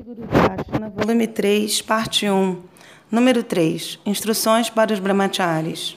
[0.00, 2.62] Bhakti Guru Darshana, volume 3, parte 1,
[3.10, 5.96] número 3, Instruções para os Brahmacharis.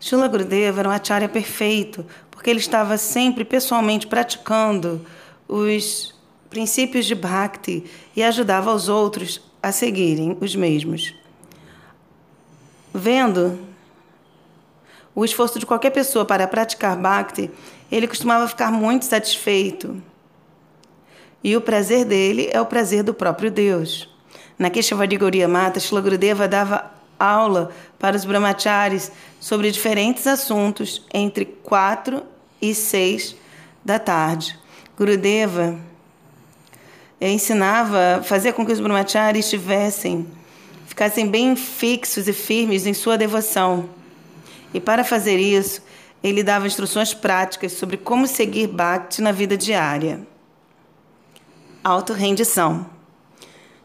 [0.00, 5.06] Shula Gurudeva era um acharya perfeito, porque ele estava sempre pessoalmente praticando
[5.46, 6.14] os
[6.48, 7.84] princípios de Bhakti
[8.16, 11.14] e ajudava os outros a seguirem os mesmos.
[12.92, 13.58] Vendo
[15.14, 17.50] o esforço de qualquer pessoa para praticar Bhakti,
[17.90, 20.02] ele costumava ficar muito satisfeito.
[21.42, 24.08] E o prazer dele é o prazer do próprio Deus.
[24.58, 29.10] Na Keshavadi Gauriya Mata, Shila Gurudeva dava aula para os brahmacharis
[29.40, 32.22] sobre diferentes assuntos entre 4
[32.60, 33.36] e 6
[33.84, 34.58] da tarde.
[34.96, 35.78] Gurudeva
[37.20, 40.26] ensinava, fazia com que os brahmacharis estivessem,
[40.86, 43.88] ficassem bem fixos e firmes em sua devoção.
[44.72, 45.82] E para fazer isso,
[46.22, 50.20] ele dava instruções práticas sobre como seguir Bhakti na vida diária.
[51.82, 52.84] Auto-rendição.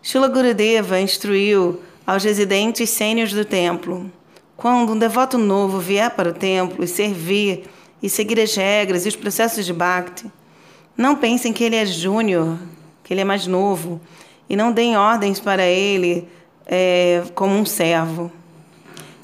[0.01, 4.11] Shila Gurudeva instruiu aos residentes sêniores do templo:
[4.57, 7.63] quando um devoto novo vier para o templo e servir
[8.03, 10.29] e seguir as regras e os processos de Bhakti,
[10.97, 12.57] não pensem que ele é júnior,
[13.01, 14.01] que ele é mais novo,
[14.49, 16.27] e não deem ordens para ele
[16.65, 18.29] é, como um servo.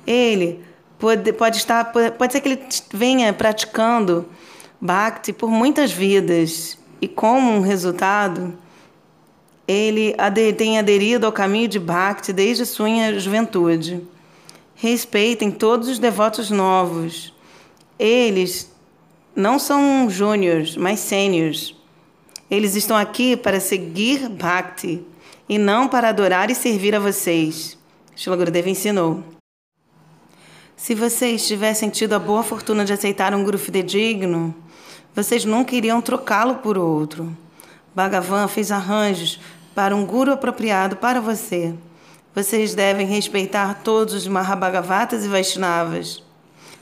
[0.08, 0.64] Ele
[0.98, 4.30] pode, pode estar, pode, pode ser que ele venha praticando
[4.80, 8.58] Bhakti por muitas vidas e como um resultado
[9.67, 10.16] ele
[10.58, 14.02] tem aderido ao caminho de Bhakti desde sua juventude.
[14.76, 17.34] Respeitem todos os devotos novos.
[17.98, 18.72] Eles
[19.36, 21.76] não são júniores, mas sêniores.
[22.50, 25.06] Eles estão aqui para seguir Bhakti
[25.48, 27.78] e não para adorar e servir a vocês.
[28.16, 29.23] Shila Gurudeva ensinou.
[30.76, 34.54] Se vocês tivessem tido a boa fortuna de aceitar um guru fidedigno,
[35.16, 37.38] vocês nunca iriam trocá-lo por outro.
[37.95, 39.39] Bhagavan fez arranjos
[39.75, 41.73] para um guru apropriado para você.
[42.33, 46.23] Vocês devem respeitar todos os Mahabhagavatas e Vaishnavas,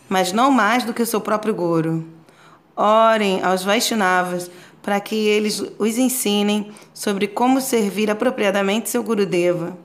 [0.07, 2.05] mas não mais do que o seu próprio guru.
[2.75, 4.49] Orem aos Vaishnavas
[4.81, 9.77] para que eles os ensinem sobre como servir apropriadamente seu Gurudeva.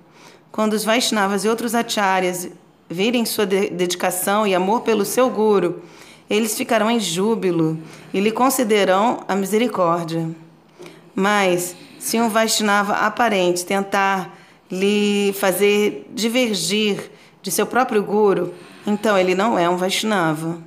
[0.53, 2.49] Quando os Vaishnavas e outros acharyas
[2.89, 5.83] virem sua dedicação e amor pelo seu Guru,
[6.29, 7.79] eles ficarão em júbilo
[8.13, 10.44] e lhe concederão a misericórdia.
[11.15, 14.37] Mas, se um Vaishnava aparente tentar
[14.71, 17.11] lhe fazer divergir
[17.41, 18.53] de seu próprio Guru,
[18.87, 20.59] então ele não é um Vaishnava.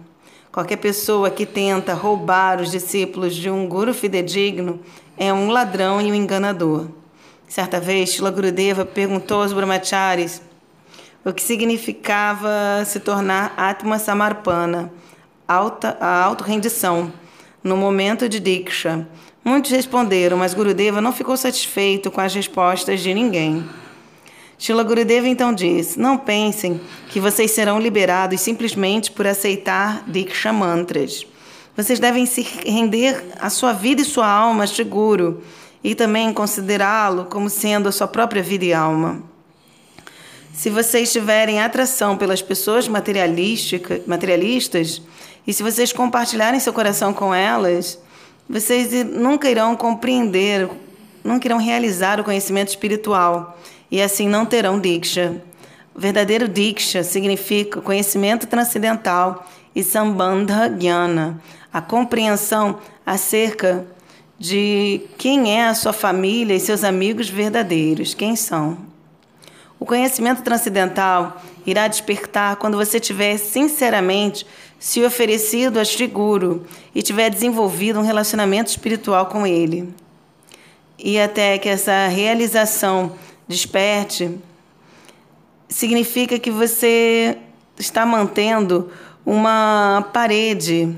[0.51, 4.79] Qualquer pessoa que tenta roubar os discípulos de um guru fidedigno
[5.15, 6.87] é um ladrão e um enganador.
[7.47, 10.41] Certa vez, Shila Gurudeva perguntou aos brahmacharis
[11.23, 14.91] o que significava se tornar Atma Samarpana,
[15.47, 17.11] alta, a auto-rendição,
[17.63, 19.07] no momento de Diksha.
[19.47, 23.63] Muitos responderam, mas Gurudeva não ficou satisfeito com as respostas de ninguém.
[24.59, 31.25] Shila Gurudeva então diz: Não pensem que vocês serão liberados simplesmente por aceitar Diksha mantras.
[31.77, 35.41] Vocês devem se render a sua vida e sua alma a Guru
[35.81, 39.23] e também considerá-lo como sendo a sua própria vida e alma.
[40.51, 45.01] Se vocês tiverem atração pelas pessoas materialistas
[45.47, 47.97] e se vocês compartilharem seu coração com elas,
[48.49, 50.69] vocês nunca irão compreender,
[51.23, 53.59] nunca irão realizar o conhecimento espiritual
[53.91, 55.41] e assim não terão Diksha.
[55.93, 61.41] O verdadeiro Diksha significa conhecimento transcendental e Sambandha Jnana,
[61.73, 63.85] a compreensão acerca
[64.39, 68.77] de quem é a sua família e seus amigos verdadeiros, quem são.
[69.79, 74.45] O conhecimento transcendental irá despertar quando você tiver sinceramente
[74.79, 79.93] se oferecido a Sri Guru e tiver desenvolvido um relacionamento espiritual com ele.
[80.99, 83.13] E até que essa realização
[83.47, 84.37] desperte,
[85.69, 87.37] significa que você
[87.77, 88.91] está mantendo
[89.25, 90.95] uma parede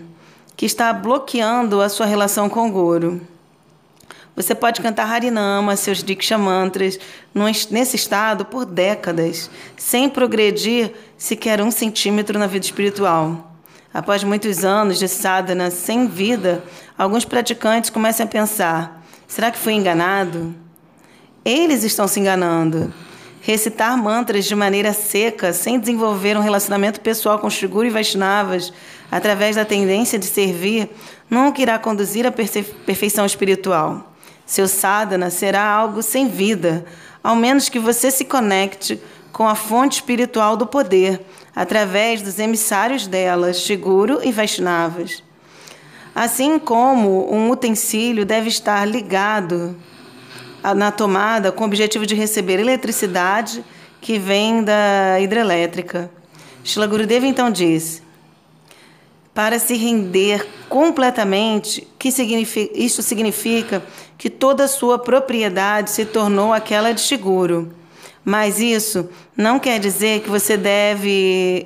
[0.56, 3.22] que está bloqueando a sua relação com o Guru.
[4.36, 6.98] Você pode cantar Harinama, seus Diksha mantras,
[7.70, 13.49] nesse estado por décadas, sem progredir sequer um centímetro na vida espiritual.
[13.94, 16.64] Após muitos anos de sadhana sem vida,
[16.98, 20.54] alguns praticantes começam a pensar: será que fui enganado?
[21.44, 22.94] Eles estão se enganando.
[23.42, 28.72] Recitar mantras de maneira seca, sem desenvolver um relacionamento pessoal com Shiguru e Vaishnavas,
[29.10, 30.90] através da tendência de servir,
[31.30, 34.14] nunca irá conduzir à perfeição espiritual.
[34.46, 36.86] Seu sadhana será algo sem vida,
[37.24, 39.02] ao menos que você se conecte
[39.32, 41.26] com a fonte espiritual do poder,
[41.60, 45.22] através dos emissários dela, Shiguru e Vaishnavas.
[46.16, 49.76] Assim como um utensílio deve estar ligado
[50.78, 53.62] na tomada com o objetivo de receber eletricidade
[54.00, 56.10] que vem da hidrelétrica.
[56.64, 58.04] Shila Gurudeva então disse:
[59.34, 63.84] para se render completamente, que significa, isso significa
[64.18, 67.74] que toda a sua propriedade se tornou aquela de seguro.
[68.30, 71.66] Mas isso não quer dizer que você deve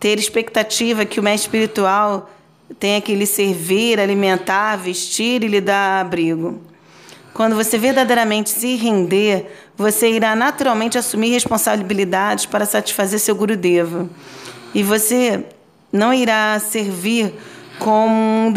[0.00, 2.30] ter expectativa que o mestre espiritual
[2.80, 6.62] tenha que lhe servir, alimentar, vestir e lhe dar abrigo.
[7.34, 14.08] Quando você verdadeiramente se render, você irá naturalmente assumir responsabilidades para satisfazer seu Gurudeva.
[14.74, 15.44] E você
[15.92, 17.34] não irá servir
[17.78, 18.54] como um,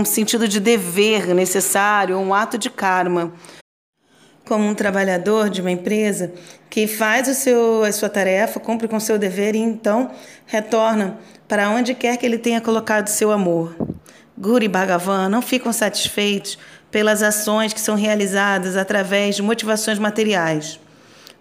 [0.00, 3.32] um sentido de dever necessário, um ato de karma.
[4.46, 6.32] Como um trabalhador de uma empresa
[6.68, 10.10] que faz o seu, a sua tarefa, cumpre com o seu dever e então
[10.46, 11.18] retorna
[11.48, 13.74] para onde quer que ele tenha colocado seu amor.
[14.36, 16.58] Guru e Bhagavan não ficam satisfeitos
[16.90, 20.78] pelas ações que são realizadas através de motivações materiais.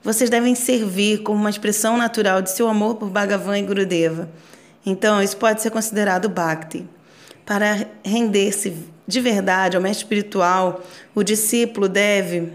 [0.04, 4.30] Vocês devem servir como uma expressão natural de seu amor por Bhagavan e Gurudeva.
[4.86, 6.86] Então, isso pode ser considerado Bhakti.
[7.46, 8.74] Para render-se
[9.08, 10.82] de verdade ao mestre espiritual,
[11.16, 12.52] o discípulo deve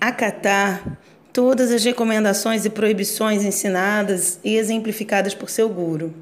[0.00, 0.98] acatar
[1.32, 6.14] todas as recomendações e proibições ensinadas e exemplificadas por seu guru.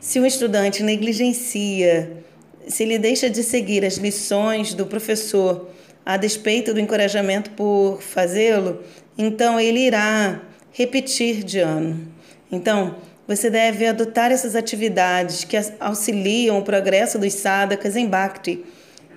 [0.00, 2.24] Se o estudante negligencia,
[2.66, 5.68] se ele deixa de seguir as lições do professor
[6.04, 8.82] a despeito do encorajamento por fazê-lo,
[9.16, 10.40] então ele irá
[10.72, 12.08] repetir de ano.
[12.50, 12.96] Então,
[13.26, 18.62] você deve adotar essas atividades que auxiliam o progresso dos sadhakas em bhakti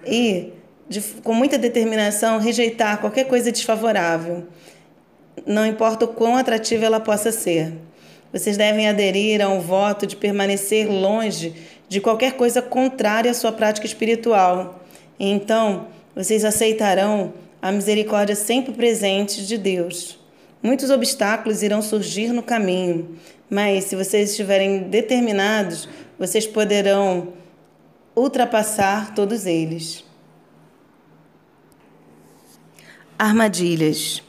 [0.05, 0.53] e,
[0.89, 4.45] de, com muita determinação, rejeitar qualquer coisa desfavorável,
[5.45, 7.73] não importa o quão atrativa ela possa ser.
[8.31, 11.53] Vocês devem aderir a um voto de permanecer longe
[11.87, 14.83] de qualquer coisa contrária à sua prática espiritual.
[15.19, 20.19] E então, vocês aceitarão a misericórdia sempre presente de Deus.
[20.61, 23.17] Muitos obstáculos irão surgir no caminho,
[23.49, 25.87] mas se vocês estiverem determinados,
[26.19, 27.33] vocês poderão
[28.15, 30.06] ultrapassar todos eles.
[33.17, 34.21] Armadilhas.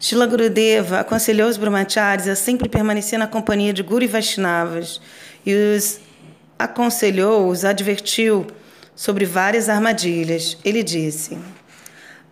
[0.00, 5.00] Shila Gurudeva aconselhou os brahmacharis a sempre permanecer na companhia de Guru e Vaishnavas
[5.44, 6.00] e os
[6.58, 8.46] aconselhou, os advertiu
[8.94, 10.56] sobre várias armadilhas.
[10.64, 11.38] Ele disse: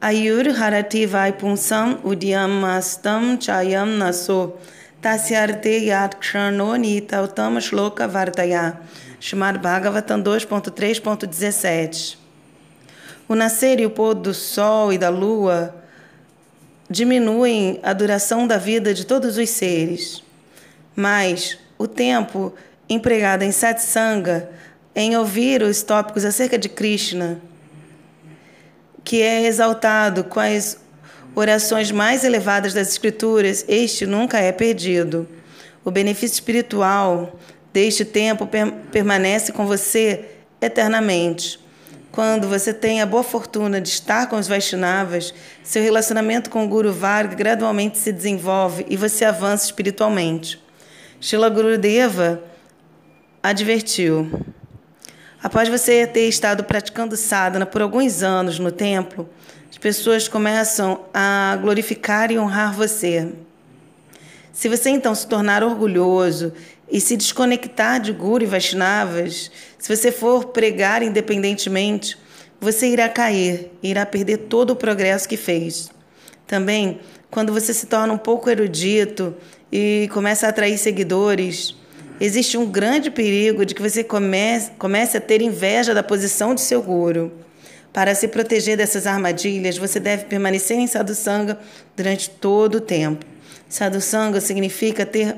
[0.01, 4.53] Ayur harati vaipunsam udyamastam chayam naso
[5.03, 8.79] tasyarte yat kshanoni tautama shloka vartaya.
[9.21, 12.26] Shrimad Bhagavatam 2.3.17
[13.29, 15.75] O nascer e o pôr do sol e da lua
[16.89, 20.23] diminuem a duração da vida de todos os seres,
[20.95, 22.55] mas o tempo
[22.89, 24.49] empregado em satsanga,
[24.95, 27.41] em ouvir os tópicos acerca de Krishna,
[29.03, 30.79] que é exaltado com as
[31.35, 35.29] orações mais elevadas das Escrituras, este nunca é perdido.
[35.85, 37.39] O benefício espiritual
[37.73, 38.49] deste tempo
[38.91, 40.25] permanece com você
[40.61, 41.61] eternamente.
[42.17, 46.67] Quando você tem a boa fortuna de estar com os Vaishnavas, seu relacionamento com o
[46.67, 50.59] Guru Varga gradualmente se desenvolve e você avança espiritualmente.
[51.21, 52.43] Shila Gurudeva
[53.43, 54.31] advertiu:
[55.43, 59.29] Após você ter estado praticando sadhana por alguns anos no templo,
[59.71, 63.31] as pessoas começam a glorificar e honrar você.
[64.55, 66.55] Se você então se tornar orgulhoso
[66.91, 72.17] e se desconectar de Guru e Vaishnavas, se você for pregar independentemente,
[72.61, 75.91] você irá cair e irá perder todo o progresso que fez.
[76.47, 77.01] Também,
[77.31, 79.35] quando você se torna um pouco erudito
[79.71, 81.75] e começa a atrair seguidores,
[82.21, 86.61] existe um grande perigo de que você comece, comece a ter inveja da posição de
[86.61, 87.33] seu guru.
[87.93, 91.59] Para se proteger dessas armadilhas, você deve permanecer em sadhusanga
[91.97, 93.25] durante todo o tempo.
[93.69, 95.35] Sadhusanga significa ter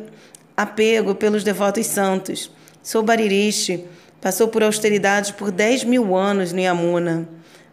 [0.58, 2.50] apego pelos devotos santos.
[2.82, 3.84] Sou Baririshi,
[4.20, 7.28] passou por austeridades por 10 mil anos no Yamuna,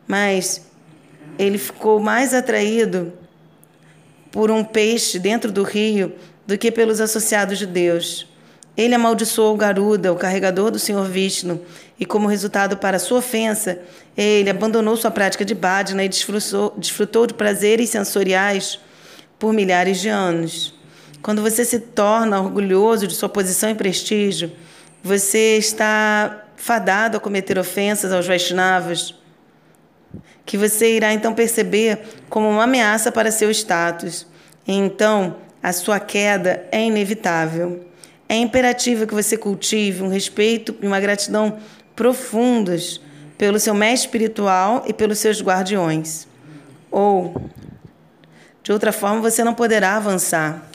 [0.07, 0.61] mas
[1.39, 3.11] ele ficou mais atraído
[4.31, 6.13] por um peixe dentro do rio
[6.45, 8.27] do que pelos associados de Deus.
[8.77, 11.61] Ele amaldiçoou Garuda, o carregador do Senhor Vishnu,
[11.99, 13.79] e como resultado para sua ofensa,
[14.15, 18.79] ele abandonou sua prática de bhajana e desfrutou, desfrutou de prazeres sensoriais
[19.39, 20.74] por milhares de anos.
[21.25, 24.51] Quando você se torna orgulhoso de sua posição e prestígio,
[25.03, 29.15] você está fadado a cometer ofensas aos Vaishnavas,
[30.45, 31.97] que você irá então perceber
[32.29, 34.27] como uma ameaça para seu status.
[34.67, 37.83] E então, a sua queda é inevitável.
[38.29, 41.57] É imperativo que você cultive um respeito e uma gratidão
[41.95, 43.01] profundos
[43.35, 46.27] pelo seu mestre espiritual e pelos seus guardiões.
[46.91, 47.49] ou
[48.61, 50.74] de outra forma você não poderá avançar.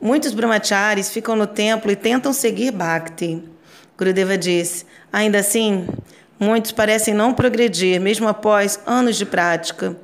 [0.00, 3.42] Muitos brahmacharis ficam no templo e tentam seguir Bhakti.
[3.96, 5.86] Gurudeva disse: ainda assim,
[6.38, 9.96] muitos parecem não progredir, mesmo após anos de prática.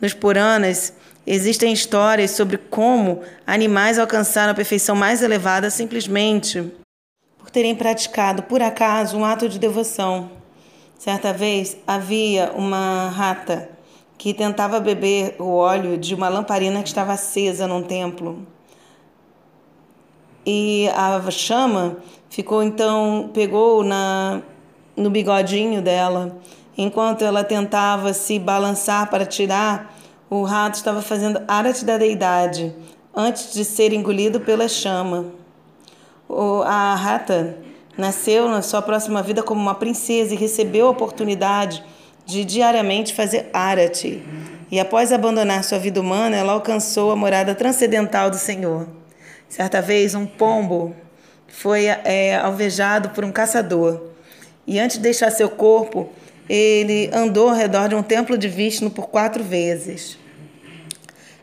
[0.00, 0.92] Nos Puranas,
[1.26, 6.72] existem histórias sobre como animais alcançaram a perfeição mais elevada simplesmente
[7.50, 10.30] por terem praticado, por acaso, um ato de devoção.
[10.96, 13.68] Certa vez havia uma rata
[14.16, 18.46] que tentava beber o óleo de uma lamparina que estava acesa num templo.
[20.44, 24.40] E a chama ficou então, pegou na,
[24.96, 26.38] no bigodinho dela.
[26.76, 29.94] Enquanto ela tentava se balançar para tirar,
[30.30, 32.74] o rato estava fazendo arate da deidade
[33.14, 35.26] antes de ser engolido pela chama.
[36.28, 37.58] O, a rata
[37.98, 41.84] nasceu na sua próxima vida como uma princesa e recebeu a oportunidade
[42.24, 44.22] de diariamente fazer arate.
[44.70, 48.99] E após abandonar sua vida humana, ela alcançou a morada transcendental do Senhor.
[49.50, 50.94] Certa vez, um pombo
[51.48, 54.00] foi é, alvejado por um caçador.
[54.64, 56.08] E antes de deixar seu corpo,
[56.48, 60.16] ele andou ao redor de um templo de Vishnu por quatro vezes.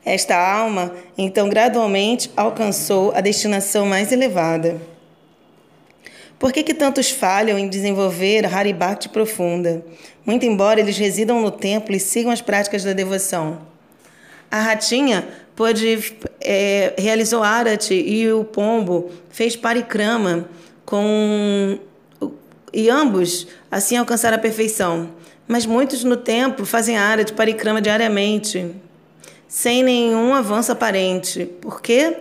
[0.06, 4.80] Esta alma, então, gradualmente alcançou a destinação mais elevada.
[6.40, 9.84] Por que, que tantos falham em desenvolver a Haribhakti profunda?
[10.26, 13.64] Muito embora eles residam no templo e sigam as práticas da devoção.
[14.50, 20.50] A ratinha pôde, é, realizou Arati e o pombo fez parikrama
[20.86, 21.79] com
[22.74, 25.10] e ambos assim alcançaram a perfeição.
[25.48, 28.70] Mas muitos no templo fazem Arati parikrama diariamente,
[29.48, 31.46] sem nenhum avanço aparente.
[31.62, 32.15] Por quê?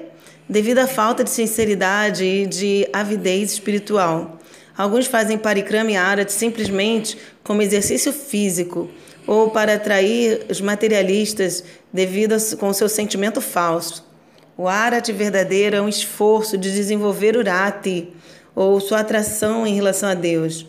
[0.49, 4.38] Devido à falta de sinceridade e de avidez espiritual.
[4.76, 8.88] Alguns fazem parikrama e Arati simplesmente como exercício físico
[9.26, 14.04] ou para atrair os materialistas devido a, com seu sentimento falso.
[14.56, 18.12] O arati verdadeiro é um esforço de desenvolver o rati,
[18.54, 20.66] ou sua atração em relação a Deus.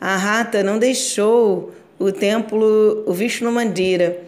[0.00, 4.20] A rata não deixou o templo, o Vishnu Mandira.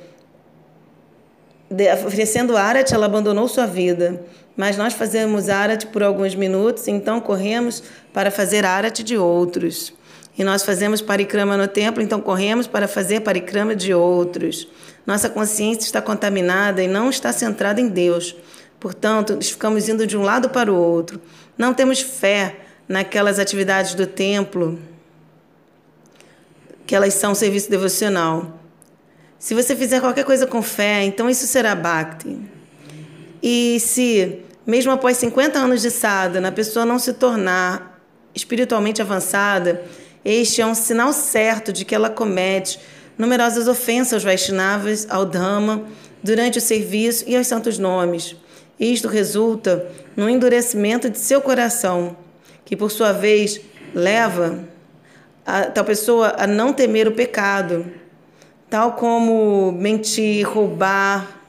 [1.69, 4.23] De, oferecendo arati, ela abandonou sua vida.
[4.57, 7.83] Mas nós fazemos arati por alguns minutos, então corremos
[8.13, 9.93] para fazer arati de outros.
[10.41, 14.67] E nós fazemos parikrama no templo, então corremos para fazer parikrama de outros.
[15.07, 18.35] Nossa consciência está contaminada e não está centrada em Deus.
[18.81, 21.21] Portanto, ficamos indo de um lado para o outro.
[21.59, 22.57] Não temos fé
[22.89, 24.79] naquelas atividades do templo,
[26.87, 28.59] que elas são serviço devocional.
[29.39, 32.39] Se você fizer qualquer coisa com fé, então isso será bhakti.
[33.43, 38.01] E se, mesmo após 50 anos de sadhana, a pessoa não se tornar
[38.35, 39.85] espiritualmente avançada,
[40.25, 42.79] este é um sinal certo de que ela comete
[43.17, 45.85] numerosas ofensas aos Vaishnavas, ao Dhamma,
[46.23, 48.37] durante o serviço e aos santos nomes.
[48.79, 49.87] Isto resulta
[50.17, 52.17] no endurecimento de seu coração,
[52.65, 53.61] que por sua vez
[53.95, 54.65] leva
[55.45, 57.87] a tal pessoa a não temer o pecado,
[58.69, 61.41] tal como mentir, roubar,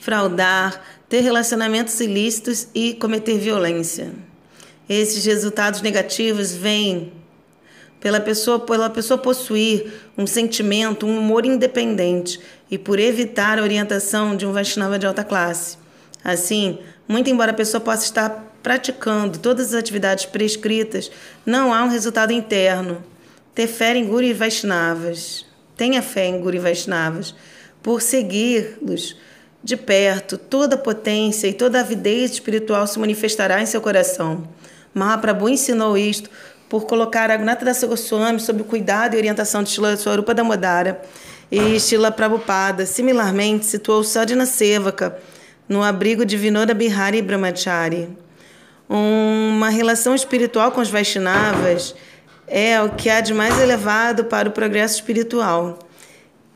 [0.00, 4.27] fraudar, ter relacionamentos ilícitos e cometer violência.
[4.88, 7.12] Esses resultados negativos vêm
[8.00, 12.40] pela pessoa, pela pessoa possuir um sentimento, um humor independente
[12.70, 15.76] e por evitar a orientação de um Vaishnava de alta classe.
[16.24, 21.10] Assim, muito embora a pessoa possa estar praticando todas as atividades prescritas,
[21.44, 23.02] não há um resultado interno.
[23.54, 25.44] Ter fé em Guru e Vaishnavas.
[25.76, 27.34] Tenha fé em Guru e Vaishnavas.
[27.82, 29.16] Por segui-los
[29.62, 34.46] de perto, toda a potência e toda a avidez espiritual se manifestará em seu coração.
[34.98, 36.28] Mahaprabhu ensinou isto
[36.68, 41.00] por colocar Agnata Goswami sob o cuidado e orientação de Shila Swarupa Damodara
[41.50, 42.84] e Shila Prabhupada.
[42.84, 45.16] Similarmente, situou Sadhana Sevaka
[45.68, 48.08] no abrigo de Vinora Bihari Brahmachari.
[48.88, 51.94] Uma relação espiritual com os Vaishnavas
[52.46, 55.78] é o que há de mais elevado para o progresso espiritual.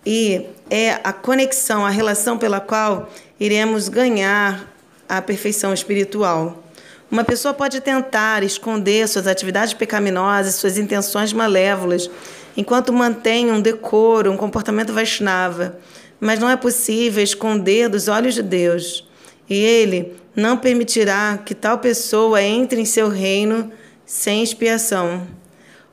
[0.04, 4.66] E é a conexão, a relação pela qual iremos ganhar
[5.08, 6.62] a perfeição espiritual.
[7.12, 12.10] Uma pessoa pode tentar esconder suas atividades pecaminosas, suas intenções malévolas,
[12.56, 15.78] enquanto mantém um decoro, um comportamento Vaishnava,
[16.18, 19.06] mas não é possível esconder dos olhos de Deus.
[19.46, 23.70] E Ele não permitirá que tal pessoa entre em seu reino
[24.06, 25.26] sem expiação.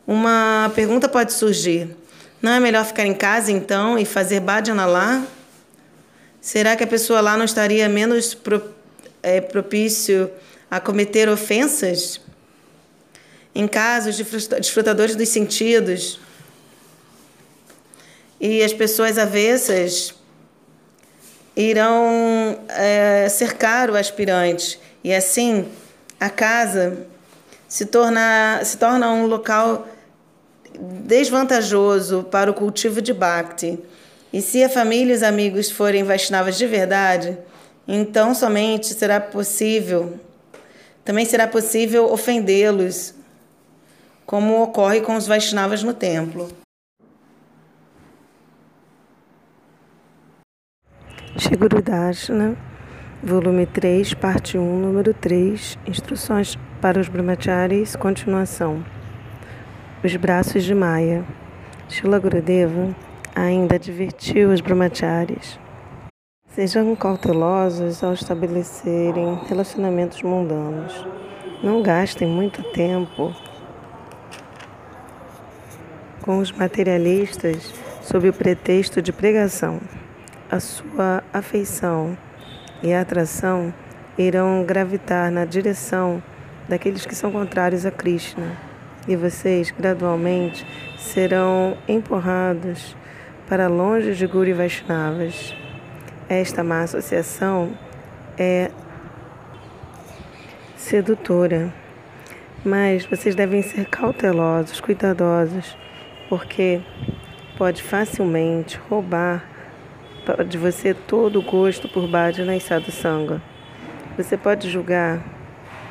[0.07, 1.93] Uma pergunta pode surgir:
[2.41, 5.21] não é melhor ficar em casa então e fazer bhajana lá?
[6.39, 8.63] Será que a pessoa lá não estaria menos pro,
[9.21, 10.31] é, propício
[10.69, 12.21] a cometer ofensas?
[13.53, 16.19] Em casos de desfrutadores dos sentidos
[18.39, 20.13] e as pessoas avessas
[21.55, 25.67] irão é, cercar o aspirante e assim
[26.19, 27.05] a casa
[27.67, 29.88] se torna, se torna um local
[30.79, 33.79] desvantajoso para o cultivo de Bhakti.
[34.31, 37.38] E se a família e os amigos forem Vaishnavas de verdade,
[37.88, 40.19] então somente será possível,
[41.10, 43.16] também será possível ofendê-los,
[44.28, 46.48] como ocorre com os Vaishnavas no templo.
[51.36, 52.56] Shri Guru Dashna,
[53.24, 58.86] volume 3, parte 1, número 3, instruções para os brahmacharis, continuação.
[60.04, 61.25] Os braços de Maya.
[61.88, 62.96] Shila Gurudeva
[63.36, 65.60] ainda advertiu os brahmacharis.
[66.56, 71.06] Sejam cautelosos ao estabelecerem relacionamentos mundanos.
[71.63, 73.34] Não gastem muito tempo
[76.22, 79.79] com os materialistas sob o pretexto de pregação
[80.50, 82.18] a sua afeição
[82.82, 83.72] e a atração
[84.18, 86.22] irão gravitar na direção
[86.68, 88.58] daqueles que são contrários a Krishna,
[89.08, 90.65] e vocês gradualmente
[90.98, 92.96] serão empurrados
[93.48, 95.56] para longe de Guru Vaishnavas.
[96.29, 97.71] Esta má associação
[98.38, 98.69] é
[100.77, 101.74] sedutora,
[102.63, 105.75] mas vocês devem ser cautelosos, cuidadosos,
[106.29, 106.81] porque
[107.57, 109.43] pode facilmente roubar
[110.48, 113.41] de você todo o gosto por Bhajana Sadhu Sangha.
[114.15, 115.24] Você pode julgar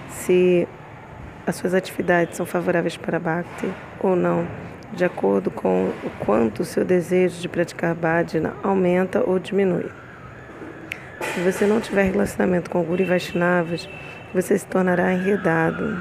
[0.08, 0.68] se
[1.44, 3.68] as suas atividades são favoráveis para Bhakti
[3.98, 4.46] ou não,
[4.92, 9.90] de acordo com o quanto o seu desejo de praticar Bhajana aumenta ou diminui.
[11.20, 13.88] Se você não tiver relacionamento com Guru e Vaishnavas,
[14.32, 15.98] você se tornará enredado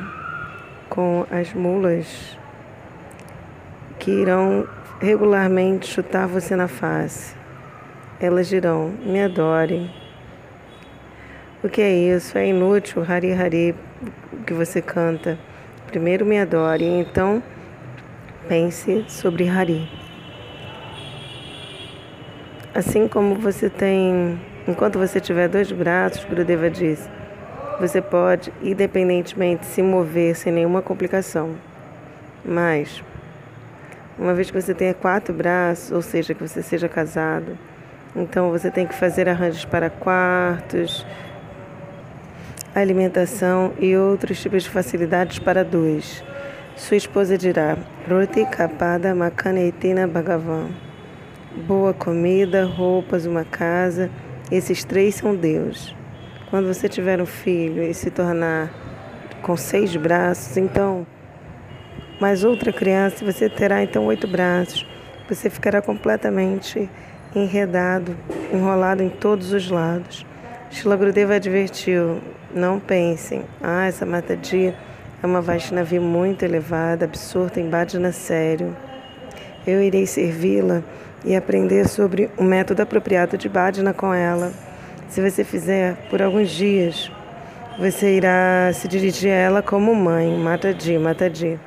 [0.90, 2.38] com as mulas
[4.00, 4.68] que irão
[5.00, 7.36] regularmente chutar você na face.
[8.20, 9.92] Elas dirão: Me adorem.
[11.64, 12.38] O que é isso?
[12.38, 13.76] É inútil, Hari Hari,
[14.46, 15.38] que você canta.
[15.88, 17.42] Primeiro me adore, então
[18.48, 19.90] pense sobre Hari.
[22.74, 27.10] Assim como você tem, enquanto você tiver dois braços, Gurudeva diz,
[27.80, 31.56] você pode, independentemente, se mover sem nenhuma complicação.
[32.44, 33.04] Mas,
[34.18, 37.58] uma vez que você tenha quatro braços, ou seja, que você seja casado,
[38.16, 41.06] então você tem que fazer arranjos para quartos,
[42.74, 46.24] alimentação e outros tipos de facilidades para dois.
[46.76, 47.78] Sua esposa dirá:
[48.10, 50.70] Roti Kapada Makaneitina Bhagavan.
[51.68, 54.10] Boa comida, roupas, uma casa.
[54.50, 55.94] Esses três são Deus.
[56.50, 58.72] Quando você tiver um filho e se tornar
[59.42, 61.06] com seis braços, então
[62.22, 64.88] mais outra criança, você terá então oito braços.
[65.28, 66.90] Você ficará completamente
[67.36, 68.16] enredado,
[68.54, 70.26] enrolado em todos os lados.
[70.72, 70.96] Shila
[71.36, 72.22] advertiu:
[72.56, 74.74] não pensem, ah, essa matadia
[75.22, 77.70] é uma Vaishnavi muito elevada, absorta em
[78.14, 78.76] sério.
[79.66, 80.82] Eu irei servi-la
[81.26, 84.52] e aprender sobre o método apropriado de bhajana com ela.
[85.10, 87.12] Se você fizer por alguns dias,
[87.80, 91.60] você irá se dirigir a ela como mãe, Mataji, Mataji.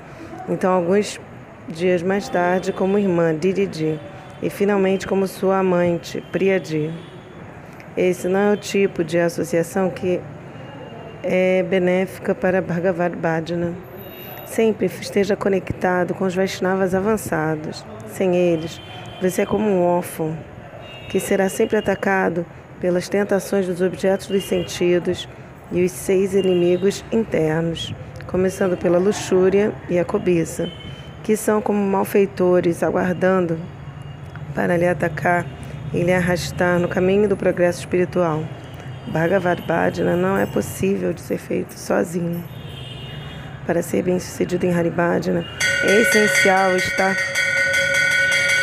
[0.49, 1.21] Então, alguns
[1.69, 3.99] dias mais tarde, como irmã, Diridi
[4.43, 6.93] e finalmente como sua amante, Priyadi.
[7.97, 10.21] Esse não é o tipo de associação que
[11.23, 13.75] é benéfica para Bhagavad Bhajana.
[14.47, 17.85] Sempre esteja conectado com os Vaishnavas avançados.
[18.09, 18.81] Sem eles,
[19.21, 20.37] você é como um órfão
[21.11, 22.47] que será sempre atacado
[22.81, 25.29] pelas tentações dos objetos dos sentidos
[25.71, 27.95] e os seis inimigos internos,
[28.27, 30.71] começando pela luxúria e a cobiça,
[31.23, 33.59] que são como malfeitores aguardando
[34.55, 35.45] para lhe atacar
[35.93, 38.43] e lhe arrastar no caminho do progresso espiritual.
[39.09, 42.43] Bhagavad Bhajana não é possível de ser feito sozinho.
[43.67, 45.45] Para ser bem sucedido em Haribhajana,
[45.85, 47.17] é essencial estar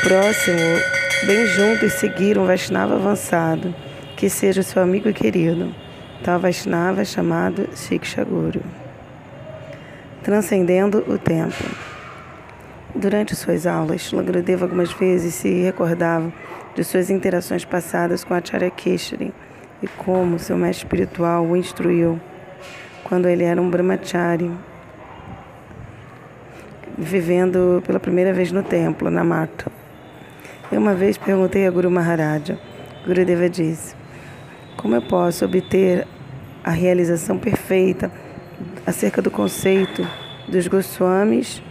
[0.01, 0.57] próximo,
[1.25, 3.73] bem junto e seguir um Vaishnava avançado,
[4.15, 5.73] que seja seu amigo querido.
[6.23, 8.61] Tal Vaishnava chamado Shiksha Guru.
[10.23, 11.63] Transcendendo o tempo.
[12.93, 16.31] Durante suas aulas, Lagradeva algumas vezes se recordava
[16.75, 19.33] de suas interações passadas com Acharya Keshari
[19.81, 22.19] e como seu mestre espiritual o instruiu
[23.03, 24.51] quando ele era um brahmachari,
[26.97, 29.71] vivendo pela primeira vez no templo, na mata.
[30.69, 32.59] Eu uma vez perguntei a Guru Maharaja,
[33.05, 33.95] Gurudeva disse,
[34.75, 36.05] como eu posso obter
[36.61, 38.11] a realização perfeita
[38.85, 40.05] acerca do conceito
[40.45, 41.63] dos Goswamis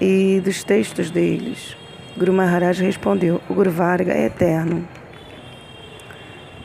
[0.00, 1.76] e dos textos deles.
[2.18, 4.86] Guru Maharaj respondeu: O Guru Varga é eterno.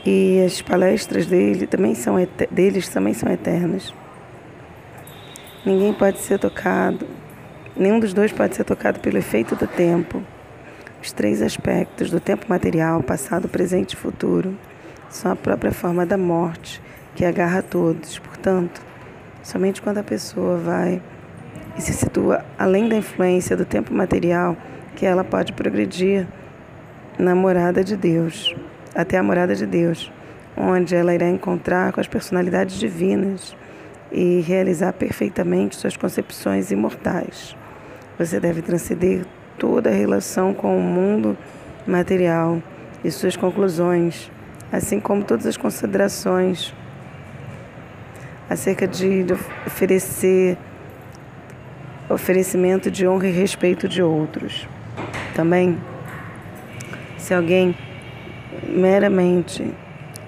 [0.04, 2.16] E as palestras dele também são
[2.50, 3.94] deles também são eternas.
[5.64, 7.06] Ninguém pode ser tocado,
[7.76, 10.22] nenhum dos dois pode ser tocado pelo efeito do tempo.
[11.06, 14.58] Os três aspectos do tempo material, passado, presente e futuro,
[15.08, 16.82] são a própria forma da morte
[17.14, 18.18] que agarra a todos.
[18.18, 18.82] Portanto,
[19.40, 21.00] somente quando a pessoa vai
[21.78, 24.56] e se situa além da influência do tempo material
[24.96, 26.26] que ela pode progredir
[27.16, 28.52] na morada de Deus
[28.92, 30.10] até a morada de Deus,
[30.56, 33.56] onde ela irá encontrar com as personalidades divinas
[34.10, 37.56] e realizar perfeitamente suas concepções imortais.
[38.18, 39.24] Você deve transcender
[39.58, 41.36] toda a relação com o mundo
[41.86, 42.62] material
[43.04, 44.30] e suas conclusões,
[44.72, 46.74] assim como todas as considerações
[48.48, 49.24] acerca de
[49.66, 50.56] oferecer
[52.08, 54.68] oferecimento de honra e respeito de outros.
[55.34, 55.76] Também,
[57.18, 57.74] se alguém
[58.68, 59.68] meramente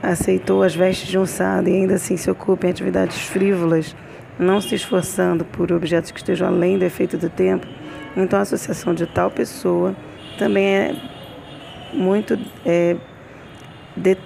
[0.03, 3.95] aceitou as vestes de um sábio e ainda assim se ocupa em atividades frívolas,
[4.39, 7.67] não se esforçando por objetos que estejam além do efeito do tempo,
[8.23, 9.95] então a associação de tal pessoa
[10.39, 10.97] também é
[11.93, 12.97] muito é,
[13.97, 14.17] de,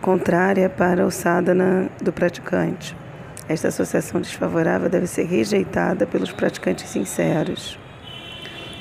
[0.00, 2.96] contrária para o sadhana do praticante.
[3.48, 7.78] Esta associação desfavorável deve ser rejeitada pelos praticantes sinceros.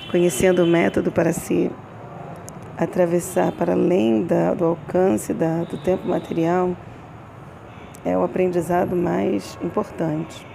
[0.09, 1.71] Conhecendo o método para si
[2.77, 6.75] atravessar para além da, do alcance da, do tempo material
[8.03, 10.50] é o aprendizado mais importante.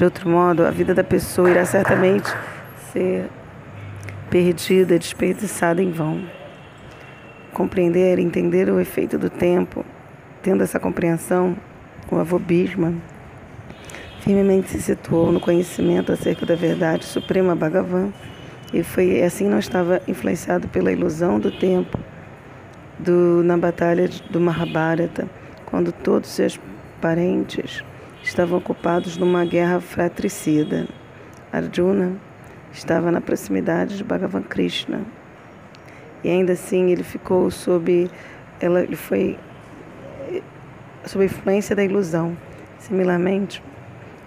[0.00, 2.34] De outro modo, a vida da pessoa irá certamente
[2.90, 3.28] ser
[4.30, 6.24] perdida, desperdiçada em vão.
[7.52, 9.84] Compreender, entender o efeito do tempo,
[10.42, 11.54] tendo essa compreensão,
[12.10, 12.94] o avô Bhishma
[14.20, 18.10] firmemente se situou no conhecimento acerca da verdade suprema Bhagavan
[18.72, 21.98] e foi assim não estava influenciado pela ilusão do tempo
[22.98, 25.28] do, na batalha do Mahabharata,
[25.66, 26.58] quando todos seus
[27.02, 27.84] parentes
[28.22, 30.88] estavam ocupados numa guerra fratricida.
[31.52, 32.16] Arjuna
[32.72, 35.02] estava na proximidade de Bhagavan Krishna.
[36.22, 38.10] E ainda assim ele ficou sob
[38.60, 39.38] ela ele foi
[41.04, 42.36] sob a influência da ilusão.
[42.78, 43.62] Similarmente,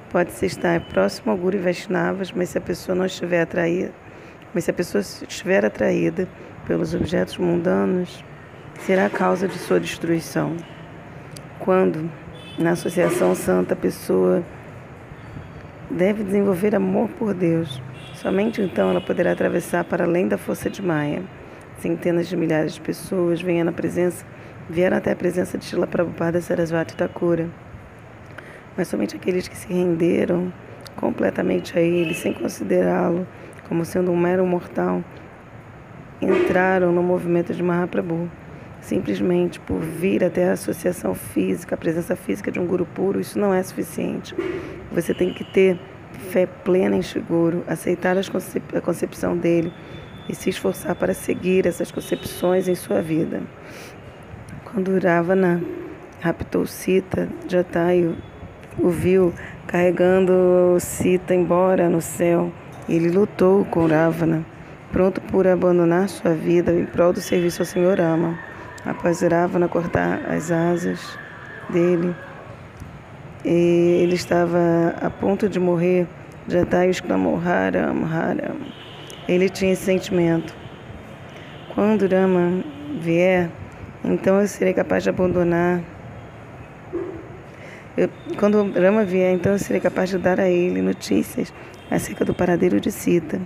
[0.09, 3.91] pode-se estar próximo ao Guru e Vaishnavas, mas se a pessoa não estiver atraída
[4.53, 6.27] mas se a pessoa estiver atraída
[6.67, 8.23] pelos objetos mundanos,
[8.79, 10.55] será a causa de sua destruição.
[11.59, 12.09] Quando,
[12.57, 14.43] na associação santa, a pessoa
[15.89, 17.81] deve desenvolver amor por Deus,
[18.13, 21.23] somente então ela poderá atravessar para além da força de Maia.
[21.79, 24.25] Centenas de milhares de pessoas vieram, presença,
[24.69, 27.49] vieram até a presença de Shila Prabhupada Sarasvati Thakura,
[28.77, 30.53] mas somente aqueles que se renderam
[30.95, 33.27] completamente a ele, sem considerá-lo
[33.67, 35.03] como sendo um mero mortal,
[36.21, 38.29] entraram no movimento de Mahaprabhu.
[38.83, 43.39] Simplesmente por vir até a associação física, a presença física de um guru puro, isso
[43.39, 44.35] não é suficiente.
[44.91, 45.79] Você tem que ter
[46.31, 49.71] fé plena em Shiguru, aceitar concep a concepção dele
[50.27, 53.41] e se esforçar para seguir essas concepções em sua vida.
[54.65, 55.63] Quando Ravana
[56.19, 58.17] raptou Sita, Jatayu
[58.77, 59.33] o viu
[59.65, 62.51] carregando Sita embora no céu
[62.89, 64.45] ele lutou com Ravana,
[64.91, 68.37] pronto por abandonar sua vida em prol do serviço ao Senhor Ama.
[68.85, 71.17] Após Ravana cortar as asas
[71.69, 72.13] dele,
[73.45, 76.07] e ele estava a ponto de morrer,
[76.47, 78.55] Jatayu exclamou Haram, Haram.
[79.27, 80.53] Ele tinha esse sentimento.
[81.73, 82.63] Quando Rama
[82.99, 83.49] vier,
[84.03, 85.81] então eu serei capaz de abandonar.
[87.97, 91.53] Eu, quando Rama vier, então eu serei capaz de dar a ele notícias
[91.89, 93.41] acerca do paradeiro de Sita.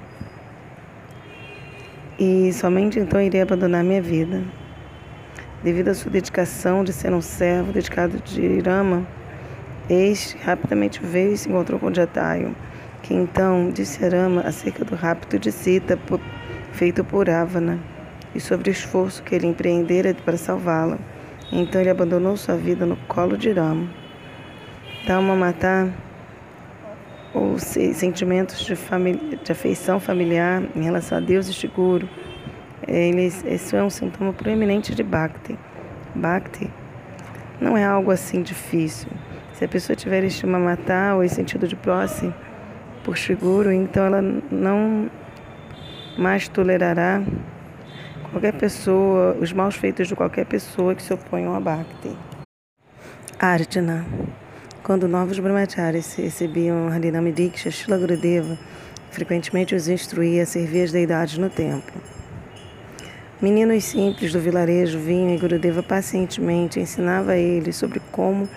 [2.20, 4.42] E somente então irei abandonar minha vida.
[5.64, 9.06] Devido à sua dedicação de ser um servo dedicado de Rama,
[9.90, 12.56] este rapidamente veio e se encontrou com Jatayu,
[13.02, 15.98] que então disse a Rama acerca do rapto de Sita
[16.74, 17.80] feito por Ravana
[18.36, 21.00] e sobre o esforço que ele empreendera para salvá-la.
[21.52, 23.90] Então ele abandonou sua vida no colo de Rama.
[25.08, 25.88] Dharma matar
[27.34, 32.08] ou sentimentos de, de afeição familiar em relação a Deus e Shiguru,
[32.86, 35.58] eles, isso é um sintoma proeminente de Bhakti.
[36.14, 36.70] Bhakti
[37.62, 39.10] não é algo assim difícil.
[39.54, 42.34] Se a pessoa tiver estima matar ou sentido de posse
[43.04, 45.10] por Shiguru, então ela não
[46.18, 47.24] mais tolerará
[48.32, 52.16] qualquer pessoa, os maus feitos de qualquer pessoa que se oponham a Bhakti.
[53.40, 54.06] Arjuna
[54.88, 58.58] quando novos brahmacharis recebiam Harinam Diksha, Shila Gurudeva
[59.12, 62.02] frequentemente os instruía a servir as deidades no templo.
[63.40, 68.50] Meninos simples do vilarejo vinham e Gurudeva pacientemente ensinava a eles sobre como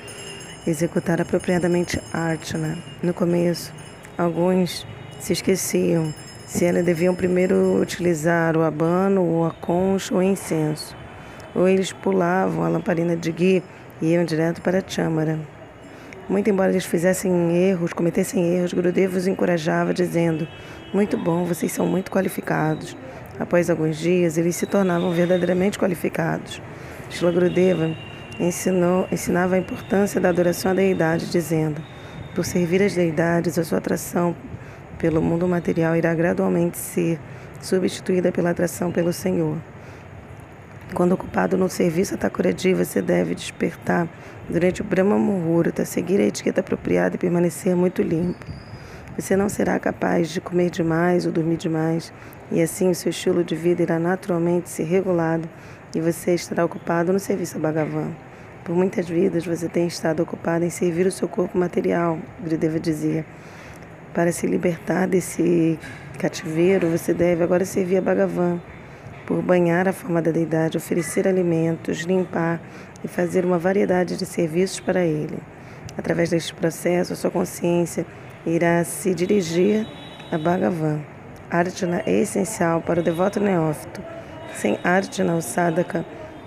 [0.67, 2.79] executar apropriadamente Archana.
[3.03, 3.75] No começo,
[4.17, 4.87] alguns
[5.19, 6.15] se esqueciam
[6.47, 10.97] se eles deviam primeiro utilizar o abano, ou a concha ou incenso.
[11.55, 13.63] Ou eles pulavam a lamparina de ghee
[14.01, 15.39] e iam direto para a Chamara.
[16.27, 20.49] Muito embora eles fizessem erros, cometessem erros, Gurudeva os encorajava, dizendo:
[20.95, 22.97] Muito bom, vocês são muito qualificados.
[23.41, 26.61] Após alguns dias, eles se tornavam verdadeiramente qualificados.
[27.09, 27.91] Shila Gurudeva
[28.39, 31.81] ensinou, ensinava a importância da adoração à deidade, dizendo:
[32.35, 34.37] Por servir as deidades, a sua atração
[34.99, 37.19] pelo mundo material irá gradualmente ser
[37.63, 39.57] substituída pela atração pelo Senhor.
[40.93, 44.07] Quando ocupado no serviço a Thakuradi, você deve despertar
[44.51, 48.45] durante o Brahma Muhurta, seguir a etiqueta apropriada e permanecer muito limpo.
[49.17, 52.13] Você não será capaz de comer demais ou dormir demais,
[52.51, 55.49] e assim o seu estilo de vida irá naturalmente ser regulado
[55.95, 58.11] e você estará ocupado no serviço a Bhagavan.
[58.65, 63.25] Por muitas vidas você tem estado ocupado em servir o seu corpo material, Grideva dizia.
[64.13, 65.79] Para se libertar desse
[66.19, 68.61] cativeiro, você deve agora servir a Bhagavan,
[69.25, 72.61] por banhar a forma da deidade, oferecer alimentos, limpar
[73.05, 75.39] e fazer uma variedade de serviços para ele.
[75.97, 78.05] Através deste processo, a sua consciência
[78.45, 79.87] irá se dirigir
[80.31, 81.01] a Bhagavan.
[81.51, 84.01] Arjuna é essencial para o devoto neófito.
[84.55, 86.07] Sem Arjuna, o sadhaka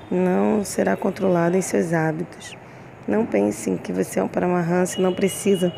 [0.09, 2.55] não será controlado em seus hábitos.
[3.05, 5.73] Não pense que você é um Paramahansa e não precisa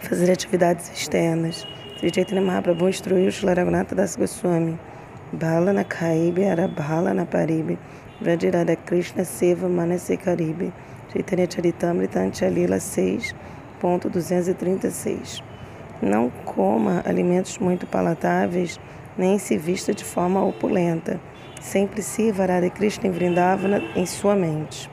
[0.00, 1.66] fazer atividades externas.
[2.00, 4.78] Chaitanya Mahaprabhu instruiu Shri Raghunatha Das Goswami.
[5.32, 7.78] Bala na Kaibe, Arabala na Paribe,
[8.20, 10.72] Vradirada Krishna Seva Manase Karibe.
[11.12, 15.53] Chaitanya Charitamrita Anchalila 6.236.
[16.04, 18.78] Não coma alimentos muito palatáveis,
[19.16, 21.18] nem se vista de forma opulenta.
[21.62, 24.90] Sempre sirva Arada Krishna em Vrindavana em sua mente.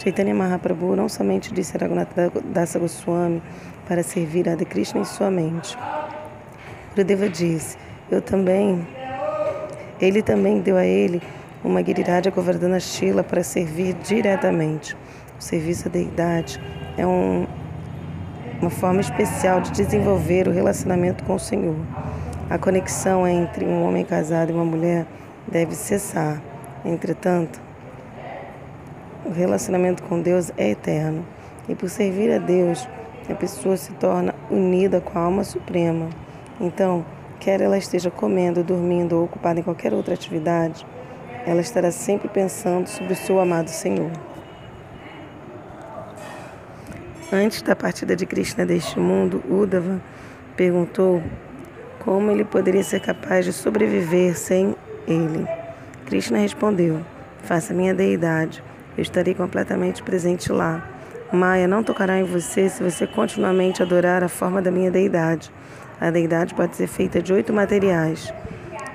[0.00, 3.42] Chaitanya Mahaprabhu não somente disse a Raghunatha Dasa Goswami
[3.88, 5.76] para servir a Krishna em sua mente.
[6.90, 7.76] Gurudeva disse,
[8.08, 8.86] eu também,
[10.00, 11.20] ele também deu a ele
[11.64, 14.96] uma Giriraj Govardhana Shila para servir diretamente.
[15.38, 16.60] O serviço à deidade
[16.96, 17.46] é um,
[18.60, 21.76] uma forma especial de desenvolver o relacionamento com o Senhor.
[22.48, 25.06] A conexão entre um homem casado e uma mulher
[25.46, 26.42] deve cessar.
[26.84, 27.60] Entretanto,
[29.24, 31.24] o relacionamento com Deus é eterno.
[31.68, 32.88] E por servir a Deus,
[33.30, 36.08] a pessoa se torna unida com a alma suprema.
[36.60, 37.04] Então,
[37.38, 40.84] quer ela esteja comendo, dormindo ou ocupada em qualquer outra atividade,
[41.46, 44.10] ela estará sempre pensando sobre o seu amado Senhor.
[47.32, 50.02] Antes da partida de Krishna deste mundo, Uddhava
[50.56, 51.22] perguntou
[52.00, 54.74] como ele poderia ser capaz de sobreviver sem
[55.06, 55.46] ele.
[56.06, 57.00] Krishna respondeu:
[57.44, 58.60] Faça minha deidade,
[58.98, 60.84] eu estarei completamente presente lá.
[61.32, 65.52] Maia não tocará em você se você continuamente adorar a forma da minha deidade.
[66.00, 68.34] A deidade pode ser feita de oito materiais.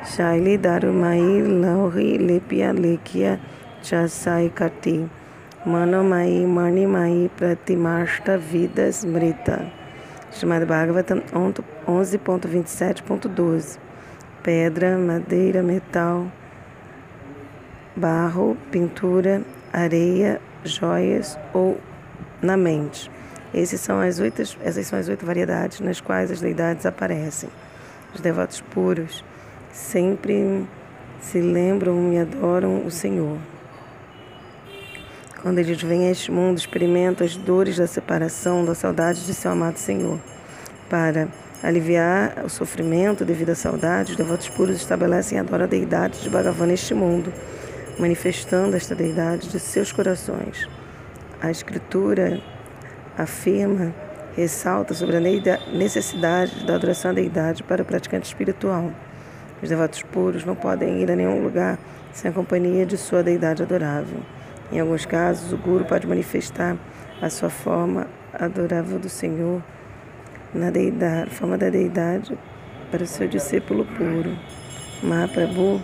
[0.04, 3.40] Shaili Darumai Lauri Lepia Lekia
[3.82, 5.10] Chasai Kati
[5.66, 9.66] Manomai Manimai Pratimashta Vidas Mrita.
[10.32, 11.24] Chamada Bhagavatam
[11.88, 13.80] 11.27.12
[14.44, 16.28] Pedra, madeira, metal,
[17.96, 19.42] barro, pintura,
[19.74, 21.80] areia, joias ou
[22.44, 23.10] na mente.
[23.52, 27.50] Essas são as oito, essas são as oito variedades nas quais as deidades aparecem.
[28.14, 29.26] Os devotos puros
[29.74, 30.64] sempre
[31.22, 33.55] se lembram e adoram o Senhor.
[35.46, 39.52] Quando eles vêm a este mundo, experimentam as dores da separação, da saudade de seu
[39.52, 40.20] amado Senhor.
[40.90, 41.28] Para
[41.62, 46.32] aliviar o sofrimento devido à saudade, os devotos puros estabelecem e adoram a deidade de
[46.32, 47.32] Bhagavan neste mundo,
[48.00, 50.68] manifestando esta deidade de seus corações.
[51.40, 52.42] A Escritura
[53.16, 53.94] afirma,
[54.36, 55.22] ressalta sobre a
[55.78, 58.92] necessidade da adoração à deidade para o praticante espiritual.
[59.62, 61.78] Os devotos puros não podem ir a nenhum lugar
[62.12, 64.22] sem a companhia de sua deidade adorável.
[64.76, 66.76] Em alguns casos, o Guru pode manifestar
[67.22, 69.64] a sua forma adorável do Senhor
[70.54, 72.38] na deidade, forma da deidade
[72.92, 74.38] para o seu discípulo puro.
[75.02, 75.82] Mahaprabhu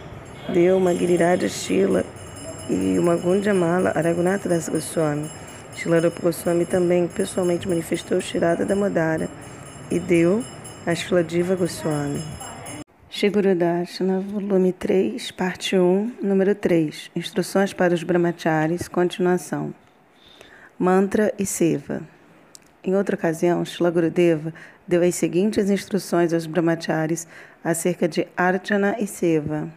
[0.53, 2.03] deu uma Giriraj Shila
[2.69, 5.31] e uma Gunjamala Aragunata Das Goswami
[5.73, 9.29] Shilarupa Goswami também pessoalmente manifestou o Shirada Damodara
[9.89, 10.43] e deu
[10.85, 12.21] a Shiladiva Goswami.
[13.13, 17.11] Shigurudashana, volume 3, parte 1, número 3.
[17.13, 19.73] Instruções para os brahmacharis, continuação.
[20.79, 22.01] Mantra e Seva.
[22.81, 24.53] Em outra ocasião, Shila Gurudeva
[24.87, 27.27] deu as seguintes instruções aos brahmacharis
[27.61, 29.67] acerca de Archana e Seva.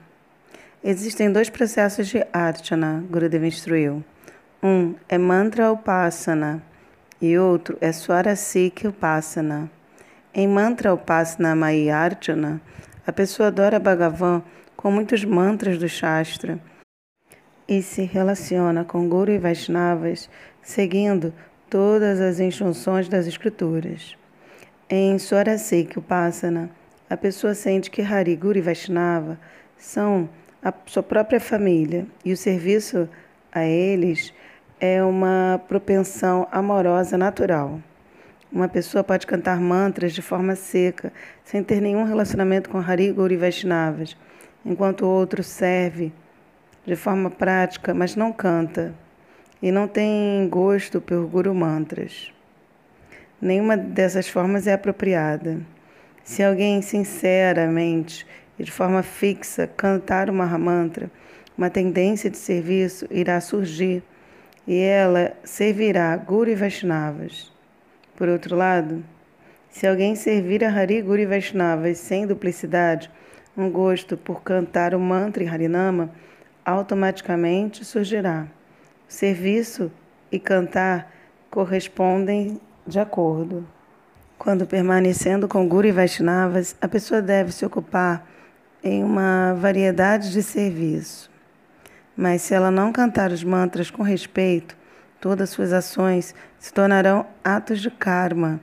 [0.83, 4.05] Existem dois processos de archana, Gurudeva instruiu.
[4.63, 6.63] Um é mantra upasana
[7.21, 9.69] e outro é swarasik upasana.
[10.33, 12.61] Em mantra upasana mai archana,
[13.07, 14.43] a pessoa adora Bhagavan
[14.77, 16.59] com muitos mantras do Shastra
[17.69, 20.29] e se relaciona com Guru e Vaishnavas
[20.63, 21.33] seguindo
[21.69, 24.17] todas as instruções das Escrituras.
[24.89, 26.71] Em Swarasik Upasana,
[27.09, 29.39] a pessoa sente que Hari, Guru e Vaishnava
[29.77, 30.29] são
[30.63, 33.09] a sua própria família e o serviço
[33.53, 34.33] a eles
[34.81, 37.81] é uma propensão amorosa natural.
[38.55, 41.13] Uma pessoa pode cantar mantras de forma seca,
[41.43, 44.17] sem ter nenhum relacionamento com Hari, Guru e Vaishnavas,
[44.65, 46.13] enquanto o outro serve
[46.87, 48.95] de forma prática, mas não canta
[49.61, 52.33] e não tem gosto por Guru Mantras.
[53.43, 55.59] Nenhuma dessas formas é apropriada.
[56.23, 58.25] Se alguém sinceramente
[58.57, 61.11] e de forma fixa cantar o Mahamantra,
[61.59, 64.01] uma tendência de serviço irá surgir
[64.65, 67.53] e ela servirá Guru e Vaishnavas.
[68.17, 69.05] Por outro lado,
[69.69, 73.11] se alguém servir a Hari Guru e Vaishnavas sem duplicidade,
[73.57, 76.11] um gosto por cantar o mantra em Harinama,
[76.65, 78.47] automaticamente surgirá.
[79.09, 79.91] O serviço
[80.31, 81.13] e cantar
[81.51, 83.67] correspondem de acordo.
[84.39, 88.29] Quando permanecendo com Guru e Vaishnavas, a pessoa deve se ocupar
[88.83, 91.31] em uma variedade de serviço.
[92.17, 94.77] Mas se ela não cantar os mantras com respeito,
[95.25, 98.61] todas suas ações se tornarão atos de karma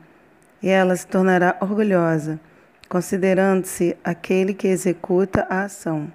[0.62, 2.40] e ela se tornará orgulhosa,
[2.88, 6.14] considerando-se aquele que executa a ação.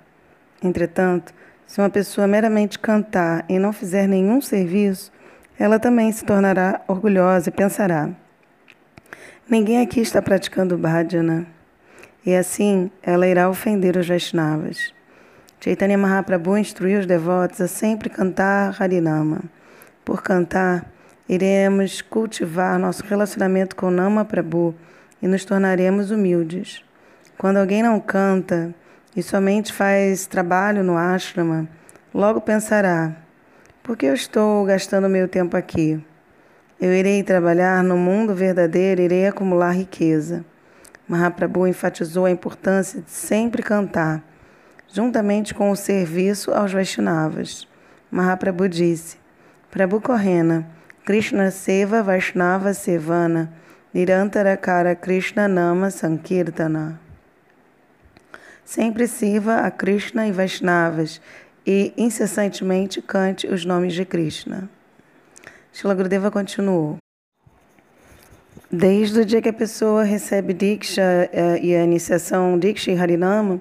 [0.63, 1.35] Entretanto,
[1.67, 5.11] se uma pessoa meramente cantar e não fizer nenhum serviço,
[5.59, 8.09] ela também se tornará orgulhosa e pensará:
[9.51, 11.45] Ninguém aqui está praticando bhajana
[12.25, 14.95] e assim ela irá ofender os Vaishnavas.
[15.59, 19.41] Chaitanya Mahaprabhu instruiu os devotos a sempre cantar Harinama.
[20.07, 20.87] Por cantar,
[21.29, 24.73] iremos cultivar nosso relacionamento com Nama Prabhu
[25.21, 26.85] e nos tornaremos humildes.
[27.37, 28.73] Quando alguém não canta
[29.17, 31.69] e somente faz trabalho no ashrama,
[32.15, 33.17] logo pensará:
[33.83, 36.01] por que eu estou gastando meu tempo aqui?
[36.81, 40.45] Eu irei trabalhar no mundo verdadeiro, irei acumular riqueza.
[41.09, 44.23] Mahaprabhu enfatizou a importância de sempre cantar,
[44.87, 47.67] juntamente com o serviço aos Vaishnavas.
[48.09, 49.26] Mahaprabhu disse:
[49.71, 50.67] Prabhu Correna,
[51.05, 53.53] Krishna Seva Vaishnava Sevana,
[53.95, 56.99] Nirantarakara Krishna Nama Sankirtana.
[58.65, 61.21] Sempre sirva a Krishna e Vaishnavas
[61.67, 64.69] e incessantemente cante os nomes de Krishna.
[65.73, 66.97] Shila Gurudeva continuou.
[68.71, 73.61] Desde o dia que a pessoa recebe Diksha eh, e a iniciação Diksha e Harinama,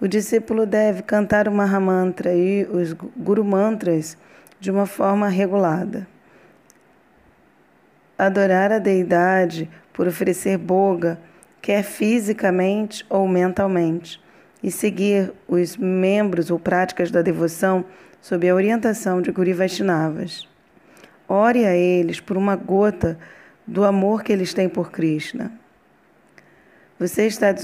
[0.00, 4.16] o discípulo deve cantar o Mahamantra e os Guru Mantras
[4.60, 6.06] de uma forma regulada.
[8.16, 11.18] Adorar a deidade por oferecer boga,
[11.60, 14.20] quer fisicamente ou mentalmente,
[14.62, 17.84] e seguir os membros ou práticas da devoção
[18.20, 20.48] sob a orientação de Guru Vaishnavas.
[21.28, 23.18] Ore a eles por uma gota
[23.66, 25.52] do amor que eles têm por Krishna.
[26.98, 27.54] Você, está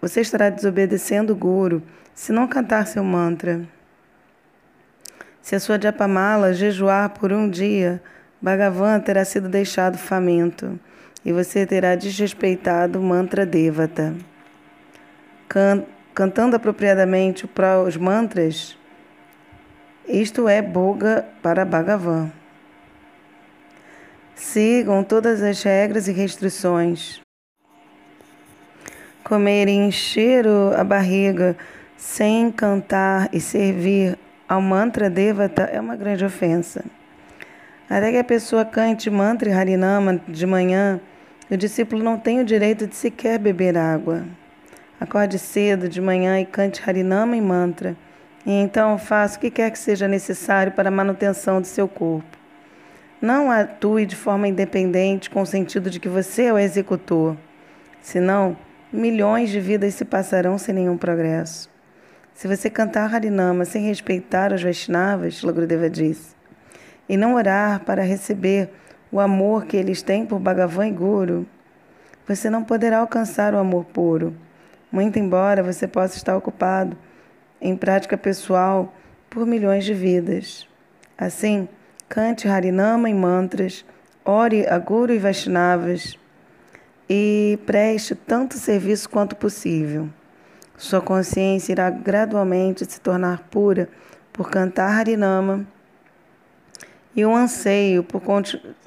[0.00, 1.82] você estará desobedecendo o Guru
[2.14, 3.60] se não cantar seu mantra.
[5.42, 8.02] Se a sua japamala jejuar por um dia,
[8.40, 10.78] Bhagavan terá sido deixado faminto
[11.24, 14.14] e você terá desrespeitado o mantra Devata.
[15.48, 17.48] Can, cantando apropriadamente
[17.86, 18.78] os mantras,
[20.06, 22.32] isto é boga para Bhagavan.
[24.34, 27.20] Sigam todas as regras e restrições.
[29.22, 31.56] Comer e encher a barriga
[31.96, 34.18] sem cantar e servir
[34.50, 36.84] ao mantra Devata é uma grande ofensa.
[37.88, 41.00] Até que a pessoa cante mantra e harinama de manhã,
[41.48, 44.24] o discípulo não tem o direito de sequer beber água.
[44.98, 47.96] Acorde cedo de manhã e cante harinama e mantra,
[48.44, 52.36] e então faça o que quer que seja necessário para a manutenção do seu corpo.
[53.22, 57.36] Não atue de forma independente com o sentido de que você é o executor.
[58.02, 58.56] Senão,
[58.92, 61.70] milhões de vidas se passarão sem nenhum progresso.
[62.40, 66.34] Se você cantar Harinama sem respeitar os Vaishnavas, Lagradeva disse,
[67.06, 68.70] e não orar para receber
[69.12, 71.46] o amor que eles têm por Bhagavan e Guru,
[72.26, 74.34] você não poderá alcançar o amor puro,
[74.90, 76.96] muito embora você possa estar ocupado
[77.60, 78.90] em prática pessoal
[79.28, 80.66] por milhões de vidas.
[81.18, 81.68] Assim,
[82.08, 83.84] cante Harinama e mantras,
[84.24, 86.18] ore a Guru e Vaishnavas
[87.06, 90.08] e preste tanto serviço quanto possível.
[90.80, 93.86] Sua consciência irá gradualmente se tornar pura
[94.32, 95.66] por cantar Harinama
[97.14, 98.22] e o anseio por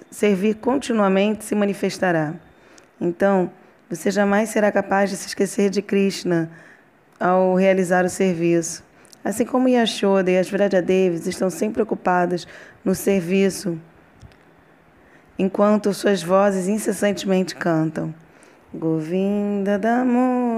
[0.10, 2.34] servir continuamente se manifestará.
[3.00, 3.52] Então,
[3.88, 6.50] você jamais será capaz de se esquecer de Krishna
[7.20, 8.84] ao realizar o serviço.
[9.24, 12.48] Assim como Yashoda e as Vrajadevis estão sempre ocupadas
[12.84, 13.80] no serviço,
[15.38, 18.16] enquanto suas vozes incessantemente cantam.
[18.74, 20.53] Govinda Damodara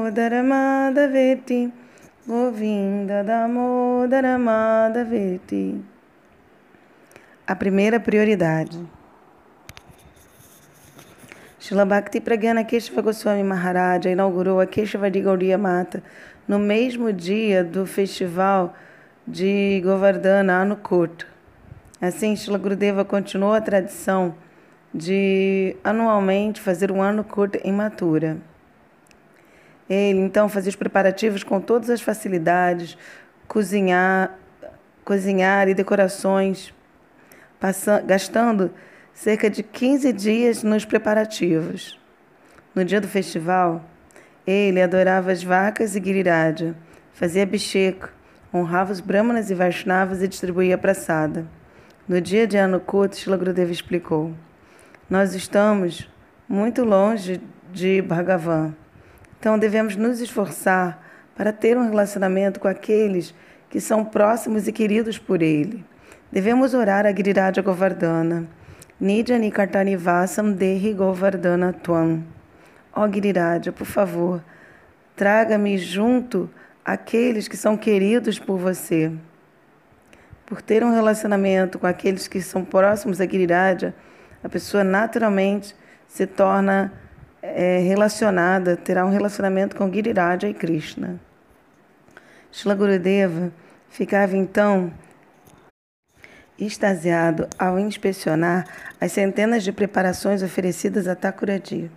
[2.27, 5.79] Govinda Damodara Madhaveti.
[7.45, 8.79] A primeira prioridade.
[11.59, 16.01] Shila Bhakti Pragyana Keshava Goswami Maharaja inaugurou a Keshava de Gaudiya Mata
[16.47, 18.75] no mesmo dia do festival
[19.27, 21.27] de Govardhana Anukut.
[22.01, 24.35] Assim, Shila Gurudeva continuou a tradição
[24.93, 28.37] de anualmente fazer um Anukut em Mathura.
[29.89, 32.97] Ele então fazia os preparativos com todas as facilidades,
[33.47, 34.37] cozinhar,
[35.03, 36.73] cozinhar e decorações,
[37.59, 38.71] passando, gastando
[39.13, 41.99] cerca de 15 dias nos preparativos.
[42.73, 43.85] No dia do festival,
[44.45, 46.75] ele adorava as vacas e Giriraj,
[47.13, 48.09] fazia bicheco,
[48.53, 51.47] honrava os brahmanas e vaishnavas e distribuía praçada.
[52.07, 54.33] No dia de Anukut, Shila Gurudeva explicou,
[55.09, 56.09] nós estamos
[56.47, 58.75] muito longe de Bhagavan,
[59.39, 61.03] então devemos nos esforçar
[61.35, 63.35] para ter um relacionamento com aqueles
[63.69, 65.83] que são próximos e queridos por ele.
[66.31, 68.47] Devemos orar a Giriraja Govardhana,
[68.99, 69.37] Nidya
[69.97, 72.23] Vasam Dehi Govardhana Tvam.
[72.93, 74.41] Ó Giriraja, por favor,
[75.15, 76.49] traga-me junto
[76.83, 79.11] aqueles que são queridos por você.
[80.45, 83.93] Por ter um relacionamento com aqueles que são próximos a Giriraja,
[84.43, 85.75] a pessoa naturalmente
[86.07, 86.93] se torna
[87.53, 91.19] é, relacionada, terá um relacionamento com Giriraja e Krishna.
[92.51, 93.51] Shila Gurudeva
[93.89, 94.91] ficava então
[96.57, 98.65] extasiado ao inspecionar
[98.99, 101.91] as centenas de preparações oferecidas a Thakuradi.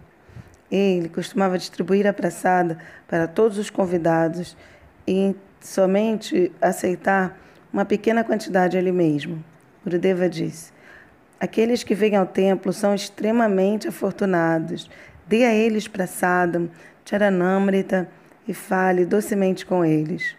[0.70, 4.56] Ele costumava distribuir a praçada para todos os convidados
[5.06, 7.38] e somente aceitar
[7.72, 9.42] uma pequena quantidade ali mesmo.
[9.84, 10.72] Gurudeva disse:
[11.40, 14.90] Aqueles que vêm ao templo são extremamente afortunados.
[15.28, 16.70] Dê a eles praçada,
[17.04, 18.08] charanamrita
[18.46, 20.34] e fale docemente com eles.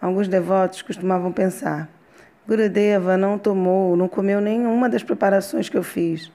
[0.00, 1.90] Alguns devotos costumavam pensar:
[2.48, 6.32] Gurudeva não tomou, não comeu nenhuma das preparações que eu fiz.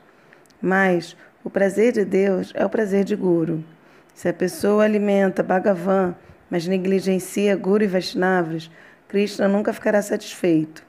[0.61, 3.63] Mas o prazer de Deus é o prazer de Guru.
[4.13, 6.15] Se a pessoa alimenta Bhagavan,
[6.47, 8.69] mas negligencia Guru e Vaishnavas,
[9.07, 10.85] Krishna nunca ficará satisfeito.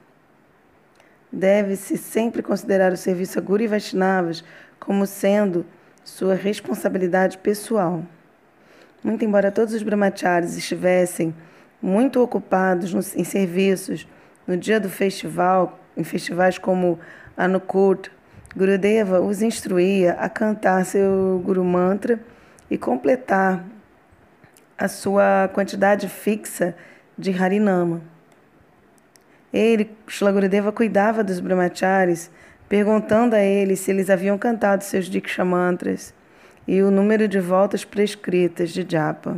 [1.31, 4.43] Deve-se sempre considerar o serviço a Guru e Vaishnavas
[4.79, 5.65] como sendo
[6.07, 8.01] sua responsabilidade pessoal.
[9.03, 11.35] Muito embora todos os brahmacharis estivessem
[11.81, 14.07] muito ocupados nos, em serviços
[14.47, 16.97] no dia do festival, em festivais como
[17.35, 18.09] Anukut,
[18.55, 22.21] Gurudeva os instruía a cantar seu Guru Mantra
[22.71, 23.65] e completar
[24.77, 26.73] a sua quantidade fixa
[27.17, 28.01] de Harinama.
[29.51, 32.31] Ele, Shila Gurudeva, cuidava dos brahmacharis,
[32.69, 36.13] perguntando a eles se eles haviam cantado seus Diksha Mantras
[36.67, 39.37] e o número de voltas prescritas de japa.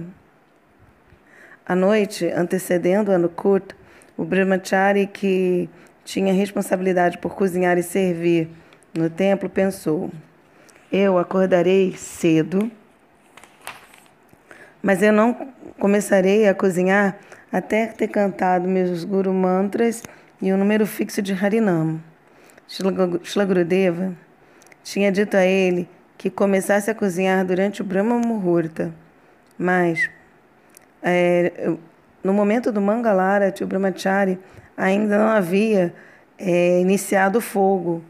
[1.65, 3.75] À noite, antecedendo Anukut,
[4.17, 5.69] o brahmachari que
[6.03, 8.49] tinha responsabilidade por cozinhar e servir
[8.93, 10.09] no templo pensou:
[10.91, 12.71] Eu acordarei cedo,
[14.81, 17.19] mas eu não começarei a cozinhar
[17.51, 20.01] até ter cantado meus Guru Mantras
[20.41, 22.08] e o um número fixo de Harinam.
[22.69, 24.13] Shila Gurudeva
[24.83, 28.93] tinha dito a ele que começasse a cozinhar durante o Brahma Muhurta,
[29.57, 30.07] mas
[31.01, 31.73] é,
[32.23, 34.37] no momento do Mangalara, o Brahmachari
[34.77, 35.95] ainda não havia
[36.37, 38.03] é, iniciado o fogo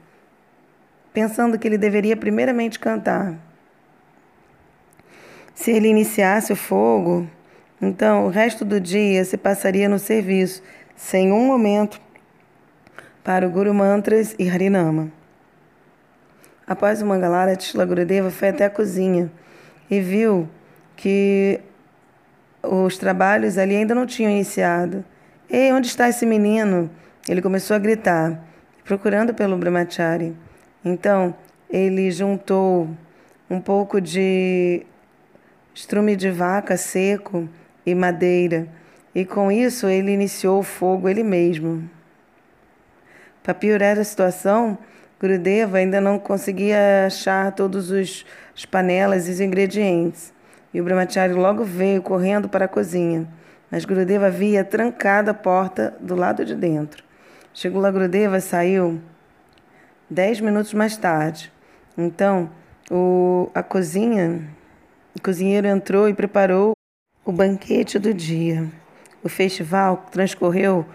[1.14, 3.36] pensando que ele deveria primeiramente cantar.
[5.56, 7.28] Se ele iniciasse o fogo,
[7.82, 10.62] então o resto do dia se passaria no serviço,
[10.96, 12.00] sem um momento
[13.24, 15.12] para o Guru Mantras e Harinama.
[16.66, 19.32] Após o Mangalara, Tishla Gurudeva foi até a cozinha
[19.90, 20.48] e viu
[20.96, 21.60] que
[22.62, 25.04] os trabalhos ali ainda não tinham iniciado.
[25.50, 26.90] Ei, onde está esse menino?
[27.28, 28.44] Ele começou a gritar,
[28.84, 30.36] procurando pelo Brahmachari.
[30.86, 31.34] Então,
[31.70, 32.90] ele juntou
[33.50, 34.86] um pouco de
[35.74, 37.48] estrume de vaca seco
[37.86, 38.68] e madeira,
[39.16, 41.90] e com isso ele iniciou o fogo ele mesmo.
[43.44, 44.78] Para piorar a situação,
[45.20, 48.26] Gurudeva ainda não conseguia achar todos os
[48.56, 50.34] as panelas e os ingredientes.
[50.74, 53.28] E o Brahmachari logo veio correndo para a cozinha.
[53.72, 57.04] mas Gurudeva havia trancado a porta do lado de dentro.
[57.54, 59.00] Shigula Gurudeva saiu
[60.10, 61.52] dez minutos mais tarde.
[61.98, 62.50] Então,
[62.90, 64.42] o, a cozinha,
[65.16, 66.74] o cozinheiro entrou e preparou
[67.24, 68.68] o banquete do dia.
[69.24, 70.86] O festival transcorreu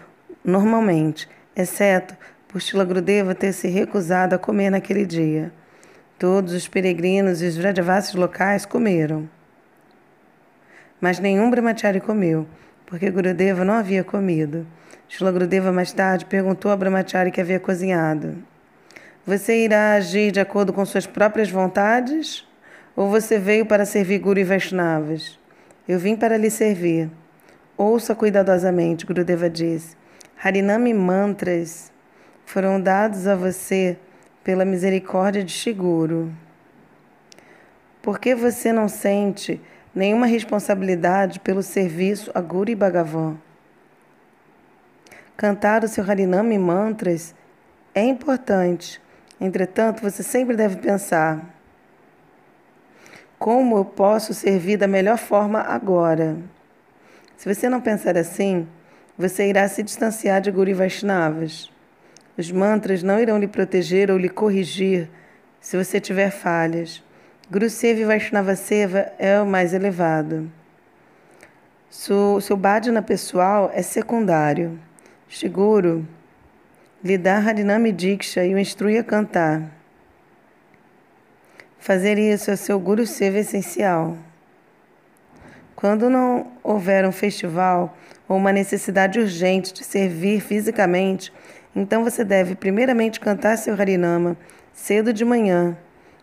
[0.43, 2.15] normalmente, exceto
[2.55, 5.51] por Shila Grudeva ter se recusado a comer naquele dia.
[6.17, 9.29] Todos os peregrinos e os Vrajavasis locais comeram.
[11.01, 12.47] Mas nenhum brahmachari comeu,
[12.85, 14.65] porque Gurudeva não havia comido.
[15.09, 18.37] Shila Grudeva mais tarde perguntou a brahmachari que havia cozinhado.
[19.25, 22.47] Você irá agir de acordo com suas próprias vontades?
[22.95, 25.37] Ou você veio para servir Guru e Vaishnavas?
[25.85, 27.11] Eu vim para lhe servir.
[27.77, 29.97] Ouça cuidadosamente, Gurudeva disse.
[30.41, 31.93] Harinami mantras
[32.45, 33.97] foram dados a você
[34.43, 36.31] pela misericórdia de Shiguru.
[38.01, 39.59] Por que você não sente
[39.93, 43.37] nenhuma responsabilidade pelo serviço a Guru e Bhagavan?
[45.35, 47.35] Cantar o seu Harinami mantras
[47.93, 49.01] é importante,
[49.39, 51.53] Entretanto, você sempre deve pensar:
[53.37, 56.37] como eu posso servir da melhor forma agora?
[57.35, 58.67] Se você não pensar assim,
[59.17, 61.71] você irá se distanciar de Guru Vaishnavas.
[62.37, 65.09] Os mantras não irão lhe proteger ou lhe corrigir
[65.61, 67.01] se você tiver falhas.
[67.49, 70.51] Guru Seva e Vaishnava Seva é o mais elevado.
[71.89, 74.77] Seu, seu bhajana pessoal é secundário.
[75.29, 76.05] Shiguru
[77.03, 79.61] lhe dá Harinami Diksha e o instrui a cantar.
[81.79, 84.17] Fazer isso é seu Guru Seva essencial.
[85.75, 87.95] Quando não houver um festival
[88.27, 91.31] ou uma necessidade urgente de servir fisicamente,
[91.75, 94.37] então você deve primeiramente cantar seu Harinama
[94.73, 95.77] cedo de manhã,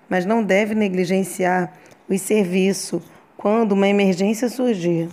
[0.09, 1.73] mas não deve negligenciar
[2.09, 3.03] o serviço
[3.37, 5.09] quando uma emergência surgir.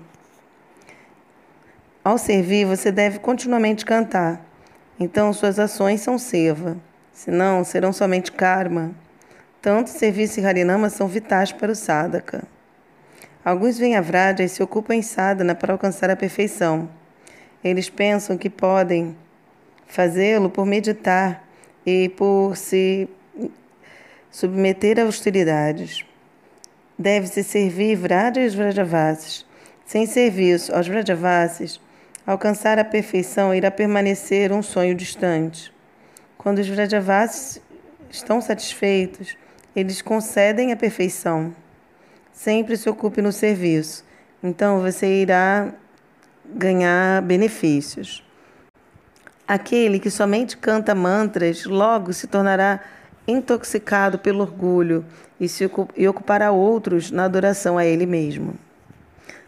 [2.03, 4.49] Ao servir, você deve continuamente cantar
[4.99, 6.75] então suas ações são seva,
[7.13, 8.91] senão serão somente karma.
[9.61, 12.43] Tanto serviço e harinama são vitais para o sadhaka.
[13.43, 14.03] Alguns vêm a
[14.43, 16.89] e se ocupam em sadhana para alcançar a perfeição.
[17.63, 19.15] Eles pensam que podem
[19.89, 21.45] fazê-lo por meditar
[21.85, 23.09] e por se
[24.31, 26.05] submeter a austeridades.
[26.97, 29.45] Deve-se servir Vraja e os Vrajavasis.
[29.85, 31.81] Sem serviço aos Vrajavasis,
[32.29, 35.73] Alcançar a perfeição irá permanecer um sonho distante.
[36.37, 37.59] Quando os Vrajavasis
[38.11, 39.35] estão satisfeitos,
[39.75, 41.55] eles concedem a perfeição.
[42.31, 44.05] Sempre se ocupe no serviço,
[44.43, 45.73] então você irá
[46.45, 48.23] ganhar benefícios.
[49.49, 52.81] Aquele que somente canta mantras logo se tornará
[53.27, 55.03] intoxicado pelo orgulho
[55.39, 58.53] e, se e ocupará outros na adoração a ele mesmo.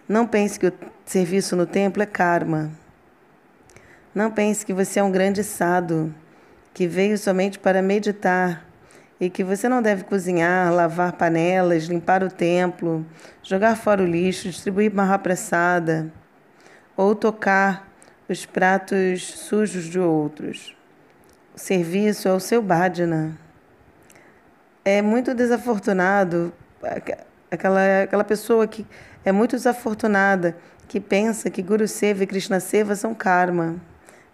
[0.09, 0.73] Não pense que o
[1.05, 2.71] serviço no templo é karma.
[4.13, 6.11] Não pense que você é um grande sado,
[6.73, 8.65] que veio somente para meditar
[9.19, 13.05] e que você não deve cozinhar, lavar panelas, limpar o templo,
[13.43, 16.11] jogar fora o lixo, distribuir marrapressada
[16.97, 17.90] ou tocar
[18.31, 20.75] os pratos sujos de outros.
[21.53, 23.37] O serviço é o seu bhajana.
[24.85, 26.53] É muito desafortunado
[27.51, 28.85] aquela, aquela pessoa que
[29.25, 30.55] é muito desafortunada
[30.87, 33.75] que pensa que Guru Seva e Krishna Seva são karma,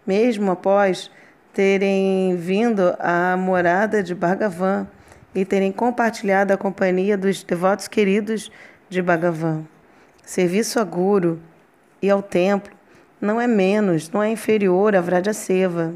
[0.05, 1.11] mesmo após
[1.51, 4.87] terem vindo à morada de Bhagavan
[5.33, 8.51] e terem compartilhado a companhia dos devotos queridos
[8.89, 9.65] de Bhagavan.
[10.23, 11.41] Serviço a Guru
[12.01, 12.76] e ao templo
[13.19, 15.93] não é menos, não é inferior a Vraja Seva.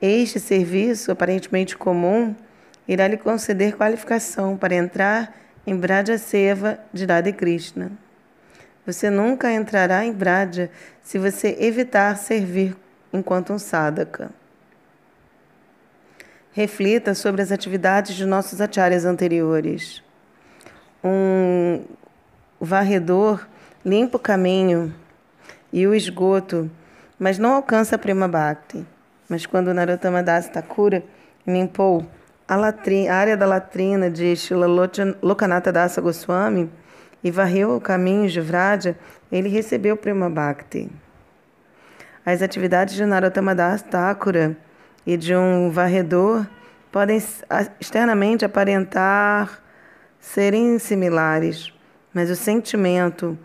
[0.00, 2.34] Este serviço, aparentemente comum,
[2.86, 5.36] irá lhe conceder qualificação para entrar
[5.66, 7.92] em Braja Seva de Radha Krishna.
[8.84, 10.70] Você nunca entrará em Braja
[11.00, 12.76] se você evitar servir
[13.12, 14.30] enquanto um sadhaka.
[16.52, 20.02] Reflita sobre as atividades de nossos acharyas anteriores.
[21.02, 21.84] Um
[22.60, 23.46] varredor
[23.84, 24.92] limpa o caminho
[25.72, 26.70] e o esgoto,
[27.18, 28.84] mas não alcança a Prima Bhakti.
[29.28, 31.02] Mas quando Narottama Das Thakura
[31.46, 32.06] limpou
[32.46, 34.66] a, latrina, a área da latrina de Shila
[35.72, 36.70] Dasa Goswami
[37.24, 38.96] e varreu o caminho de Vraja,
[39.30, 40.90] ele recebeu Prema Bhakti.
[42.26, 44.56] As atividades de Narottama Das Thakura
[45.06, 46.46] e de um varredor
[46.90, 47.20] podem
[47.80, 49.62] externamente aparentar
[50.20, 51.72] serem similares,
[52.12, 53.38] mas o sentimento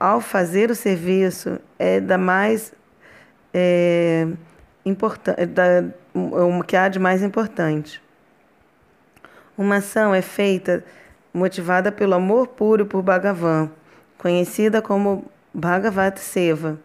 [0.00, 2.72] ao fazer o serviço é da mais
[3.52, 4.26] é,
[4.84, 5.38] importante,
[6.14, 8.02] o que há de mais importante.
[9.58, 10.82] Uma ação é feita
[11.34, 13.70] motivada pelo amor puro por Bhagavan,
[14.16, 16.78] conhecida como Bhagavat Seva,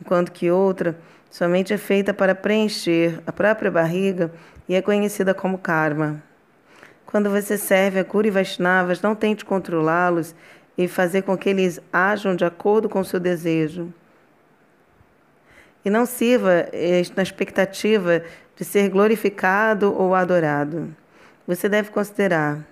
[0.00, 0.96] enquanto que outra
[1.30, 4.32] somente é feita para preencher a própria barriga
[4.66, 6.22] e é conhecida como karma.
[7.04, 10.34] Quando você serve a Kuri Vaishnavas, não tente controlá-los
[10.76, 13.92] e fazer com que eles ajam de acordo com o seu desejo.
[15.84, 18.22] E não sirva eh, na expectativa
[18.56, 20.94] de ser glorificado ou adorado.
[21.46, 22.64] Você deve considerar: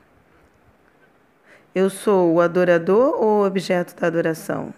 [1.73, 4.75] eu sou o adorador ou o objeto da adoração?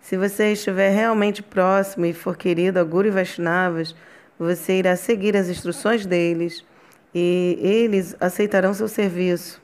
[0.00, 3.92] Se você estiver realmente próximo e for querido a Guru e Vaishnavas,
[4.38, 6.64] você irá seguir as instruções deles
[7.12, 9.60] e eles aceitarão seu serviço.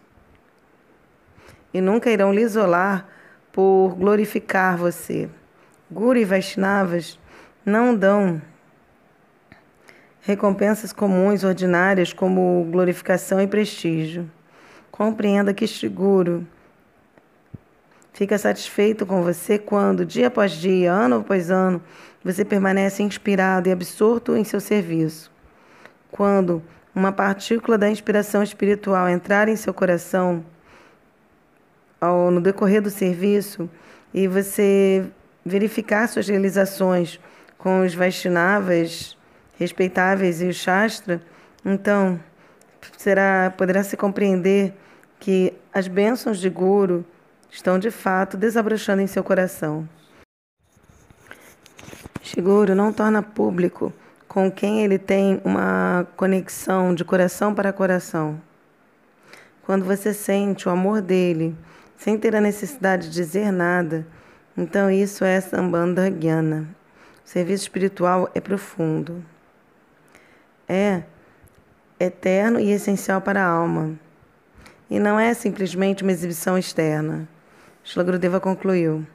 [1.72, 3.06] E nunca irão lhe isolar
[3.52, 5.28] por glorificar você.
[5.90, 7.18] Guru e Vaishnavas
[7.64, 8.40] não dão
[10.22, 14.30] recompensas comuns, ordinárias, como glorificação e prestígio.
[14.90, 16.46] Compreenda que este guru
[18.12, 21.82] fica satisfeito com você quando, dia após dia, ano após ano,
[22.22, 25.30] você permanece inspirado e absorto em seu serviço.
[26.10, 26.62] Quando
[26.94, 30.44] uma partícula da inspiração espiritual entrar em seu coração
[32.02, 33.70] ao, no decorrer do serviço
[34.12, 35.06] e você
[35.46, 37.20] verificar suas realizações
[37.56, 39.16] com os Vaishnavas
[39.56, 41.22] respeitáveis e o Shastra,
[41.64, 42.18] então
[42.98, 44.74] será, poderá se compreender
[45.20, 47.04] que as bênçãos de Guru
[47.48, 49.88] estão de fato desabrochando em seu coração.
[52.20, 53.92] Shiguro não torna público
[54.26, 58.40] com quem ele tem uma conexão de coração para coração.
[59.64, 61.54] Quando você sente o amor dele,
[61.96, 64.06] sem ter a necessidade de dizer nada,
[64.56, 66.68] então isso é Sambandha Gyana.
[67.24, 69.24] O serviço espiritual é profundo
[70.72, 71.02] é
[72.00, 73.98] eterno e essencial para a alma.
[74.88, 77.28] E não é simplesmente uma exibição externa.
[77.84, 79.06] Shlagrudeva concluiu: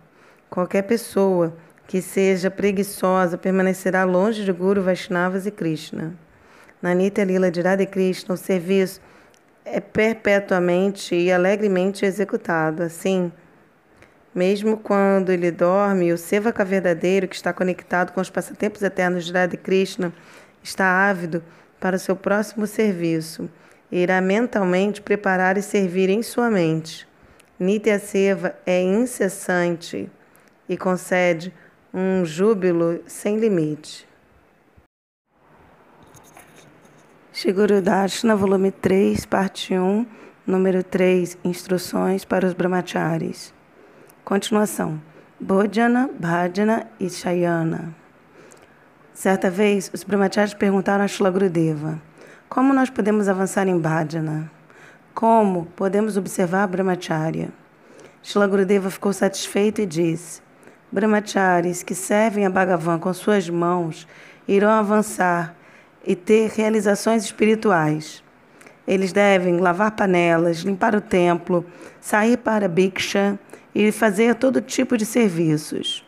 [0.50, 1.56] qualquer pessoa
[1.88, 6.14] que seja preguiçosa permanecerá longe de Guru, Vaishnavas e Krishna.
[6.82, 9.02] Na Nitya Lila de Radha Krishna, o serviço
[9.72, 12.84] é perpetuamente e alegremente executado.
[12.84, 13.32] Assim,
[14.34, 19.34] mesmo quando ele dorme, o Sevaka verdadeiro, que está conectado com os passatempos eternos de
[19.34, 20.14] Radha Krishna,
[20.64, 21.44] está ávido
[21.80, 23.50] para o seu próximo serviço
[23.92, 27.08] e irá mentalmente preparar e servir em sua mente.
[27.60, 30.10] Nitya Seva é incessante
[30.70, 31.54] e concede
[31.94, 34.07] um júbilo sem limite.
[37.40, 40.08] Shiguru Dashna, volume 3, parte 1,
[40.48, 43.54] número 3, Instruções para os Brahmacharis.
[44.26, 45.00] Continuação.
[45.40, 47.94] Bhojana, Bhajana e Shayana.
[49.14, 52.02] Certa vez, os brahmacharis perguntaram a Shila Gurudeva,
[52.50, 54.52] como nós podemos avançar em bhajana?
[55.14, 57.50] Como podemos observar brahmacharya?
[58.24, 60.42] Shila Gurudeva ficou satisfeito e disse,
[60.92, 64.08] brahmacharis que servem a Bhagavan com suas mãos
[64.48, 65.56] irão avançar
[66.08, 68.24] e ter realizações espirituais.
[68.88, 71.66] Eles devem lavar panelas, limpar o templo,
[72.00, 73.38] sair para Bhiksha
[73.76, 76.06] e fazer todo tipo de serviços.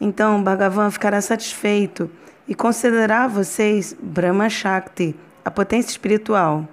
[0.00, 2.10] Então, Bhagavan ficará satisfeito
[2.48, 5.14] e considerar vocês Brahma Shakti,
[5.44, 6.68] a potência espiritual.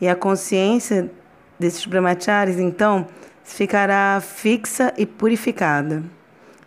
[0.00, 1.12] E a consciência
[1.60, 3.06] desses brahmacharis, então,
[3.44, 6.02] ficará fixa e purificada.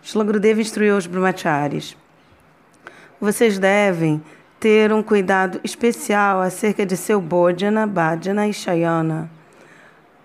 [0.04, 1.98] Shlagurudeva instruiu os brahmacharis.
[3.20, 4.22] Vocês devem
[4.66, 9.30] ter um cuidado especial acerca de seu bhojana, bhajana e shayana.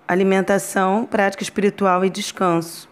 [0.08, 2.88] Alimentação, prática espiritual e descanso.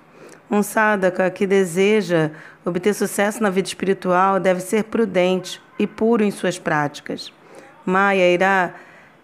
[0.51, 2.33] Um sadhaka que deseja
[2.67, 7.33] obter sucesso na vida espiritual deve ser prudente e puro em suas práticas.
[7.83, 8.75] Maya irá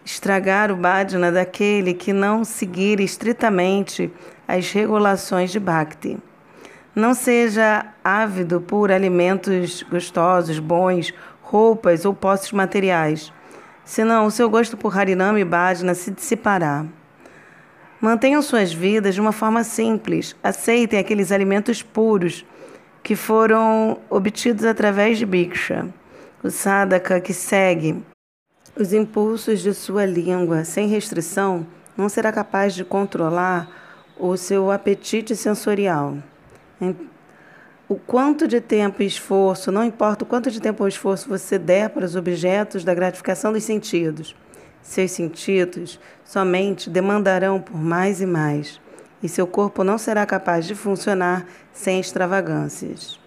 [0.02, 4.10] estragar o bhajana daquele que não seguir estritamente
[4.48, 6.16] as regulações de bhakti.
[6.94, 11.12] Não seja ávido por alimentos gostosos, bons,
[11.54, 13.32] roupas ou posses materiais,
[13.84, 16.84] senão o seu gosto por Harinama e Bhajana se dissipará.
[18.00, 20.34] Mantenham suas vidas de uma forma simples.
[20.42, 22.44] Aceitem aqueles alimentos puros
[23.04, 25.86] que foram obtidos através de Bhiksha.
[26.42, 28.02] O sadhaka que segue
[28.76, 31.64] os impulsos de sua língua sem restrição
[31.96, 33.68] não será capaz de controlar
[34.18, 36.18] o seu apetite sensorial.
[37.86, 41.58] O quanto de tempo e esforço, não importa o quanto de tempo ou esforço você
[41.58, 44.34] der para os objetos da gratificação dos sentidos,
[44.80, 48.80] seus sentidos somente demandarão por mais e mais,
[49.22, 53.20] e seu corpo não será capaz de funcionar sem extravagâncias.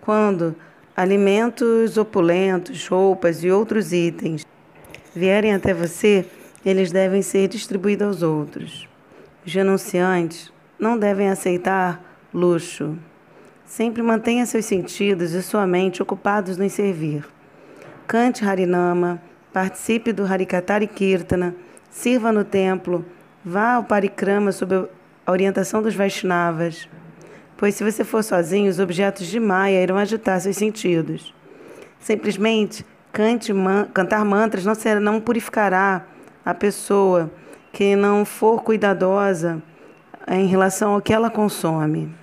[0.00, 0.56] Quando
[0.96, 4.44] alimentos opulentos, roupas e outros itens
[5.14, 6.26] vierem até você,
[6.64, 8.88] eles devem ser distribuídos aos outros.
[9.46, 12.02] Os renunciantes não devem aceitar
[12.34, 12.98] luxo.
[13.70, 17.24] Sempre mantenha seus sentidos e sua mente ocupados em servir.
[18.04, 21.54] Cante Harinama, participe do Harikatari Kirtana,
[21.88, 23.06] sirva no templo,
[23.44, 24.88] vá ao Parikrama sob
[25.24, 26.88] a orientação dos Vaishnavas.
[27.56, 31.32] Pois se você for sozinho, os objetos de Maya irão agitar seus sentidos.
[32.00, 36.06] Simplesmente cante, man cantar mantras não, será, não purificará
[36.44, 37.30] a pessoa
[37.72, 39.62] que não for cuidadosa
[40.26, 42.18] em relação ao que ela consome.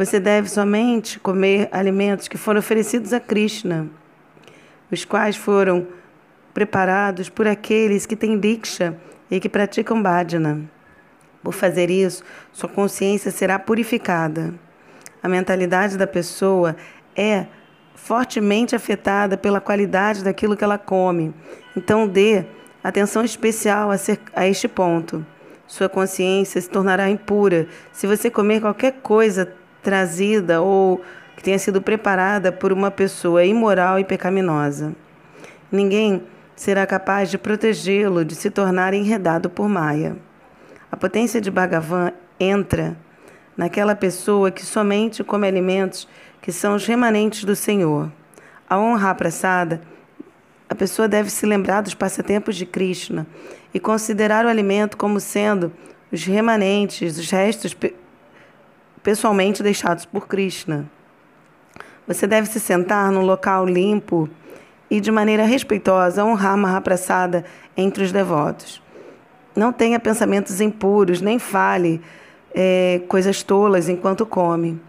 [0.00, 3.86] Você deve somente comer alimentos que foram oferecidos a Krishna,
[4.90, 5.86] os quais foram
[6.54, 8.96] preparados por aqueles que têm diksha
[9.30, 10.62] e que praticam bhajana.
[11.42, 14.54] Por fazer isso, sua consciência será purificada.
[15.22, 16.74] A mentalidade da pessoa
[17.14, 17.44] é
[17.94, 21.34] fortemente afetada pela qualidade daquilo que ela come.
[21.76, 22.46] Então, dê
[22.82, 25.26] atenção especial a, ser, a este ponto.
[25.66, 31.00] Sua consciência se tornará impura se você comer qualquer coisa trazida ou
[31.36, 34.92] que tenha sido preparada por uma pessoa imoral e pecaminosa.
[35.72, 36.22] Ninguém
[36.54, 40.16] será capaz de protegê-lo de se tornar enredado por Maia.
[40.92, 42.96] A potência de Bhagavan entra
[43.56, 46.06] naquela pessoa que somente come alimentos
[46.42, 48.10] que são os remanentes do Senhor.
[48.68, 49.80] A praçada,
[50.68, 53.26] a pessoa deve se lembrar dos passatempos de Krishna
[53.72, 55.72] e considerar o alimento como sendo
[56.12, 57.76] os remanentes, os restos
[59.02, 60.84] pessoalmente deixados por Krishna.
[62.06, 64.28] Você deve se sentar num local limpo
[64.90, 67.44] e, de maneira respeitosa, honrar Mahaprasada
[67.76, 68.82] entre os devotos.
[69.54, 72.00] Não tenha pensamentos impuros, nem fale
[72.54, 74.80] é, coisas tolas enquanto come.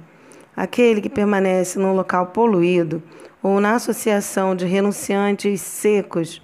[0.55, 3.03] Aquele que permanece num local poluído
[3.43, 6.41] ou na associação de renunciantes secos,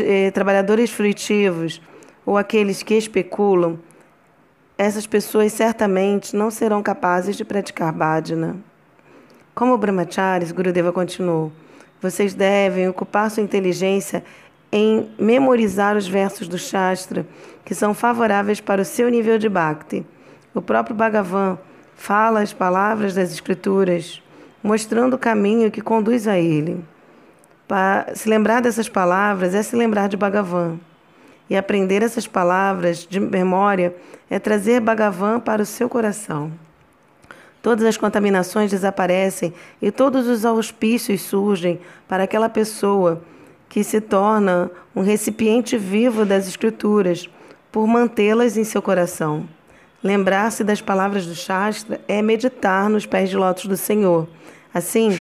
[0.00, 1.80] eh, trabalhadores frutivos
[2.24, 3.78] ou aqueles que especulam,
[4.78, 8.56] essas pessoas certamente não serão capazes de praticar bhajana.
[9.54, 11.50] Como brahmacharis, Gurudeva continuou,
[12.00, 14.22] vocês devem ocupar sua inteligência
[14.70, 17.26] em memorizar os versos do Shastra
[17.64, 20.04] que são favoráveis para o seu nível de bhakti.
[20.54, 21.58] O próprio Bhagavan
[21.96, 24.22] fala as palavras das Escrituras,
[24.62, 26.84] mostrando o caminho que conduz a ele.
[27.66, 30.78] Para se lembrar dessas palavras é se lembrar de Bhagavan.
[31.48, 33.94] E aprender essas palavras de memória
[34.30, 36.52] é trazer Bhagavan para o seu coração.
[37.62, 43.22] Todas as contaminações desaparecem e todos os auspícios surgem para aquela pessoa
[43.68, 47.28] que se torna um recipiente vivo das Escrituras
[47.72, 49.48] por mantê-las em seu coração.
[50.06, 54.28] Lembrar-se das palavras do Shastra é meditar nos pés de lótus do Senhor.
[54.72, 55.16] Assim,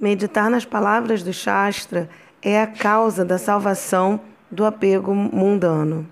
[0.00, 2.10] meditar nas palavras do Shastra
[2.42, 4.18] é a causa da salvação
[4.50, 6.04] do apego mundano.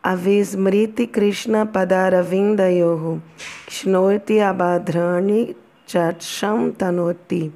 [0.00, 3.20] Avismriti Krishna Padaravinda Yoho
[3.66, 5.56] Kishnoti Abhadrani
[5.88, 7.52] Chatsham Tanoti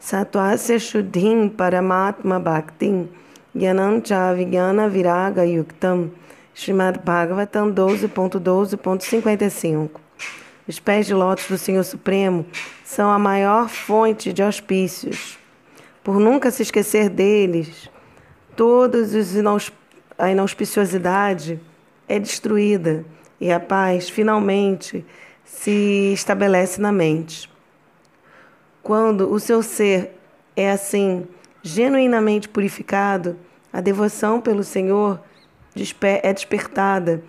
[0.00, 3.06] Satvasya Shuddhim Paramatma Bhaktim
[3.54, 6.10] Gyanam Chavigyana Viraga Yuktam
[6.58, 9.90] Srimad Bhagavatam 12.12.55
[10.66, 12.44] Os pés de lótus do Senhor Supremo
[12.84, 15.38] são a maior fonte de auspícios.
[16.02, 17.88] Por nunca se esquecer deles,
[18.56, 19.36] todos os
[20.18, 21.60] a inauspiciosidade
[22.08, 23.04] é destruída
[23.40, 25.06] e a paz finalmente
[25.44, 27.48] se estabelece na mente.
[28.82, 30.18] Quando o seu ser
[30.56, 31.24] é assim,
[31.62, 33.36] genuinamente purificado,
[33.72, 35.20] a devoção pelo Senhor
[36.22, 37.22] é despertada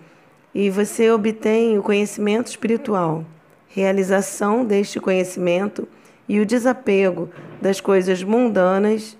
[0.54, 3.24] e você obtém o conhecimento espiritual.
[3.68, 5.86] Realização deste conhecimento
[6.28, 7.30] e o desapego
[7.60, 9.16] das coisas mundanas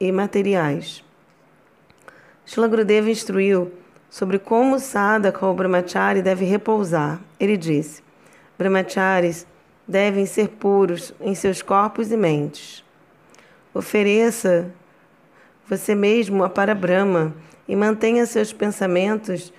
[0.00, 1.04] e materiais.
[2.44, 3.72] Shila Gurudeva instruiu
[4.10, 7.20] sobre como sadhaka ou brahmachari deve repousar.
[7.38, 8.02] Ele disse:
[8.58, 9.46] brahmacharis
[9.86, 12.84] devem ser puros em seus corpos e mentes.
[13.72, 14.70] Ofereça
[15.68, 17.34] você mesmo a para Brahma
[17.68, 19.52] e mantenha seus pensamentos,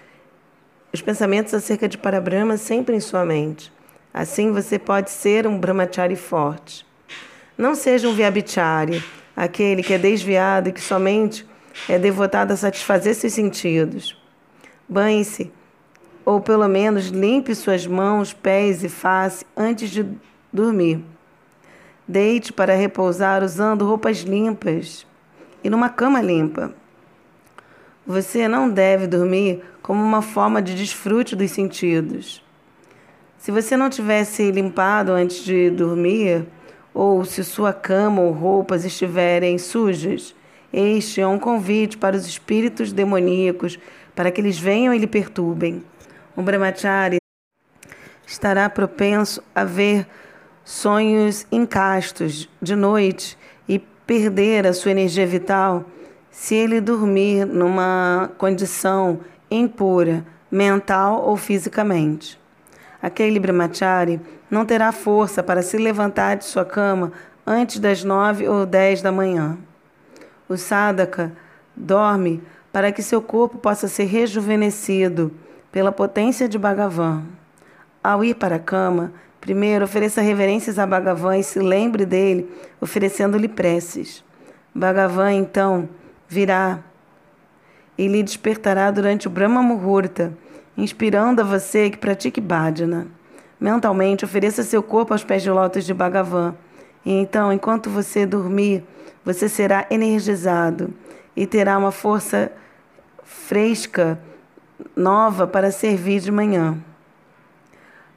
[0.94, 3.72] os pensamentos acerca de Parabrahma sempre em sua mente.
[4.14, 6.86] Assim você pode ser um brahmachari forte.
[7.58, 9.04] Não seja um vyabhichari,
[9.36, 11.46] aquele que é desviado e que somente
[11.90, 14.16] é devotado a satisfazer seus sentidos.
[14.88, 15.52] Banhe-se,
[16.26, 20.06] ou pelo menos limpe suas mãos, pés e face antes de
[20.52, 21.04] dormir.
[22.08, 25.08] Deite para repousar usando roupas limpas
[25.64, 26.74] e numa cama limpa.
[28.06, 32.44] Você não deve dormir como uma forma de desfrute dos sentidos.
[33.38, 36.46] Se você não tivesse limpado antes de dormir,
[36.94, 40.36] ou se sua cama ou roupas estiverem sujas,
[40.72, 43.80] este é um convite para os espíritos demoníacos
[44.14, 45.82] para que eles venham e lhe perturbem.
[46.36, 47.18] Um brahmachari
[48.28, 50.06] estará propenso a ver
[50.66, 53.38] sonhos incastos de noite
[53.68, 55.86] e perder a sua energia vital
[56.34, 59.20] se ele dormir numa condição
[59.52, 62.42] impura, mental ou fisicamente.
[63.00, 64.20] Aquele brahmachari
[64.50, 67.12] não terá força para se levantar de sua cama
[67.46, 69.58] antes das nove ou dez da manhã.
[70.50, 71.32] O sadhaka
[71.76, 75.32] dorme para que seu corpo possa ser rejuvenescido
[75.72, 77.24] pela potência de Bhagavan.
[78.04, 82.50] Ao ir para a cama, primeiro ofereça reverências a Bhagavan e se lembre dele,
[82.82, 84.24] oferecendo-lhe preces.
[84.74, 85.88] Bhagavan, então,
[86.34, 86.80] virá
[87.98, 90.34] e lhe despertará durante o Brahma Muhurta,
[90.76, 93.08] inspirando a você que pratique bhajana.
[93.60, 96.56] Mentalmente, ofereça seu corpo aos pés de lótus de Bhagavan.
[97.06, 98.84] E então, enquanto você dormir,
[99.24, 100.92] você será energizado
[101.36, 102.52] e terá uma força
[103.24, 104.20] fresca,
[104.96, 106.78] nova para servir de manhã.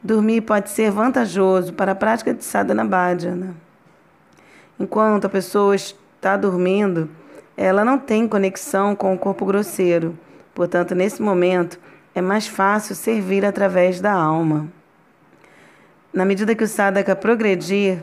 [0.03, 3.55] Dormir pode ser vantajoso para a prática de sadhana bhajana.
[4.81, 7.09] Enquanto a pessoa está dormindo,
[7.57, 10.17] ela não tem conexão com o corpo grosseiro.
[10.55, 11.79] Portanto, nesse momento,
[12.15, 14.69] é mais fácil servir através da alma.
[16.13, 18.03] Na medida que o sadhaka progredir,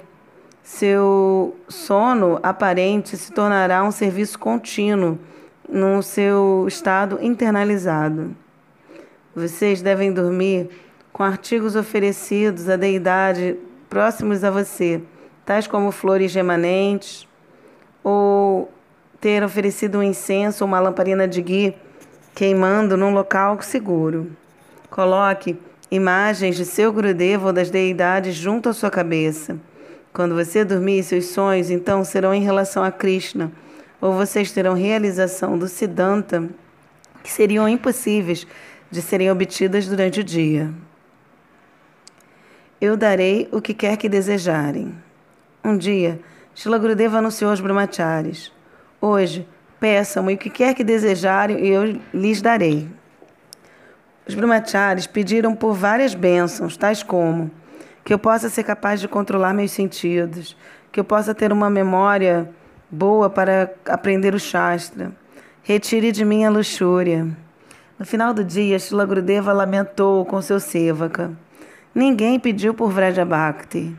[0.62, 5.20] seu sono aparente se tornará um serviço contínuo
[5.68, 8.36] no seu estado internalizado.
[9.36, 10.70] Vocês devem dormir
[11.12, 13.58] com artigos oferecidos à deidade
[13.90, 15.02] próximos a você,
[15.46, 17.28] tais como flores remanentes
[18.04, 18.72] ou
[19.24, 21.74] ter oferecido um incenso ou uma lamparina de ghee
[22.36, 24.30] queimando num local seguro.
[24.90, 25.58] Coloque
[25.90, 29.58] imagens de seu Gurudeva ou das deidades junto à sua cabeça.
[30.12, 33.50] Quando você dormir, seus sonhos então serão em relação a Krishna,
[34.02, 36.50] ou vocês terão realização do Siddhanta
[37.24, 38.46] que seriam impossíveis
[38.92, 40.70] de serem obtidas durante o dia.
[42.82, 44.94] Eu darei o que quer que desejarem.
[45.64, 46.20] Um dia,
[46.54, 48.52] Shila Gurudeva anunciou aos brahmacharis.
[49.06, 49.46] Hoje,
[49.82, 52.88] peçam-me o que quer que desejarem e eu lhes darei.
[54.26, 57.52] Os brahmacharis pediram por várias bênçãos, tais como
[58.06, 60.56] que eu possa ser capaz de controlar meus sentidos,
[60.90, 62.50] que eu possa ter uma memória
[62.90, 65.12] boa para aprender o Shastra.
[65.64, 67.28] Retire de mim a luxúria.
[68.00, 71.30] No final do dia, Shila Gurudeva lamentou com seu sevaka.
[71.94, 73.94] Ninguém pediu por Vrajabhakti.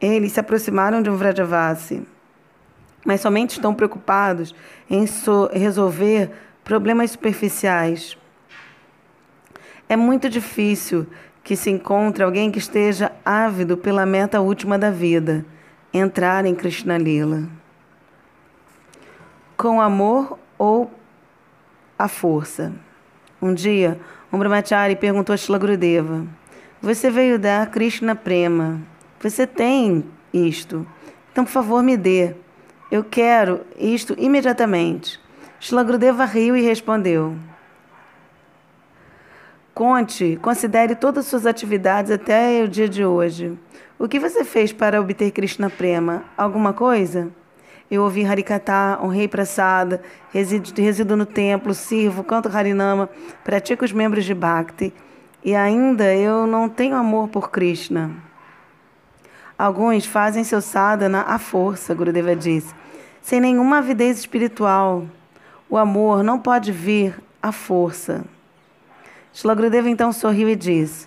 [0.00, 2.02] Eles se aproximaram de um Vrajavasi
[3.04, 4.54] mas somente estão preocupados
[4.88, 6.30] em so resolver
[6.64, 8.16] problemas superficiais.
[9.88, 11.06] É muito difícil
[11.42, 15.44] que se encontre alguém que esteja ávido pela meta última da vida,
[15.92, 17.48] entrar em Krishna Lila.
[19.56, 20.90] Com amor ou
[21.98, 22.72] a força.
[23.42, 23.98] Um dia,
[24.32, 26.26] um brahmachari perguntou a Shila Gurudeva,
[26.82, 28.80] você veio dar Krishna Prema.
[29.20, 30.86] Você tem isto.
[31.30, 32.34] Então, por favor, me dê.
[32.90, 35.20] Eu quero isto imediatamente.
[35.60, 37.36] Shlagrudeva riu e respondeu:
[39.72, 43.56] Conte, considere todas as suas atividades até o dia de hoje.
[43.96, 46.24] O que você fez para obter Krishna Prema?
[46.36, 47.30] Alguma coisa?
[47.88, 53.08] Eu ouvi Harikata, honrei Prasada, resido, resido no templo, sirvo, canto Harinama,
[53.44, 54.92] pratico os membros de Bhakti
[55.44, 58.10] e ainda eu não tenho amor por Krishna.
[59.56, 62.79] Alguns fazem seu sadhana à força, Gurudeva disse
[63.22, 65.06] sem nenhuma avidez espiritual.
[65.68, 68.24] O amor não pode vir à força.
[69.32, 71.06] Shlagrudeva então sorriu e disse: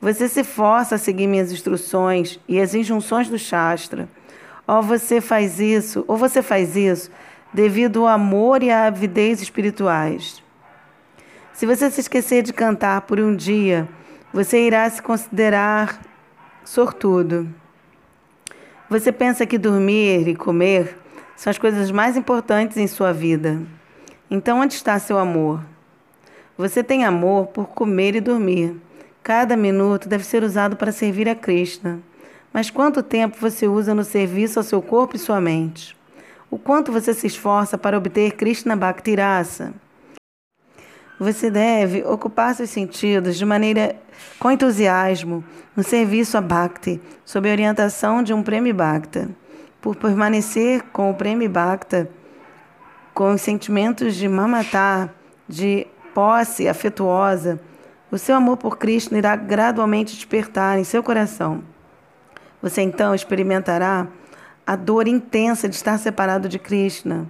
[0.00, 4.08] Você se força a seguir minhas instruções e as injunções do Shastra.
[4.66, 7.10] Ou você faz isso, ou você faz isso
[7.52, 10.42] devido ao amor e à avidez espirituais.
[11.52, 13.88] Se você se esquecer de cantar por um dia,
[14.32, 16.00] você irá se considerar
[16.64, 17.48] sortudo.
[18.90, 20.98] Você pensa que dormir e comer
[21.36, 23.60] são as coisas mais importantes em sua vida.
[24.30, 25.60] Então, onde está seu amor?
[26.56, 28.80] Você tem amor por comer e dormir.
[29.22, 32.00] Cada minuto deve ser usado para servir a Krishna.
[32.52, 35.96] Mas quanto tempo você usa no serviço ao seu corpo e sua mente?
[36.50, 39.74] O quanto você se esforça para obter Krishna Bhakti Rasa?
[41.18, 43.96] Você deve ocupar seus sentidos de maneira
[44.38, 45.44] com entusiasmo
[45.76, 49.28] no serviço a Bhakti, sob a orientação de um Prêmio Bhakta.
[49.84, 52.08] Por permanecer com o Prêmio Bhakta,
[53.12, 55.12] com os sentimentos de mamatar,
[55.46, 57.60] de posse afetuosa,
[58.10, 61.62] o seu amor por Krishna irá gradualmente despertar em seu coração.
[62.62, 64.06] Você então experimentará
[64.66, 67.26] a dor intensa de estar separado de Krishna.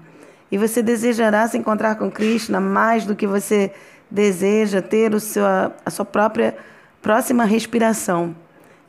[0.48, 3.72] E você desejará se encontrar com Krishna mais do que você
[4.08, 6.56] deseja ter o seu, a sua própria
[7.02, 8.32] próxima respiração.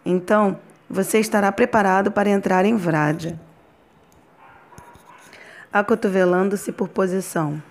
[0.06, 3.40] Então, você estará preparado para entrar em Vraja.
[5.76, 7.62] Acotovelando-se por posição.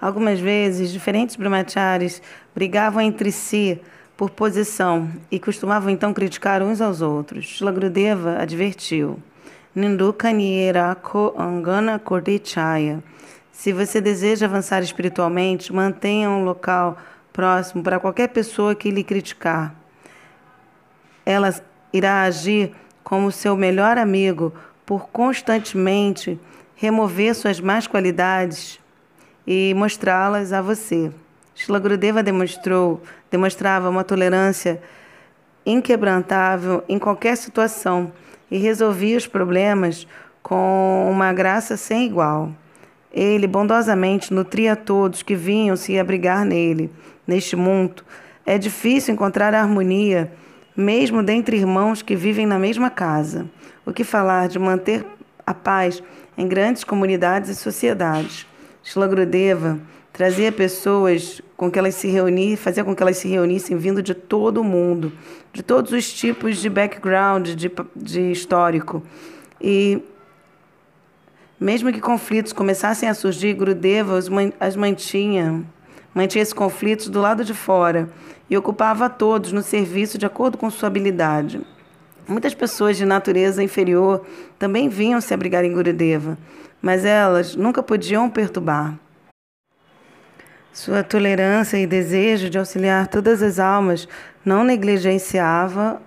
[0.00, 2.22] Algumas vezes, diferentes brahmacharis
[2.54, 3.82] brigavam entre si
[4.16, 7.46] por posição e costumavam então criticar uns aos outros.
[7.46, 9.20] Shlagrudeva advertiu:
[9.74, 13.02] Nindukanyerako angana kordichaya.
[13.50, 16.96] Se você deseja avançar espiritualmente, mantenha um local
[17.32, 19.74] próximo para qualquer pessoa que lhe criticar.
[21.26, 21.52] Ela
[21.92, 24.54] irá agir como seu melhor amigo
[24.86, 26.38] por constantemente
[26.78, 28.78] remover suas más qualidades
[29.44, 31.10] e mostrá-las a você.
[31.52, 34.80] Shila Gurudeva demonstrou, demonstrava uma tolerância
[35.66, 38.12] inquebrantável em qualquer situação
[38.48, 40.06] e resolvia os problemas
[40.40, 42.52] com uma graça sem igual.
[43.12, 46.92] Ele bondosamente nutria todos que vinham se abrigar nele.
[47.26, 48.04] Neste mundo,
[48.46, 50.32] é difícil encontrar harmonia,
[50.76, 53.46] mesmo dentre irmãos que vivem na mesma casa.
[53.84, 55.04] O que falar de manter
[55.44, 56.02] a paz
[56.38, 58.46] em grandes comunidades e sociedades?
[58.82, 59.78] Shila Gurudeva
[60.12, 64.14] trazia pessoas com que elas se reunissem, fazia com que elas se reunissem vindo de
[64.14, 65.12] todo o mundo,
[65.52, 69.02] de todos os tipos de background, de, de histórico.
[69.60, 70.00] E
[71.60, 74.16] mesmo que conflitos começassem a surgir, Gurudeva
[74.60, 75.64] as mantinha,
[76.14, 78.08] mantinha esses conflitos do lado de fora
[78.48, 81.60] e ocupava todos no serviço de acordo com sua habilidade.
[82.28, 84.22] Muitas pessoas de natureza inferior
[84.58, 86.36] também vinham se abrigar em Gurudeva,
[86.82, 88.98] mas elas nunca podiam perturbar.
[90.70, 94.06] Sua tolerância e desejo de auxiliar todas as almas
[94.44, 96.02] não negligenciava,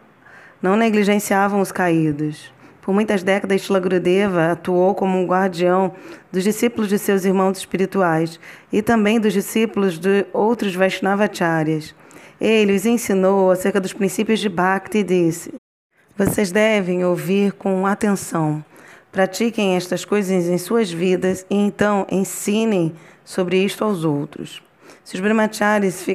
[0.62, 2.54] não negligenciavam os caídos.
[2.84, 5.94] Por muitas décadas, Shila Gurudeva atuou como um guardião
[6.32, 8.40] dos discípulos de seus irmãos espirituais
[8.72, 11.96] e também dos discípulos de outros Vaishnavacharyas.
[12.40, 15.61] Ele os ensinou acerca dos princípios de Bhakti e disse:
[16.24, 18.64] Vocês devem ouvir com atenção.
[19.12, 22.94] Pratiquem estas coisas em suas vidas e então ensinem
[23.26, 24.62] sobre isto aos outros.
[25.04, 26.06] Se os brahmacharis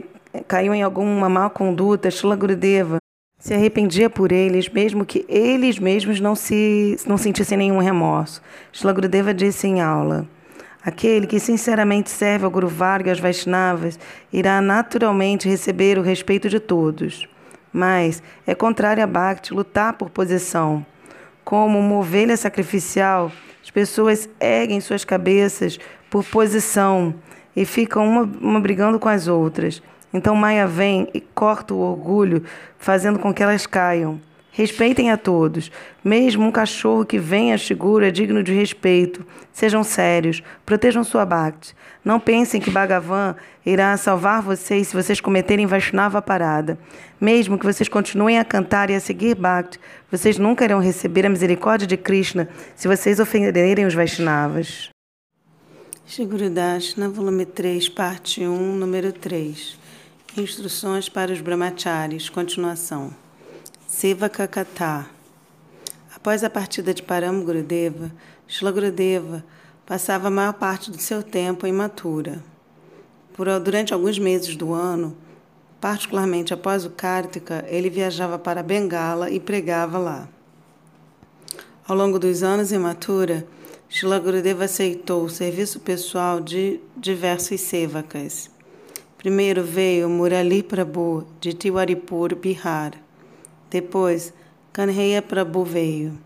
[0.47, 2.99] caíam em alguma má conduta, Shila Gurudeva
[3.37, 8.41] se arrependia por eles, mesmo que eles mesmos não, se, não sentissem nenhum remorso.
[8.71, 10.25] Shila Gurudeva disse em aula,
[10.85, 13.99] Aquele que sinceramente serve ao Guru Varga e aos Vaishnavas
[14.33, 17.29] irá naturalmente receber o respeito de todos.
[17.77, 20.85] Mas é contrário a Bhakti lutar por posição.
[21.45, 23.31] Como uma ovelha sacrificial,
[23.63, 27.15] as pessoas erguem suas cabeças por posição
[27.55, 29.83] e ficam uma, uma brigando com as outras.
[30.11, 32.43] Então Maia vem e corta o orgulho,
[32.79, 34.19] fazendo com que elas caiam.
[34.57, 35.71] Respeitem a todos.
[36.03, 39.23] Mesmo um cachorro que venha seguro é digno de respeito.
[39.53, 40.43] Sejam sérios.
[40.65, 41.77] Protejam sua Bhakti.
[42.03, 43.37] Não pensem que Bhagavan
[43.67, 46.79] irá salvar vocês se vocês cometerem Vaishnava parada.
[47.21, 49.79] Mesmo que vocês continuem a cantar e a seguir Bhakti,
[50.11, 54.89] vocês nunca irão receber a misericórdia de Krishna se vocês ofenderem os Vaishnavas.
[56.07, 59.79] Shiguridashna, volume 3, parte 1, número 3.
[60.39, 63.26] Instruções para os brahmacharis, continuação.
[63.87, 65.07] Sevaka Katha.
[66.13, 68.11] Após a partida de Param Gurudeva,
[68.45, 69.45] Shila Gurudeva
[69.87, 72.43] passava a maior parte do seu tempo em Mathura.
[73.33, 75.17] Por, durante alguns meses do ano,
[75.81, 80.29] particularmente após o Kartika, ele viajava para Bengala e pregava lá.
[81.87, 83.47] Ao longo dos anos em Mathura,
[83.89, 88.51] Shila Gurudeva aceitou o serviço pessoal de diversos sevakas.
[89.17, 93.06] Primeiro veio Murali Prabhu, de Tiwaripur, Bihar.
[93.71, 94.33] Depois,
[94.73, 96.19] Kanheya Prabhu veio.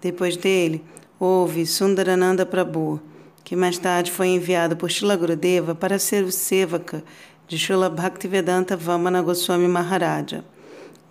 [0.00, 0.84] Depois dele,
[1.18, 3.00] houve Sundarananda Prabhu,
[3.44, 7.02] que mais tarde foi enviado por Shila Gurudeva para ser o sevaka
[7.46, 10.44] de Shila Bhaktivedanta Vamana Goswami Maharaja.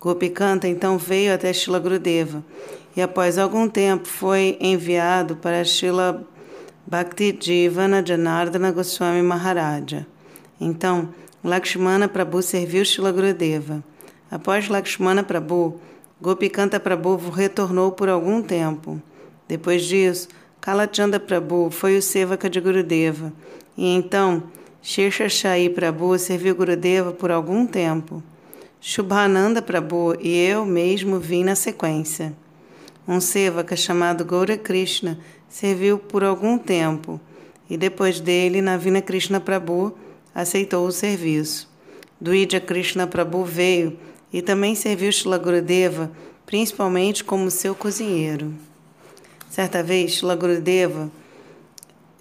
[0.00, 2.44] Gopikanta então veio até Shila Gurudeva
[2.96, 6.26] e após algum tempo foi enviado para Shila
[6.86, 10.06] Bhakti Jivana Janardana Goswami Maharaja.
[10.60, 11.08] Então,
[11.44, 13.82] Lakshmana Prabhu serviu Shila Gurudeva.
[14.32, 15.78] Após Lakshmana Prabhu,
[16.18, 18.98] Gopikanta Prabhu retornou por algum tempo.
[19.46, 20.26] Depois disso,
[20.58, 23.30] Kalachanda Prabhu foi o Sevaka de Gurudeva,
[23.76, 24.44] e então
[24.80, 28.22] Sheshashai Prabhu serviu Gurudeva por algum tempo.
[28.80, 32.32] Shubhananda Prabhu e eu mesmo vim na sequência.
[33.06, 37.20] Um Sevaka chamado Gaura Krishna serviu por algum tempo,
[37.68, 39.92] e depois dele, Navina Krishna Prabhu
[40.34, 41.70] aceitou o serviço.
[42.18, 43.98] Duidya Krishna Prabhu veio
[44.32, 46.10] e também serviu Shila Gurudeva,
[46.46, 48.54] principalmente como seu cozinheiro.
[49.50, 51.10] Certa vez, Shila Gurudeva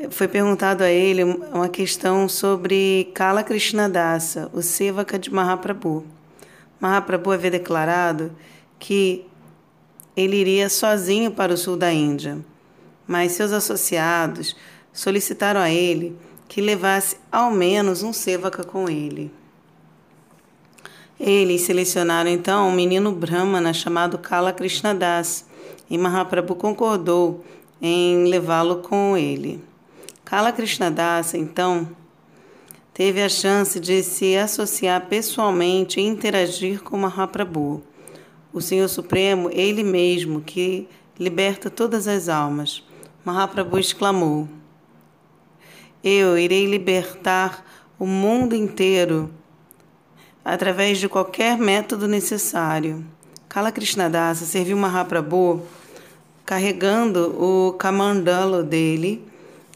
[0.10, 6.06] foi perguntado a ele uma questão sobre Kala Krishnadasa, o Sevaka de Mahaprabhu.
[6.80, 8.36] Mahaprabhu havia declarado
[8.80, 9.26] que
[10.16, 12.40] ele iria sozinho para o sul da Índia,
[13.08, 14.56] mas seus associados
[14.92, 19.32] solicitaram a ele que levasse ao menos um Sevaka com ele.
[21.24, 25.46] Eles selecionaram então um menino brahmana chamado Kala Krishnadas
[25.88, 27.46] e Mahaprabhu concordou
[27.80, 29.64] em levá-lo com ele.
[30.26, 31.88] Kala Krishnadas então
[32.92, 37.84] teve a chance de se associar pessoalmente e interagir com Mahaprabhu,
[38.52, 40.88] o Senhor Supremo, ele mesmo que
[41.20, 42.84] liberta todas as almas.
[43.24, 44.50] Mahaprabhu exclamou:
[46.04, 47.64] Eu irei libertar
[48.00, 49.32] o mundo inteiro
[50.44, 53.06] através de qualquer método necessário.
[53.48, 55.62] Kala Krishnadasa serviu Mahaprabhu
[56.46, 59.24] carregando o kamandalo dele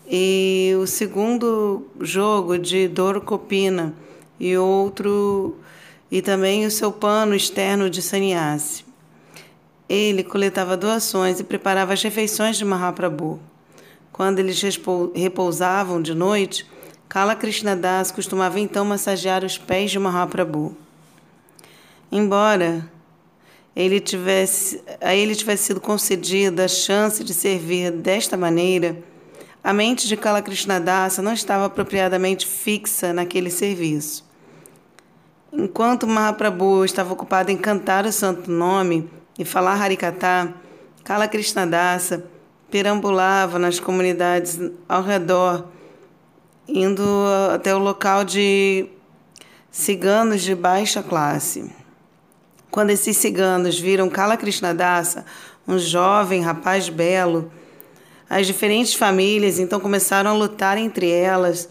[0.10, 3.94] e o segundo jogo de Dorcopina
[4.40, 5.56] e outro
[6.12, 8.86] e também o seu pano externo de sannyasi.
[9.88, 13.40] Ele coletava doações e preparava as refeições de Mahaprabhu.
[14.12, 14.62] Quando eles
[15.14, 16.66] repousavam de noite,
[17.08, 17.36] Kala
[17.80, 20.76] Das costumava então massagear os pés de Mahaprabhu.
[22.12, 22.90] Embora
[23.76, 28.98] ele tivesse, a ele tivesse sido concedida a chance de servir desta maneira,
[29.64, 30.42] a mente de Kala
[30.84, 34.26] Das não estava apropriadamente fixa naquele serviço.
[35.52, 40.54] Enquanto Mahaprabhu estava ocupado em cantar o santo nome e falar Harikatha,
[41.04, 41.30] Kala
[41.70, 42.20] Das
[42.70, 45.66] perambulava nas comunidades ao redor
[46.68, 47.04] indo
[47.54, 48.88] até o local de
[49.72, 51.72] ciganos de baixa classe.
[52.72, 55.26] Quando esses ciganos viram Kala Krishnadasa,
[55.68, 57.52] um jovem rapaz belo,
[58.30, 61.70] as diferentes famílias então começaram a lutar entre elas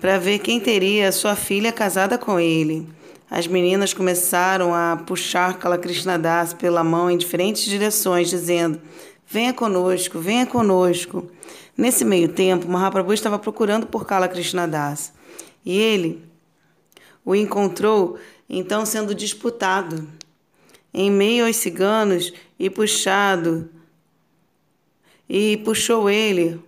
[0.00, 2.86] para ver quem teria sua filha casada com ele.
[3.30, 8.80] As meninas começaram a puxar Kala Krishnadasa pela mão em diferentes direções, dizendo:
[9.26, 11.28] Venha conosco, venha conosco.
[11.76, 15.12] Nesse meio tempo, Mahaprabhu estava procurando por Kala Krishnadas
[15.64, 16.22] e ele
[17.24, 18.16] o encontrou
[18.48, 20.08] então sendo disputado
[20.92, 23.68] em meio aos ciganos e puxado
[25.28, 26.60] e puxou ele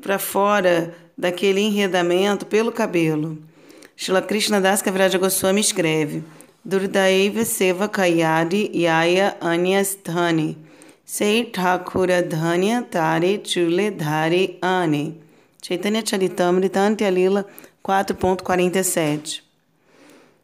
[0.00, 3.38] para fora daquele enredamento pelo cabelo.
[3.96, 6.22] Shila Krishna Das Kaviraja Goswami escreve
[6.64, 10.67] Durdaiva Seva Kayadi Yaya Anyasthani
[11.10, 15.18] Sei Thakura Dhanya Tare Chule Dhare Ane.
[15.62, 17.46] Chaitanya Charitamrita Antyalila
[17.82, 19.40] 4.47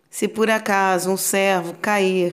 [0.08, 2.30] Se por acaso um servo cair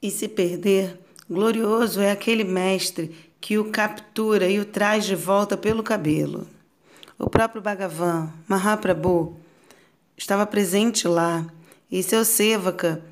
[0.00, 0.96] e se perder,
[1.28, 6.46] glorioso é aquele mestre que o captura e o traz de volta pelo cabelo.
[7.18, 9.36] O próprio Bhagavan, Mahaprabhu,
[10.16, 11.44] estava presente lá
[11.90, 13.02] e seu Sevaka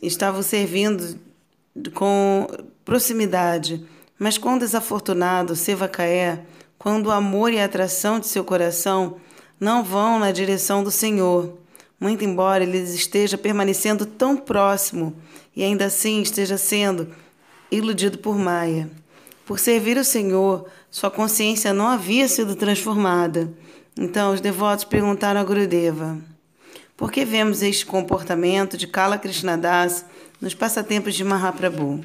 [0.00, 1.18] estava o servindo
[1.92, 2.46] com
[2.84, 3.84] proximidade
[4.22, 6.44] mas quão desafortunado Sevacaé,
[6.78, 9.16] quando o amor e a atração de seu coração
[9.58, 11.58] não vão na direção do Senhor,
[11.98, 15.12] muito embora ele esteja permanecendo tão próximo
[15.56, 17.08] e ainda assim esteja sendo
[17.68, 18.88] iludido por Maia.
[19.44, 23.52] Por servir o Senhor, sua consciência não havia sido transformada.
[23.98, 26.16] Então os devotos perguntaram a Gurudeva:
[26.96, 30.04] Por que vemos este comportamento de Kala Krishnadas
[30.40, 32.04] nos passatempos de Mahaprabhu?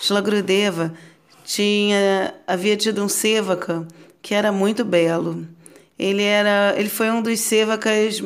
[0.00, 0.94] Shila Gurudeva
[1.48, 3.88] tinha havia tido um sevaka
[4.20, 5.46] que era muito belo.
[5.98, 8.20] Ele era, ele foi um dos sevakas,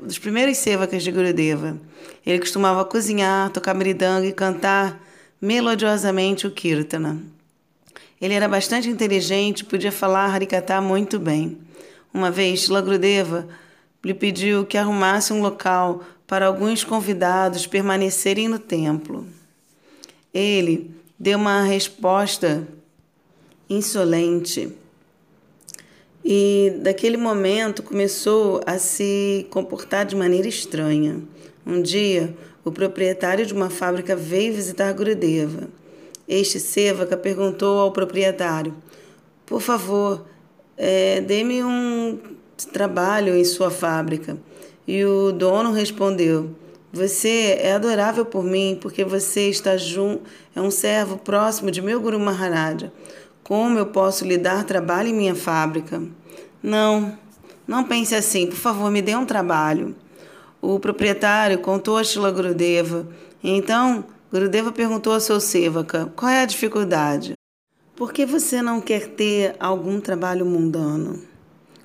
[0.00, 1.76] dos primeiros sevakas de Gurudeva.
[2.24, 5.02] Ele costumava cozinhar, tocar meridanga e cantar
[5.42, 7.20] melodiosamente o Kirtana.
[8.20, 11.58] Ele era bastante inteligente podia falar Harikata muito bem.
[12.14, 13.48] Uma vez, Lagrudeva
[14.04, 19.26] lhe pediu que arrumasse um local para alguns convidados permanecerem no templo.
[20.32, 22.66] Ele deu uma resposta
[23.68, 24.72] insolente
[26.24, 31.22] e, daquele momento, começou a se comportar de maneira estranha.
[31.66, 32.34] Um dia,
[32.64, 35.68] o proprietário de uma fábrica veio visitar Gurudeva.
[36.28, 38.74] Este Sevaka perguntou ao proprietário:
[39.46, 40.26] Por favor,
[40.76, 42.18] é, dê-me um
[42.72, 44.36] trabalho em sua fábrica.
[44.86, 46.50] E o dono respondeu:
[46.92, 50.22] Você é adorável por mim, porque você está junto,
[50.56, 52.90] é um servo próximo de meu Guru Maharaja.
[53.42, 56.02] Como eu posso lhe dar trabalho em minha fábrica?
[56.62, 57.16] Não,
[57.66, 58.46] não pense assim.
[58.46, 59.94] Por favor, me dê um trabalho.
[60.62, 63.06] O proprietário contou a Shila Gurudeva.
[63.44, 67.34] Então, Gurudeva perguntou ao seu Sevaka, qual é a dificuldade?
[67.94, 71.22] Por que você não quer ter algum trabalho mundano?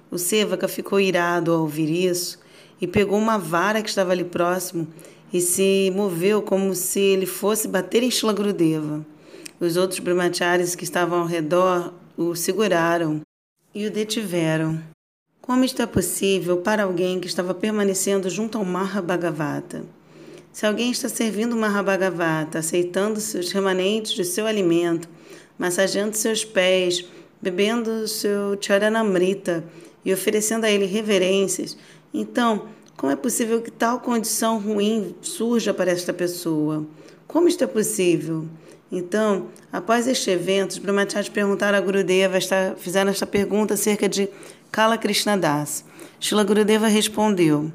[0.10, 2.43] O Sevaka ficou irado ao ouvir isso
[2.84, 4.86] e pegou uma vara que estava ali próximo
[5.32, 9.06] e se moveu como se ele fosse bater em Shila Gurudeva.
[9.58, 13.22] Os outros brahmacharis que estavam ao redor o seguraram
[13.74, 14.84] e o detiveram.
[15.42, 19.86] Como isto é possível para alguém que estava permanecendo junto ao Mahabhagavata?
[20.52, 25.08] Se alguém está servindo o Mahabhagavata, aceitando os remanentes de seu alimento,
[25.58, 27.06] massageando seus pés,
[27.42, 29.64] bebendo seu charanamrita
[30.04, 31.78] e oferecendo a ele reverências,
[32.14, 36.86] então como é possível que tal condição ruim surja para esta pessoa?
[37.28, 38.46] Como isto é possível?
[38.92, 44.30] Então, após este evento, os Brahmacharis perguntaram a Gurudeva, esta, fizeram esta pergunta acerca de
[44.72, 45.00] Kala
[45.42, 45.84] Das.
[46.20, 47.74] Shila Gurudeva respondeu: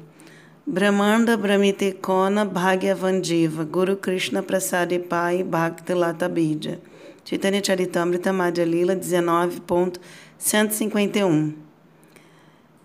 [0.65, 6.79] Brahmanda Brahmite Kona Bhagyavandiva Guru Krishna Prasade Pai Bhakti Lata Bidya
[7.25, 11.68] Chaitanya Charitamrita Madhya Lila 19.151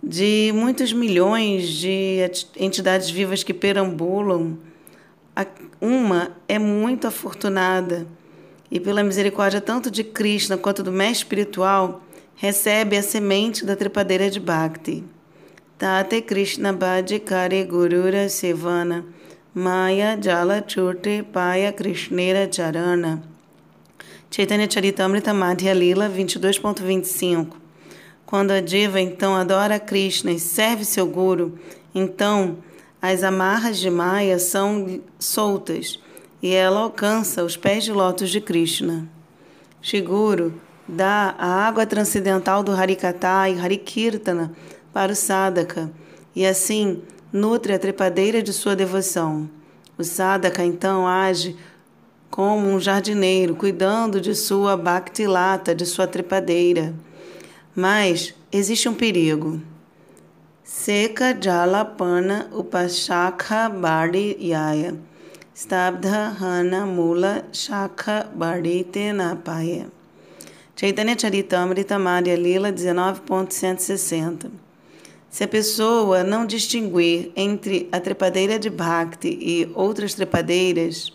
[0.07, 2.19] De muitos milhões de
[2.59, 4.59] entidades vivas que perambulam,
[5.81, 8.07] uma é muito afortunada
[8.71, 12.03] e pela misericórdia tanto de Krishna quanto do mestre espiritual,
[12.37, 15.03] recebe a semente da trepadeira de Bhakti.
[15.79, 19.07] Tate Krishna Bhaji Kare Gurura Sevana
[19.55, 23.23] Maya Jala Churte Paya Krishnera Charana.
[24.31, 27.64] Chaitanya Charitamrita Madhya Lila 22.25
[28.27, 31.59] Quando a diva então adora Krishna e serve seu guru,
[31.95, 32.59] então
[33.01, 35.99] as amarras de Maya são soltas
[36.43, 39.09] e ela alcança os pés de lótus de Krishna.
[39.81, 44.53] Shiguro dá a água transcendental do Harikata e Harikirtana
[44.93, 45.91] para o Sadaka
[46.35, 47.03] e assim
[47.33, 49.49] nutre a trepadeira de sua devoção.
[49.99, 51.57] O Sadaka então age
[52.31, 56.93] como um jardineiro, cuidando de sua bhaktilata, de sua trepadeira.
[57.75, 59.61] Mas existe um perigo.
[60.63, 64.97] Seca Jalapana Upashakha Badi Yaya
[65.53, 69.87] Stabdha Hana Mula Shakha Bardite Napaya.
[70.77, 74.51] Chaitanya Charitamrita Madhya Lila 19.160
[75.29, 81.13] Se a pessoa não distinguir entre a trepadeira de Bhakti e outras trepadeiras,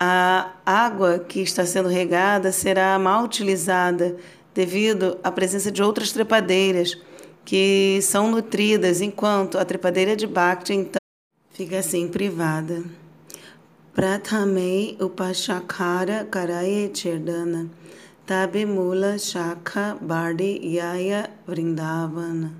[0.00, 4.16] a água que está sendo regada será mal utilizada
[4.54, 6.96] devido à presença de outras trepadeiras
[7.44, 11.00] que são nutridas, enquanto a trepadeira de Bhakti então,
[11.50, 12.82] Fica assim, privada.
[13.92, 17.68] Prathamei upashakara karaye cherdana.
[18.24, 22.52] Tabe mula shakha bardi yaya vrindavana.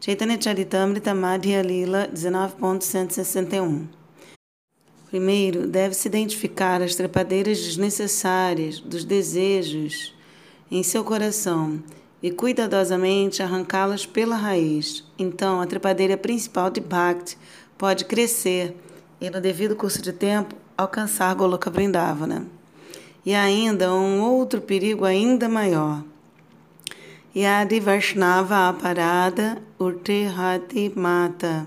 [0.00, 3.86] Chaitanya Charitamrita Madhya Lila 19.161
[5.10, 10.14] Primeiro, deve-se identificar as trepadeiras desnecessárias dos desejos
[10.70, 11.82] em seu coração
[12.22, 15.04] e cuidadosamente arrancá-las pela raiz.
[15.18, 17.36] Então, a trepadeira principal de Bhakti
[17.76, 18.76] pode crescer
[19.20, 22.46] e, no devido curso de tempo, alcançar Goloka Vrindavana.
[23.24, 26.02] E ainda um outro perigo ainda maior.
[27.36, 31.64] Yadi Vaishnava Aparada Urtihati Mata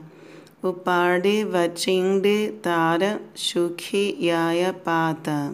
[0.62, 5.54] Uparde Vachinde Tara Shukhi Yaya Pata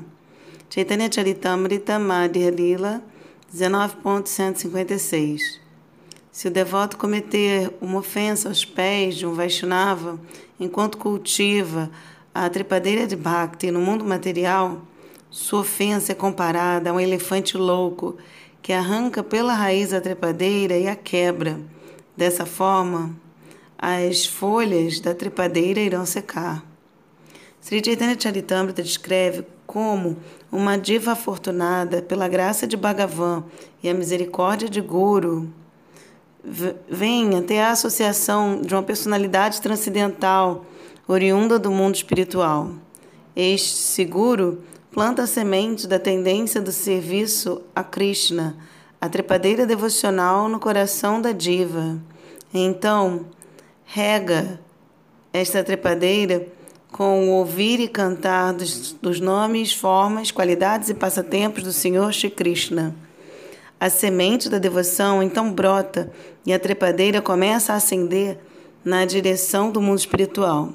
[0.67, 3.03] Chaitanya Charitamrita Madhya Lila
[3.53, 5.59] 19.156
[6.31, 10.19] se o devoto cometer uma ofensa aos pés de um Vaishnava
[10.59, 11.89] enquanto cultiva
[12.33, 14.83] a trepadeira de Bhakti no mundo material,
[15.29, 18.17] sua ofensa é comparada a um elefante louco
[18.61, 21.59] que arranca pela raiz a trepadeira e a quebra.
[22.15, 23.15] Dessa forma,
[23.77, 26.63] as folhas da trepadeira irão secar.
[27.59, 30.17] Sri Chaitanya Charitamrita descreve como
[30.51, 33.43] uma diva afortunada pela graça de Bhagavan
[33.83, 35.47] e a misericórdia de Guru
[36.89, 40.65] venha ter a associação de uma personalidade transcendental
[41.07, 42.71] oriunda do mundo espiritual.
[43.35, 48.57] Este seguro planta a semente da tendência do serviço a Krishna,
[48.99, 51.99] a trepadeira devocional no coração da diva.
[52.51, 53.27] Então,
[53.85, 54.59] rega
[55.31, 56.57] esta trepadeira
[56.91, 62.29] com o ouvir e cantar dos, dos nomes, formas, qualidades e passatempos do Senhor Shri
[62.29, 62.95] Krishna.
[63.79, 66.11] A semente da devoção então brota
[66.45, 68.37] e a trepadeira começa a ascender
[68.83, 70.73] na direção do mundo espiritual.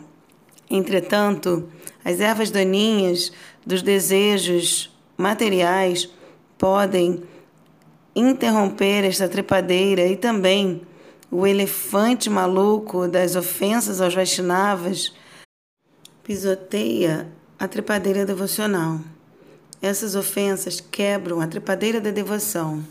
[0.70, 1.68] Entretanto,
[2.04, 3.32] as ervas daninhas
[3.66, 6.08] dos desejos materiais
[6.56, 7.22] podem
[8.16, 10.82] interromper esta trepadeira e também
[11.30, 15.12] o elefante maluco das ofensas aos Vaishnavas
[16.24, 17.28] pisoteia
[17.58, 18.98] a trepadeira devocional.
[19.80, 22.82] Essas ofensas quebram a trepadeira da devoção.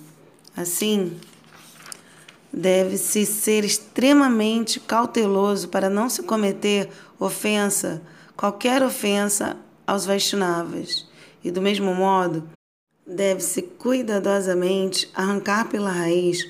[0.55, 1.17] Assim,
[2.51, 6.89] deve-se ser extremamente cauteloso para não se cometer
[7.19, 8.03] ofensa,
[8.37, 9.57] qualquer ofensa
[9.87, 11.07] aos Vaishnavas.
[11.43, 12.47] E do mesmo modo,
[13.05, 16.47] deve-se cuidadosamente arrancar pela raiz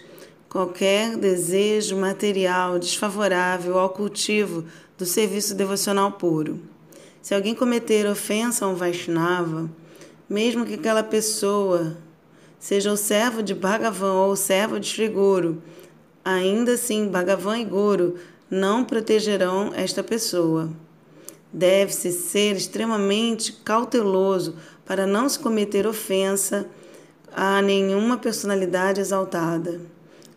[0.49, 4.65] qualquer desejo material desfavorável ao cultivo
[4.97, 6.73] do serviço devocional puro.
[7.24, 9.72] Se alguém cometer ofensa a um Vaishnava,
[10.30, 11.95] mesmo que aquela pessoa
[12.60, 15.64] seja o servo de Bhagavan ou o servo de Sri Guru,
[16.24, 18.16] ainda assim Bhagavan e Guru
[18.52, 20.70] não protegerão esta pessoa.
[21.52, 26.68] Deve-se ser extremamente cauteloso para não se cometer ofensa
[27.34, 29.80] a nenhuma personalidade exaltada.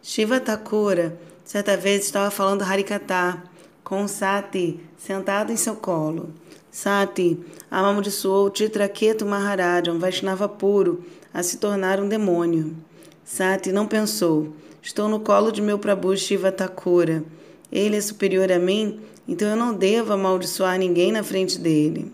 [0.00, 3.42] Shiva Thakura certa vez estava falando Harikata
[3.82, 6.32] com Sati sentado em seu colo.
[6.76, 7.38] Sati
[7.70, 12.76] amaldiçoou Titraketu Maharaja, um Vaishnava puro, a se tornar um demônio.
[13.24, 17.24] Sati não pensou: estou no colo de meu Prabhu Shiva Thakura.
[17.72, 22.12] Ele é superior a mim, então eu não devo amaldiçoar ninguém na frente dele.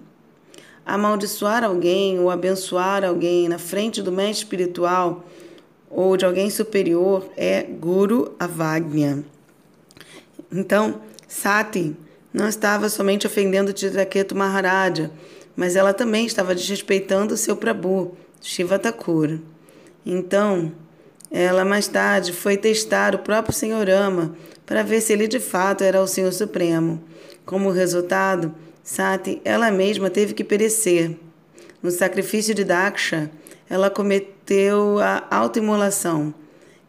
[0.86, 5.24] Amaldiçoar alguém ou abençoar alguém na frente do mestre espiritual
[5.90, 9.24] ou de alguém superior é Guru Avagnya.
[10.52, 11.96] Então, Sati
[12.32, 15.10] não estava somente ofendendo Titraketu Maharaja,
[15.54, 19.40] mas ela também estava desrespeitando seu Prabhu, Shiva Thakura.
[20.04, 20.72] Então,
[21.30, 24.34] ela mais tarde foi testar o próprio Senhor Ama
[24.64, 27.02] para ver se ele de fato era o Senhor Supremo.
[27.44, 31.16] Como resultado, Sati, ela mesma teve que perecer.
[31.82, 33.30] No sacrifício de Daksha,
[33.68, 36.34] ela cometeu a autoimolação,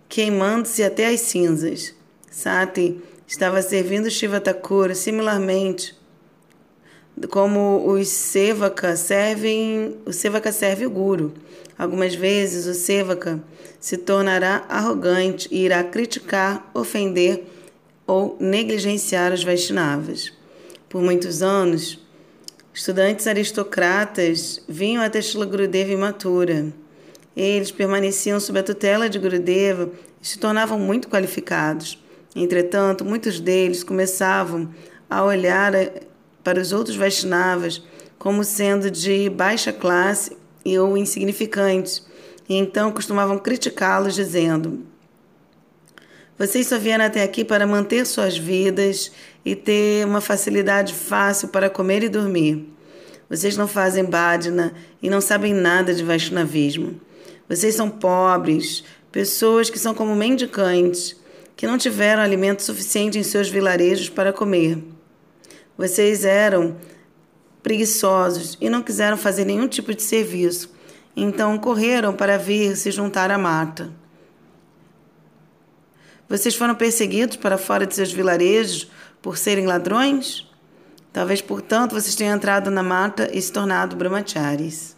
[0.09, 1.93] queimando-se até as cinzas.
[2.29, 3.01] Sati
[3.33, 5.95] estava servindo Shiva Thakura similarmente
[7.31, 11.33] como os Sevaka servem, o Sevaka serve o Guru.
[11.75, 13.41] Algumas vezes o Sevaka
[13.79, 17.43] se tornará arrogante e irá criticar, ofender
[18.05, 20.31] ou negligenciar os Vaishnavas.
[20.87, 21.99] Por muitos anos,
[22.71, 26.71] estudantes aristocratas vinham até Shila Gurudeva imatura.
[27.35, 29.89] Eles permaneciam sob a tutela de Gurudeva
[30.21, 32.02] e se tornavam muito qualificados.
[32.35, 34.69] Entretanto, muitos deles começavam
[35.09, 36.01] a olhar eh,
[36.43, 37.81] para os outros Vaishnavas
[38.17, 40.35] como sendo de baixa classe
[40.65, 42.05] e ou insignificantes,
[42.47, 44.85] e então costumavam criticá-los, dizendo:
[46.37, 49.11] Vocês só vieram até aqui para manter suas vidas
[49.45, 52.67] e ter uma facilidade fácil para comer e dormir.
[53.29, 56.99] Vocês não fazem bhajana e não sabem nada de Vaishnavismo.
[57.47, 61.15] Vocês são pobres, pessoas que são como mendicantes
[61.63, 64.83] que não tiveram alimento suficiente em seus vilarejos para comer.
[65.77, 66.75] Vocês eram
[67.63, 70.69] preguiçosos e não quiseram fazer nenhum tipo de serviço,
[71.15, 73.93] então correram para vir se juntar à mata.
[76.27, 78.91] Vocês foram perseguidos para fora de seus vilarejos
[79.21, 80.45] por serem ladrões?
[81.13, 84.92] Talvez, portanto, vocês tenham entrado na mata e se tornado brahmacharis.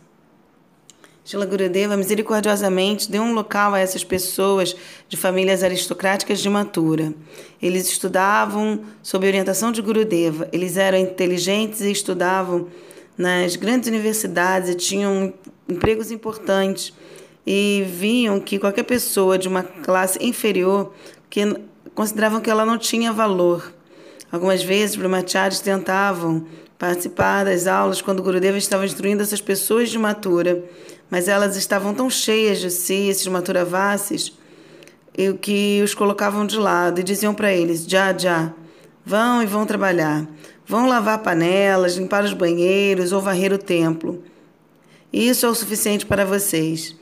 [1.25, 4.75] Shila Gurudeva misericordiosamente deu um local a essas pessoas
[5.09, 7.15] de famílias aristocráticas de Matura.
[7.59, 10.47] Eles estudavam sob orientação de Gurudeva.
[10.51, 12.67] Eles eram inteligentes e estudavam
[13.17, 15.33] nas grandes universidades e tinham
[15.67, 16.93] empregos importantes
[17.43, 20.93] e viam que qualquer pessoa de uma classe inferior
[21.27, 21.41] que
[21.95, 23.73] consideravam que ela não tinha valor.
[24.31, 26.45] Algumas vezes, brahmacharis tentavam
[26.77, 30.63] participar das aulas quando Gurudeva estava instruindo essas pessoas de Matura
[31.15, 34.33] mas elas estavam tão cheias de si, esses maturavasses,
[35.39, 38.51] que os colocavam de lado e diziam para eles: já, já,
[39.05, 40.27] vão e vão trabalhar,
[40.67, 44.21] vão lavar panelas, limpar os banheiros ou varrer o templo.
[45.13, 46.97] Isso é o suficiente para vocês.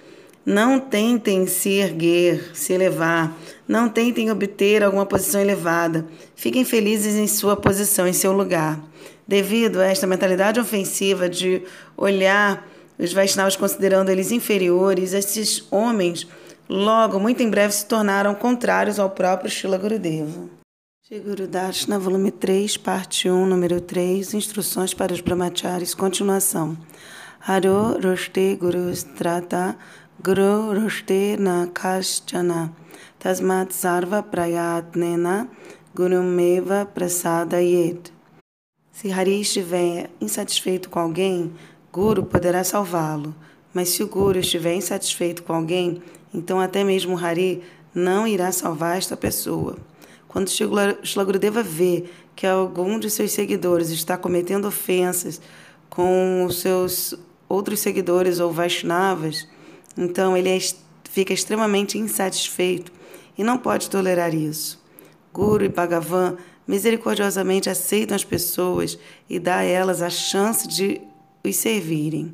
[0.46, 3.36] Não tentem se erguer, se elevar.
[3.68, 6.06] Não tentem obter alguma posição elevada.
[6.36, 8.80] Fiquem felizes em sua posição, em seu lugar.
[9.28, 11.64] Devido a esta mentalidade ofensiva de
[11.98, 12.64] olhar
[12.98, 16.28] os Vaishnavas considerando eles inferiores, esses homens
[16.70, 20.50] logo, muito em breve, se tornaram contrários ao próprio Shila Gurudeva.
[21.06, 26.78] Shri Guru Darshana, volume 3, parte 1, número 3, Instruções para os Brahmacharis, continuação.
[27.46, 29.76] Haro Roshte Guru Strata
[30.24, 32.72] Guru Roshte Na Kaschana
[33.20, 35.50] Tasmat Sarva Prayatnena
[35.94, 38.14] Gurumeva Prasadayet
[38.94, 41.54] Se Hari estiver insatisfeito com alguém,
[41.94, 43.36] Guru poderá salvá-lo.
[43.72, 46.02] Mas se o Guru estiver insatisfeito com alguém,
[46.34, 47.62] então até mesmo Hari
[47.94, 49.78] não irá salvar esta pessoa.
[50.28, 52.06] Quando Shlagurudeva vê
[52.36, 55.40] que algum de seus seguidores está cometendo ofensas
[55.88, 57.14] com os seus
[57.48, 59.48] outros seguidores ou Vaishnavas,
[59.96, 60.58] então ele é,
[61.04, 62.92] fica extremamente insatisfeito
[63.38, 64.84] e não pode tolerar isso.
[65.32, 66.38] Guru e Bhagavan
[66.68, 68.98] misericordiosamente aceitam as pessoas
[69.30, 71.00] e dá a elas a chance de
[71.44, 72.34] os servirem.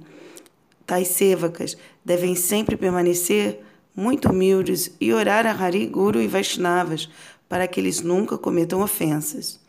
[0.86, 3.60] Tais sevacas devem sempre permanecer
[3.96, 7.10] muito humildes e orar a Hari, Guru e Vaishnavas
[7.48, 9.60] para que eles nunca cometam ofensas.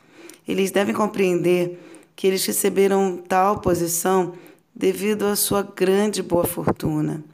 [0.46, 1.78] Eles devem compreender
[2.14, 4.34] que eles receberam tal posição
[4.74, 7.24] devido à sua grande boa fortuna.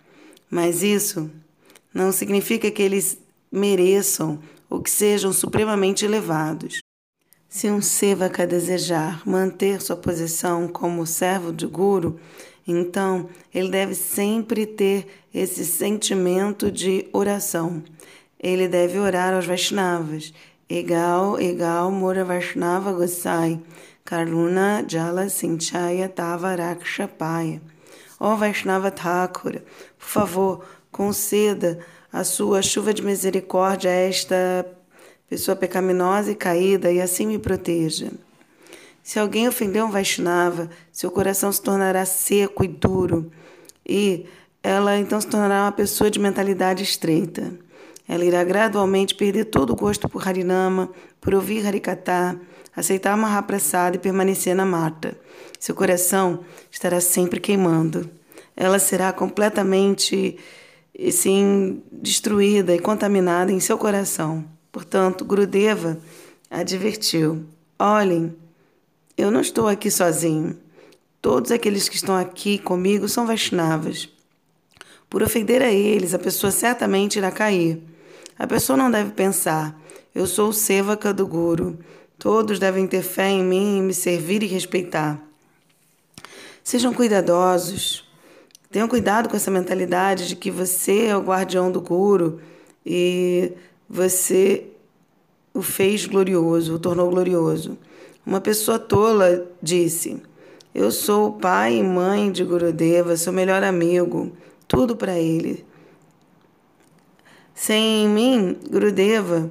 [0.48, 1.30] Mas isso
[1.92, 3.18] não significa que eles
[3.50, 4.38] mereçam
[4.70, 6.85] ou que sejam supremamente elevados.
[7.48, 12.18] Se um sevaka desejar manter sua posição como servo de Guru,
[12.66, 17.82] então ele deve sempre ter esse sentimento de oração.
[18.38, 20.32] Ele deve orar aos Vaishnavas.
[20.68, 23.60] Egal, egal, Mora Vaishnava Gosai.
[24.04, 27.60] Karuna Jala Sinchaya Tava Rakshapaya.
[28.18, 29.62] Ó Vaishnava Thakura,
[29.98, 31.78] por favor, conceda
[32.12, 34.66] a sua chuva de misericórdia a esta
[35.28, 38.10] pessoa pecaminosa e caída e assim me proteja.
[39.02, 43.30] Se alguém ofendeu um Vaishnava, seu coração se tornará seco e duro
[43.88, 44.26] e
[44.62, 47.52] ela então se tornará uma pessoa de mentalidade estreita.
[48.08, 50.90] Ela irá gradualmente perder todo o gosto por Harinama,
[51.20, 52.40] por ouvir Harikatha,
[52.74, 55.16] aceitar Mahaprasada e permanecer na mata.
[55.58, 56.40] Seu coração
[56.70, 58.08] estará sempre queimando.
[58.56, 60.38] Ela será completamente
[61.06, 64.55] assim, destruída e contaminada em seu coração.
[64.76, 65.96] Portanto, Gurudeva
[66.50, 67.46] advertiu:
[67.78, 68.36] Olhem,
[69.16, 70.54] eu não estou aqui sozinho.
[71.22, 74.06] Todos aqueles que estão aqui comigo são Vaishnavas.
[75.08, 77.82] Por ofender a eles, a pessoa certamente irá cair.
[78.38, 79.80] A pessoa não deve pensar:
[80.14, 81.78] eu sou o Sevaka do Guru.
[82.18, 85.18] Todos devem ter fé em mim, me servir e respeitar.
[86.62, 88.06] Sejam cuidadosos.
[88.70, 92.42] Tenham cuidado com essa mentalidade de que você é o guardião do Guru
[92.84, 93.54] e
[93.88, 94.66] você
[95.54, 97.78] o fez glorioso, o tornou glorioso.
[98.24, 100.20] Uma pessoa tola disse:
[100.74, 104.32] Eu sou o pai e mãe de Gurudeva, seu melhor amigo,
[104.68, 105.64] tudo para ele.
[107.54, 109.50] Sem mim, Gurudeva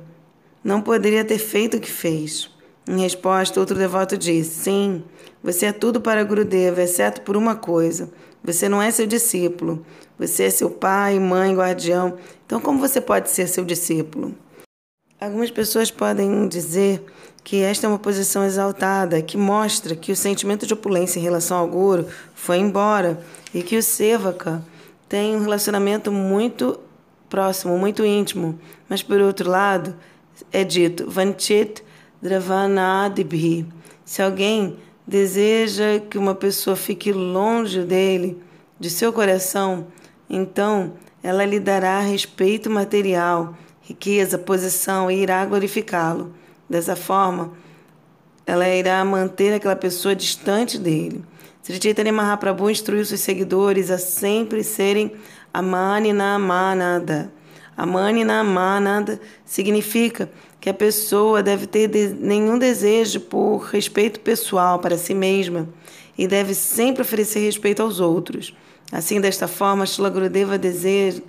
[0.64, 2.52] não poderia ter feito o que fez.
[2.88, 5.04] Em resposta, outro devoto disse: Sim,
[5.42, 8.12] você é tudo para Gurudeva, exceto por uma coisa.
[8.46, 9.84] Você não é seu discípulo.
[10.20, 12.18] Você é seu pai, mãe, guardião.
[12.46, 14.36] Então, como você pode ser seu discípulo?
[15.20, 17.04] Algumas pessoas podem dizer
[17.44, 21.58] que esta é uma posição exaltada, que mostra que o sentimento de opulência em relação
[21.58, 22.06] ao guru
[22.36, 23.20] foi embora
[23.54, 24.64] e que o sevaka
[25.10, 26.80] tem um relacionamento muito
[27.30, 28.60] próximo, muito íntimo.
[28.88, 29.96] Mas, por outro lado,
[30.52, 31.84] é dito Vanchit
[32.22, 33.66] Dravanadibhi.
[34.04, 38.42] Se alguém deseja que uma pessoa fique longe dele,
[38.80, 39.88] de seu coração,
[40.30, 46.34] então ela lhe dará respeito material, riqueza, posição e irá glorificá-lo.
[46.70, 47.54] Dessa forma,
[48.46, 51.24] ela irá manter aquela pessoa distante dele.
[51.64, 55.12] Sri Chaitanya Mahaprabhu instruiu seus seguidores a sempre serem
[55.54, 57.32] amani na manada.
[57.76, 60.30] Amani na manada significa
[60.66, 65.70] que a pessoa deve ter de, nenhum desejo por respeito pessoal para si mesma
[66.18, 68.52] e deve sempre oferecer respeito aos outros.
[68.92, 71.22] Assim, desta forma, Shila Gurudeva deseja,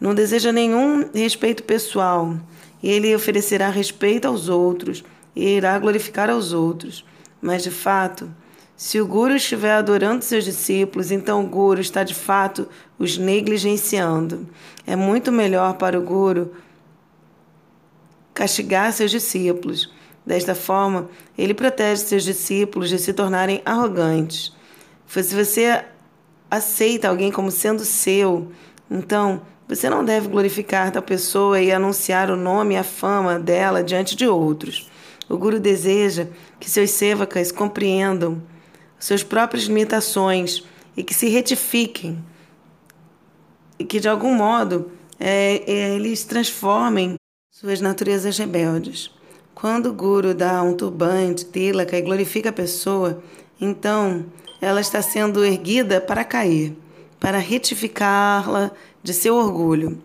[0.00, 2.34] não deseja nenhum respeito pessoal
[2.82, 5.04] e ele oferecerá respeito aos outros
[5.36, 7.04] e irá glorificar aos outros.
[7.42, 8.34] Mas, de fato,
[8.74, 12.66] se o Guru estiver adorando seus discípulos, então o Guru está de fato
[12.98, 14.48] os negligenciando.
[14.86, 16.52] É muito melhor para o Guru
[18.34, 19.90] castigar seus discípulos.
[20.26, 21.08] Desta forma,
[21.38, 24.54] ele protege seus discípulos de se tornarem arrogantes.
[25.06, 25.84] Se você
[26.50, 28.50] aceita alguém como sendo seu,
[28.90, 33.82] então você não deve glorificar tal pessoa e anunciar o nome e a fama dela
[33.82, 34.90] diante de outros.
[35.28, 36.26] O Guru deseja
[36.60, 38.42] que seus sevakas compreendam
[38.98, 40.62] suas próprias limitações
[40.96, 42.22] e que se retifiquem
[43.78, 47.14] e que de algum modo é, eles transformem
[47.64, 49.10] suas naturezas rebeldes.
[49.54, 53.22] Quando o Guru dá um turbante, tilaka e glorifica a pessoa,
[53.58, 54.26] então
[54.60, 56.76] ela está sendo erguida para cair,
[57.18, 58.70] para retificá-la
[59.02, 59.98] de seu orgulho.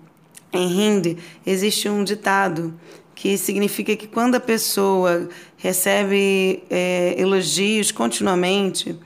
[0.53, 2.73] Em Hindi existe um ditado
[3.13, 5.27] que significa que quando a pessoa
[5.57, 8.97] recebe é, elogios continuamente,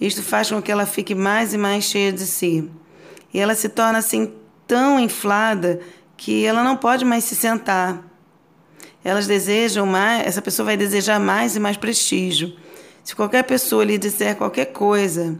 [0.00, 2.70] isto faz com que ela fique mais e mais cheia de si.
[3.34, 4.32] E ela se torna assim
[4.64, 5.80] tão inflada
[6.16, 8.02] que ela não pode mais se sentar.
[9.04, 12.56] Elas desejam mais, essa pessoa vai desejar mais e mais prestígio.
[13.04, 15.38] Se qualquer pessoa lhe disser qualquer coisa,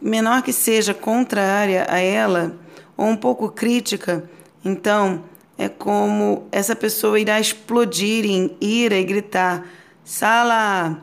[0.00, 2.56] menor que seja contrária a ela
[2.96, 4.28] ou um pouco crítica,
[4.64, 5.24] então
[5.56, 9.66] é como essa pessoa irá explodir em ira e gritar:
[10.04, 11.02] Sala,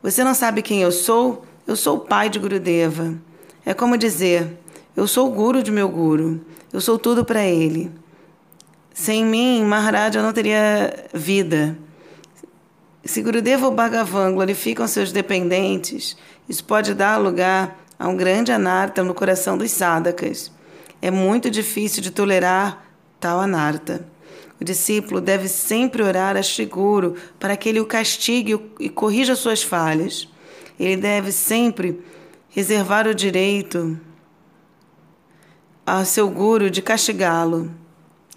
[0.00, 1.44] você não sabe quem eu sou?
[1.66, 3.14] Eu sou o pai de Gurudeva.
[3.64, 4.56] É como dizer:
[4.96, 6.40] Eu sou o guru de meu guru.
[6.72, 7.90] Eu sou tudo para ele.
[8.98, 11.76] Sem mim, Maharaj não teria vida.
[13.04, 16.16] Se Gurudeva ou Bhagavan glorificam seus dependentes,
[16.48, 20.50] isso pode dar lugar a um grande anarta no coração dos sadhakas.
[21.02, 22.86] É muito difícil de tolerar
[23.20, 24.08] tal anarta.
[24.58, 29.62] O discípulo deve sempre orar a Shiguru para que ele o castigue e corrija suas
[29.62, 30.26] falhas.
[30.80, 32.02] Ele deve sempre
[32.48, 34.00] reservar o direito
[35.84, 37.70] ao seu guru de castigá-lo.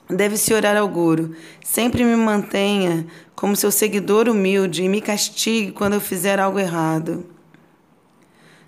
[0.09, 1.35] Deve-se orar ao guru.
[1.63, 3.05] Sempre me mantenha
[3.35, 7.23] como seu seguidor humilde e me castigue quando eu fizer algo errado.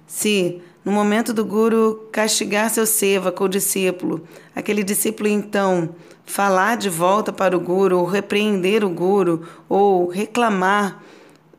[0.05, 4.23] Se, no momento do guru castigar seu seva com o discípulo,
[4.55, 5.95] aquele discípulo então
[6.25, 11.01] falar de volta para o guru, ou repreender o guru, ou reclamar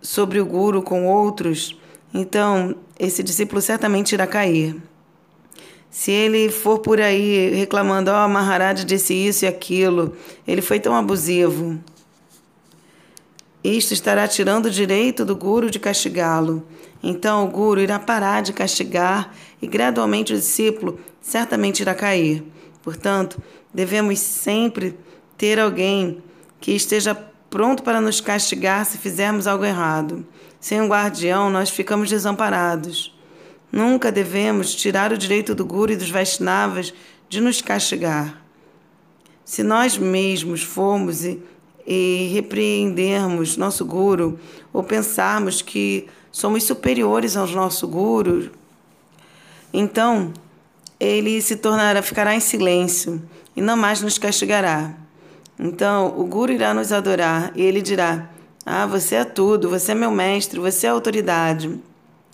[0.00, 1.76] sobre o guru com outros,
[2.14, 4.76] então esse discípulo certamente irá cair.
[5.92, 10.16] Se ele for por aí reclamando, ó, oh, Maharaj disse isso e aquilo,
[10.48, 11.78] ele foi tão abusivo.
[13.62, 16.66] Isto estará tirando o direito do guru de castigá-lo.
[17.02, 22.42] Então o guru irá parar de castigar e gradualmente o discípulo certamente irá cair.
[22.82, 23.40] Portanto,
[23.72, 24.98] devemos sempre
[25.36, 26.22] ter alguém
[26.58, 27.14] que esteja
[27.50, 30.24] pronto para nos castigar se fizermos algo errado.
[30.58, 33.14] Sem um guardião, nós ficamos desamparados.
[33.72, 36.92] Nunca devemos tirar o direito do Guru e dos Vaishnavas
[37.26, 38.44] de nos castigar.
[39.46, 41.42] Se nós mesmos formos e,
[41.86, 44.38] e repreendermos nosso Guru
[44.74, 48.50] ou pensarmos que somos superiores ao nosso Guru,
[49.72, 50.34] então
[51.00, 53.22] ele se tornará, ficará em silêncio
[53.56, 54.94] e não mais nos castigará.
[55.58, 58.28] Então o Guru irá nos adorar e ele dirá:
[58.66, 61.80] Ah, você é tudo, você é meu mestre, você é autoridade.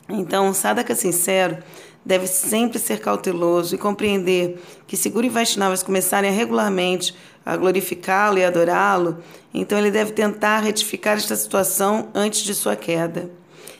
[0.08, 1.58] Então, sadhaka sincero
[2.04, 7.14] deve sempre ser cauteloso e compreender que se Guru e Vaishnavas começarem a regularmente
[7.44, 9.18] a glorificá-lo e adorá-lo,
[9.52, 13.30] então ele deve tentar retificar esta situação antes de sua queda.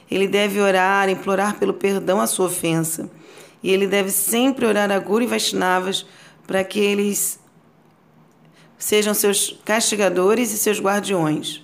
[0.09, 3.09] Ele deve orar, implorar pelo perdão à sua ofensa.
[3.61, 6.05] E ele deve sempre orar a Guru e Vaishnavas
[6.47, 7.39] para que eles
[8.77, 11.63] sejam seus castigadores e seus guardiões.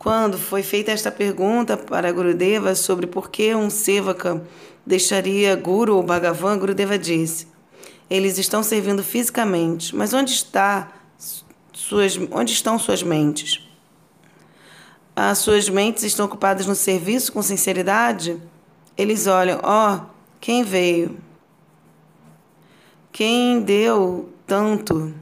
[0.00, 4.42] Quando foi feita esta pergunta para Gurudeva sobre por que um Sevaka
[4.84, 7.46] deixaria Guru ou Bhagavan, Gurudeva disse:
[8.08, 10.90] Eles estão servindo fisicamente, mas onde, está
[11.70, 13.60] suas, onde estão suas mentes?
[15.14, 18.40] As suas mentes estão ocupadas no serviço com sinceridade?
[18.96, 20.00] Eles olham, ó, oh,
[20.40, 21.18] quem veio?
[23.12, 25.12] Quem deu tanto?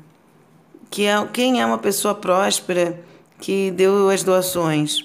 [0.89, 3.09] Que é, quem é uma pessoa próspera?
[3.41, 5.05] Que deu as doações.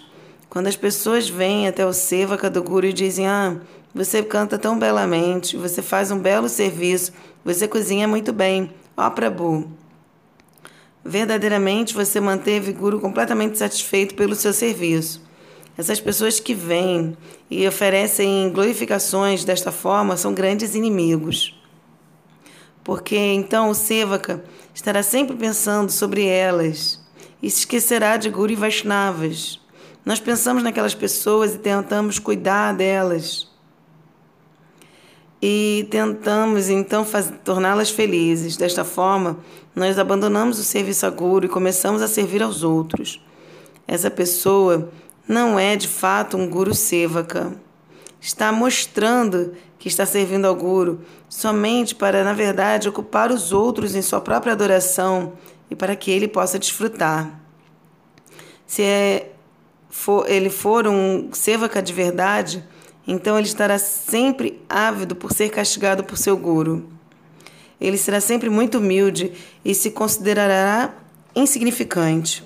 [0.50, 3.58] Quando as pessoas vêm até o Sevaka do Guru e dizem: Ah,
[3.94, 7.12] você canta tão belamente, você faz um belo serviço,
[7.44, 9.70] você cozinha muito bem, ó Prabhu.
[11.06, 15.22] Verdadeiramente você manteve Guru completamente satisfeito pelo seu serviço.
[15.78, 17.18] Essas pessoas que vêm
[17.50, 21.60] e oferecem glorificações desta forma são grandes inimigos.
[22.84, 24.44] Porque então o Sevaka
[24.74, 27.03] estará sempre pensando sobre elas
[27.44, 29.60] e se esquecerá de Guru e Vaishnavas.
[30.06, 33.52] Nós pensamos naquelas pessoas e tentamos cuidar delas.
[35.42, 37.06] E tentamos então
[37.44, 38.56] torná-las felizes.
[38.56, 39.38] Desta forma,
[39.76, 43.22] nós abandonamos o serviço a Guru e começamos a servir aos outros.
[43.86, 44.90] Essa pessoa
[45.28, 47.52] não é de fato um Guru Sevaka.
[48.22, 54.02] Está mostrando que está servindo ao Guru, somente para, na verdade, ocupar os outros em
[54.02, 55.34] sua própria adoração
[55.74, 57.40] e para que ele possa desfrutar.
[58.66, 59.32] Se é,
[59.90, 62.64] for, ele for um sevaka de verdade,
[63.08, 66.88] então ele estará sempre ávido por ser castigado por seu Guru.
[67.82, 69.34] Ele será sempre muito humilde
[69.66, 70.94] e se considerará
[71.36, 72.44] insignificante.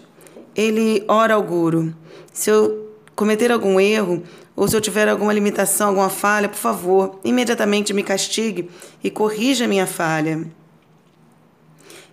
[0.55, 1.93] Ele ora ao Guru.
[2.31, 4.23] Se eu cometer algum erro,
[4.55, 8.69] ou se eu tiver alguma limitação, alguma falha, por favor, imediatamente me castigue
[9.03, 10.47] e corrija minha falha.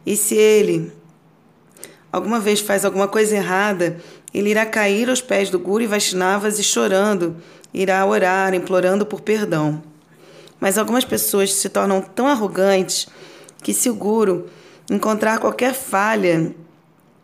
[0.04, 0.92] E se ele
[2.14, 3.96] alguma vez faz alguma coisa errada,
[4.32, 7.36] ele irá cair aos pés do Guru e Vaishnavas e chorando,
[7.72, 9.82] irá orar, implorando por perdão.
[10.60, 13.08] Mas algumas pessoas se tornam tão arrogantes
[13.60, 14.46] que se o Guru
[14.88, 16.54] encontrar qualquer falha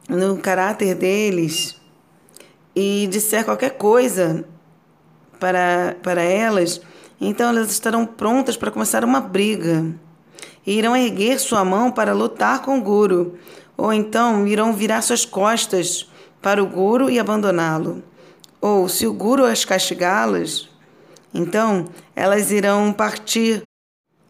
[0.09, 1.77] no caráter deles
[2.75, 4.45] e disser qualquer coisa
[5.39, 6.81] para, para elas,
[7.21, 9.87] então elas estarão prontas para começar uma briga.
[10.67, 13.39] E irão erguer sua mão para lutar com o Guru,
[13.81, 16.07] ou então irão virar suas costas
[16.43, 18.03] para o Guru e abandoná-lo.
[18.61, 20.69] Ou, se o Guru as castigá-las,
[21.33, 23.63] então elas irão partir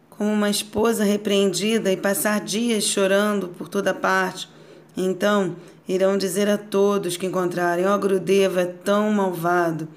[0.09, 4.47] como uma esposa repreendida e passar dias chorando por toda parte.
[4.95, 5.55] Então
[5.87, 9.87] irão dizer a todos que encontrarem: Ó oh, Grudeva é tão malvado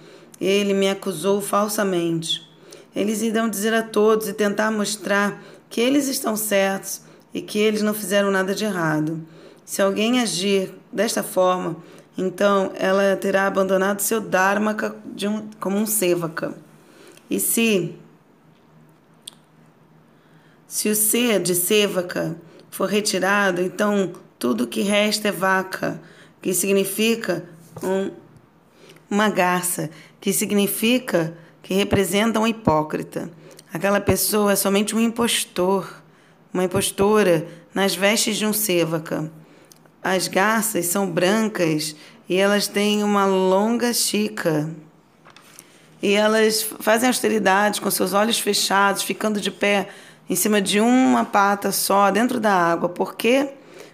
[0.41, 2.43] ele me acusou falsamente.
[2.95, 7.01] Eles irão dizer a todos e tentar mostrar que eles estão certos
[7.33, 9.21] e que eles não fizeram nada de errado.
[9.65, 11.77] Se alguém agir desta forma,
[12.17, 14.77] então ela terá abandonado seu dharma
[15.27, 16.55] um, como um sevaka.
[17.29, 17.99] E se
[20.67, 22.37] se o ser de sevaka
[22.69, 26.01] for retirado, então tudo que resta é vaca,
[26.43, 27.45] que significa
[27.83, 28.11] um,
[29.09, 29.89] uma garça
[30.21, 33.31] que significa que representa um hipócrita.
[33.73, 36.03] Aquela pessoa é somente um impostor,
[36.53, 39.31] uma impostora nas vestes de um sevaka.
[40.05, 41.97] As garças são brancas
[42.29, 44.69] e elas têm uma longa chica.
[46.03, 49.89] E elas fazem austeridade com seus olhos fechados, ficando de pé
[50.29, 52.91] em cima de uma pata só dentro da água.
[52.91, 53.49] Por quê?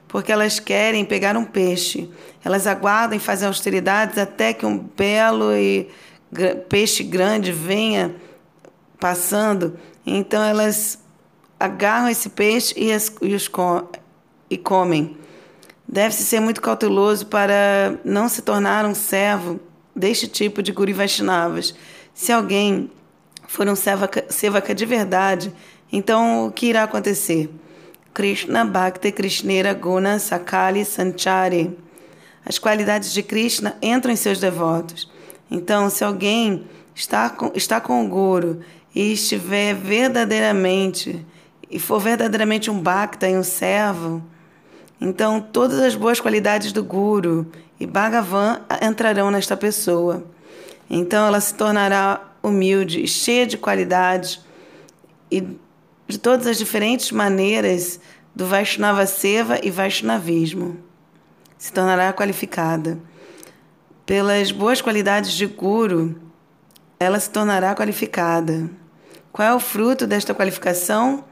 [0.08, 2.10] Porque elas querem pegar um peixe.
[2.44, 5.88] Elas aguardam e fazem austeridades até que um belo e
[6.68, 8.16] peixe grande venha
[8.98, 10.98] passando, então elas
[11.58, 13.88] agarram esse peixe e, as, e os com,
[14.48, 15.16] e comem.
[15.92, 19.58] Deve-se ser muito cauteloso para não se tornar um servo
[19.94, 21.74] deste tipo de Guri Vaishnavas.
[22.14, 22.88] Se alguém
[23.48, 25.52] for um sevaka, de verdade,
[25.92, 27.50] então o que irá acontecer?
[28.14, 31.76] Krishna Bhakti Krishnera Guna Sakali Sanchari.
[32.46, 35.10] As qualidades de Krishna entram em seus devotos.
[35.50, 38.60] Então, se alguém está com, está com o guru
[38.94, 41.26] e estiver verdadeiramente,
[41.68, 44.22] e for verdadeiramente um bhakta e um servo,
[45.00, 47.46] então todas as boas qualidades do guru
[47.78, 50.24] e Bhagavan entrarão nesta pessoa.
[50.88, 54.40] Então ela se tornará humilde, cheia de qualidades
[55.30, 55.46] e
[56.06, 58.00] de todas as diferentes maneiras
[58.34, 60.76] do Vaishnava Seva e Vaishnavismo.
[61.56, 62.98] Se tornará qualificada.
[64.04, 66.20] Pelas boas qualidades de Guru,
[66.98, 68.68] ela se tornará qualificada.
[69.32, 71.24] Qual é o fruto desta qualificação?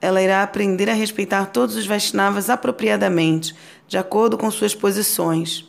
[0.00, 3.54] Ela irá aprender a respeitar todos os Vaishnavas apropriadamente,
[3.88, 5.68] de acordo com suas posições,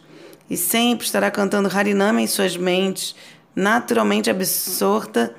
[0.49, 3.15] e sempre estará cantando Harinama em suas mentes,
[3.55, 5.35] naturalmente absorta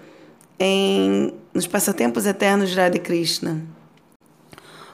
[0.58, 3.62] em, nos passatempos eternos de Radha Krishna.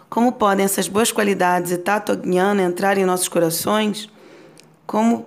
[0.08, 4.08] Como podem essas boas qualidades e Tato Gnana entrar em nossos corações?
[4.86, 5.26] Como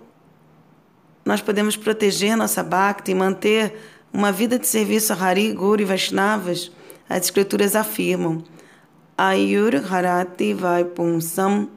[1.25, 3.77] nós podemos proteger nossa Bhakti e manter
[4.13, 6.71] uma vida de serviço a Hari, Guru e Vaishnavas,
[7.09, 8.43] as escrituras afirmam
[9.17, 11.67] Ayur Harati Vaipumsam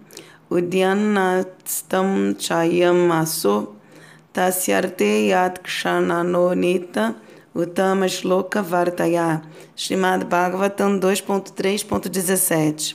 [0.50, 3.76] Udyanatstam Chayam Aso
[4.34, 7.16] Tasyarte Yat Kshananonita
[7.56, 9.42] Uttama Shloka Vartaya.
[9.74, 12.94] Srimad Bhagavatam 2.3.17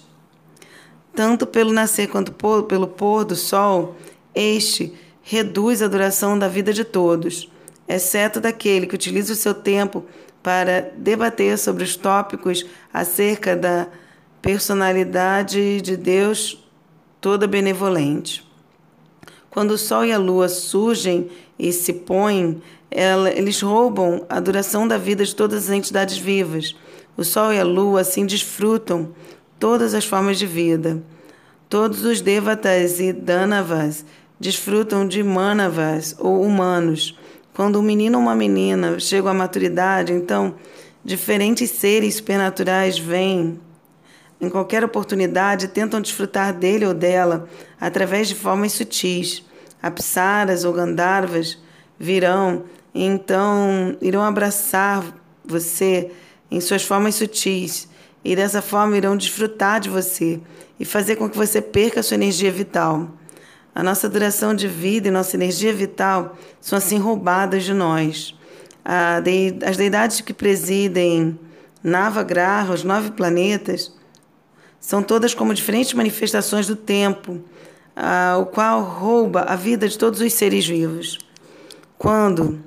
[1.15, 3.95] Tanto pelo nascer quanto pelo pôr do sol,
[4.35, 4.93] este
[5.23, 7.49] reduz a duração da vida de todos,
[7.87, 10.05] exceto daquele que utiliza o seu tempo
[10.43, 12.63] para debater sobre os tópicos
[12.93, 13.87] acerca da
[14.45, 16.63] personalidade de Deus
[17.19, 18.47] toda benevolente.
[19.49, 22.61] Quando o Sol e a Lua surgem e se põem,
[22.91, 26.75] ela, eles roubam a duração da vida de todas as entidades vivas.
[27.17, 29.15] O Sol e a Lua assim desfrutam
[29.57, 31.01] todas as formas de vida.
[31.67, 34.05] Todos os devatas e danavas
[34.39, 37.17] desfrutam de manavas ou humanos.
[37.51, 40.53] Quando um menino ou uma menina chegam à maturidade, então
[41.05, 43.59] Diferentes seres supernaturais vêm
[44.45, 47.49] em qualquer oportunidade tentam desfrutar dele ou dela
[47.81, 49.43] através de formas sutis.
[49.81, 51.57] Apsaras ou Gandharvas
[51.99, 52.63] virão
[52.93, 55.03] e então irão abraçar
[55.43, 56.11] você
[56.49, 57.87] em suas formas sutis
[58.23, 60.39] e dessa forma irão desfrutar de você
[60.79, 63.09] e fazer com que você perca sua energia vital.
[63.73, 68.35] A nossa duração de vida e nossa energia vital são assim roubadas de nós.
[68.83, 71.39] As deidades que presidem
[71.83, 73.94] Navagraha, os nove planetas,
[74.79, 77.41] são todas como diferentes manifestações do tempo,
[78.39, 81.17] o qual rouba a vida de todos os seres vivos.
[81.97, 82.59] Quando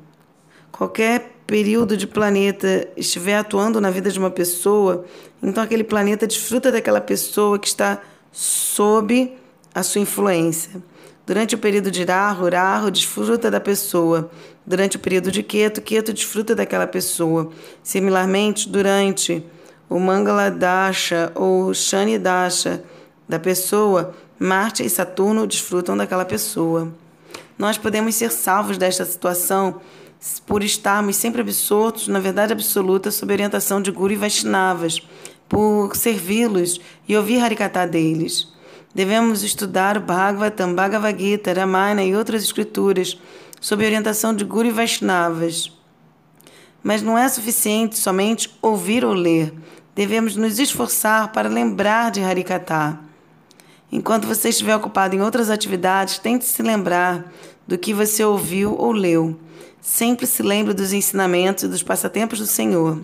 [0.72, 5.04] qualquer período de planeta estiver atuando na vida de uma pessoa,
[5.42, 8.02] então aquele planeta desfruta daquela pessoa que está
[8.32, 9.32] sob
[9.74, 10.82] a sua influência.
[11.26, 14.30] Durante o período de Rahu, Rahu desfruta da pessoa.
[14.66, 17.52] Durante o período de Ketu, Ketu desfruta daquela pessoa.
[17.82, 19.44] Similarmente, durante
[19.88, 22.82] o Mangala Dasha ou Shani Dasha
[23.28, 26.92] da pessoa, Marte e Saturno desfrutam daquela pessoa.
[27.58, 29.80] Nós podemos ser salvos desta situação
[30.46, 35.02] por estarmos sempre absortos na verdade absoluta sob orientação de Guru e Vaishnavas,
[35.48, 38.48] por servi-los e ouvir Harikatha deles.
[38.94, 43.18] Devemos estudar o Bhagavatam, Bhagavad Gita, Ramayana e outras escrituras
[43.60, 45.72] sob orientação de Guru e Vaishnavas.
[46.82, 49.52] Mas não é suficiente somente ouvir ou ler
[49.98, 53.00] devemos nos esforçar para lembrar de Harikatha.
[53.90, 57.32] Enquanto você estiver ocupado em outras atividades, tente se lembrar
[57.66, 59.36] do que você ouviu ou leu.
[59.80, 63.02] Sempre se lembre dos ensinamentos e dos passatempos do Senhor.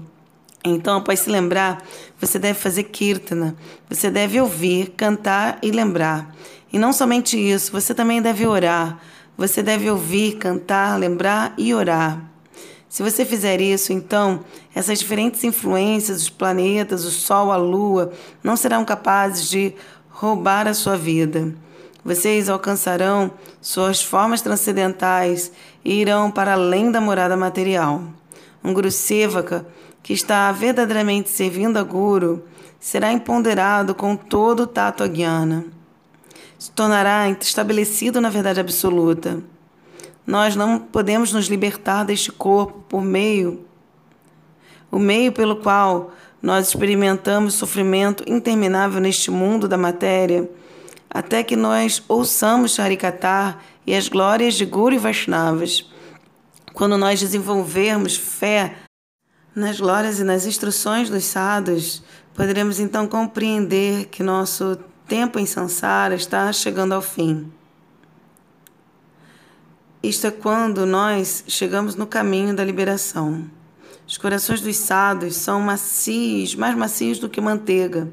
[0.64, 1.82] Então, após se lembrar,
[2.20, 3.56] você deve fazer kirtana.
[3.90, 6.32] Você deve ouvir, cantar e lembrar.
[6.72, 9.00] E não somente isso, você também deve orar.
[9.36, 12.33] Você deve ouvir, cantar, lembrar e orar.
[12.94, 18.56] Se você fizer isso, então essas diferentes influências, os planetas, o Sol, a Lua, não
[18.56, 19.74] serão capazes de
[20.08, 21.52] roubar a sua vida.
[22.04, 25.50] Vocês alcançarão suas formas transcendentais
[25.84, 28.00] e irão para além da morada material.
[28.62, 29.66] Um Guru Sevaka,
[30.00, 32.44] que está verdadeiramente servindo a Guru,
[32.78, 35.64] será empoderado com todo o tato aguiana.
[36.56, 39.42] Se tornará estabelecido na verdade absoluta
[40.26, 43.64] nós não podemos nos libertar deste corpo por meio
[44.94, 50.48] o meio pelo qual nós experimentamos sofrimento interminável neste mundo da matéria,
[51.10, 55.90] até que nós ouçamos Harikatha e as glórias de Guru e Vaishnavas.
[56.72, 58.76] Quando nós desenvolvermos fé
[59.54, 64.78] nas glórias e nas instruções dos sadhus, poderemos então compreender que nosso
[65.08, 67.50] tempo em Sansara está chegando ao fim.
[70.04, 73.50] Isto é quando nós chegamos no caminho da liberação.
[74.06, 78.06] Os corações dos sábios são macios, mais macios do que manteiga.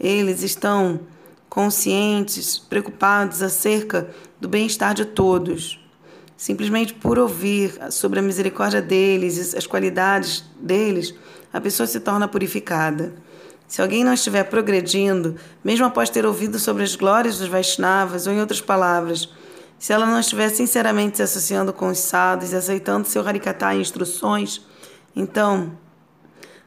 [0.00, 0.98] Eles estão
[1.46, 4.08] conscientes, preocupados acerca
[4.40, 5.78] do bem-estar de todos.
[6.38, 11.14] Simplesmente por ouvir sobre a misericórdia deles as qualidades deles,
[11.52, 13.12] a pessoa se torna purificada.
[13.68, 18.32] Se alguém não estiver progredindo, mesmo após ter ouvido sobre as glórias dos Vaishnavas, ou
[18.32, 19.28] em outras palavras,
[19.78, 23.80] se ela não estiver sinceramente se associando com os sadhus e aceitando seu harikata e
[23.80, 24.60] instruções,
[25.14, 25.72] então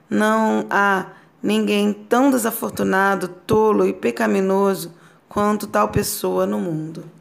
[0.09, 1.07] não há
[1.41, 4.93] ninguém tão desafortunado, tolo e pecaminoso
[5.27, 7.18] quanto tal pessoa no mundo.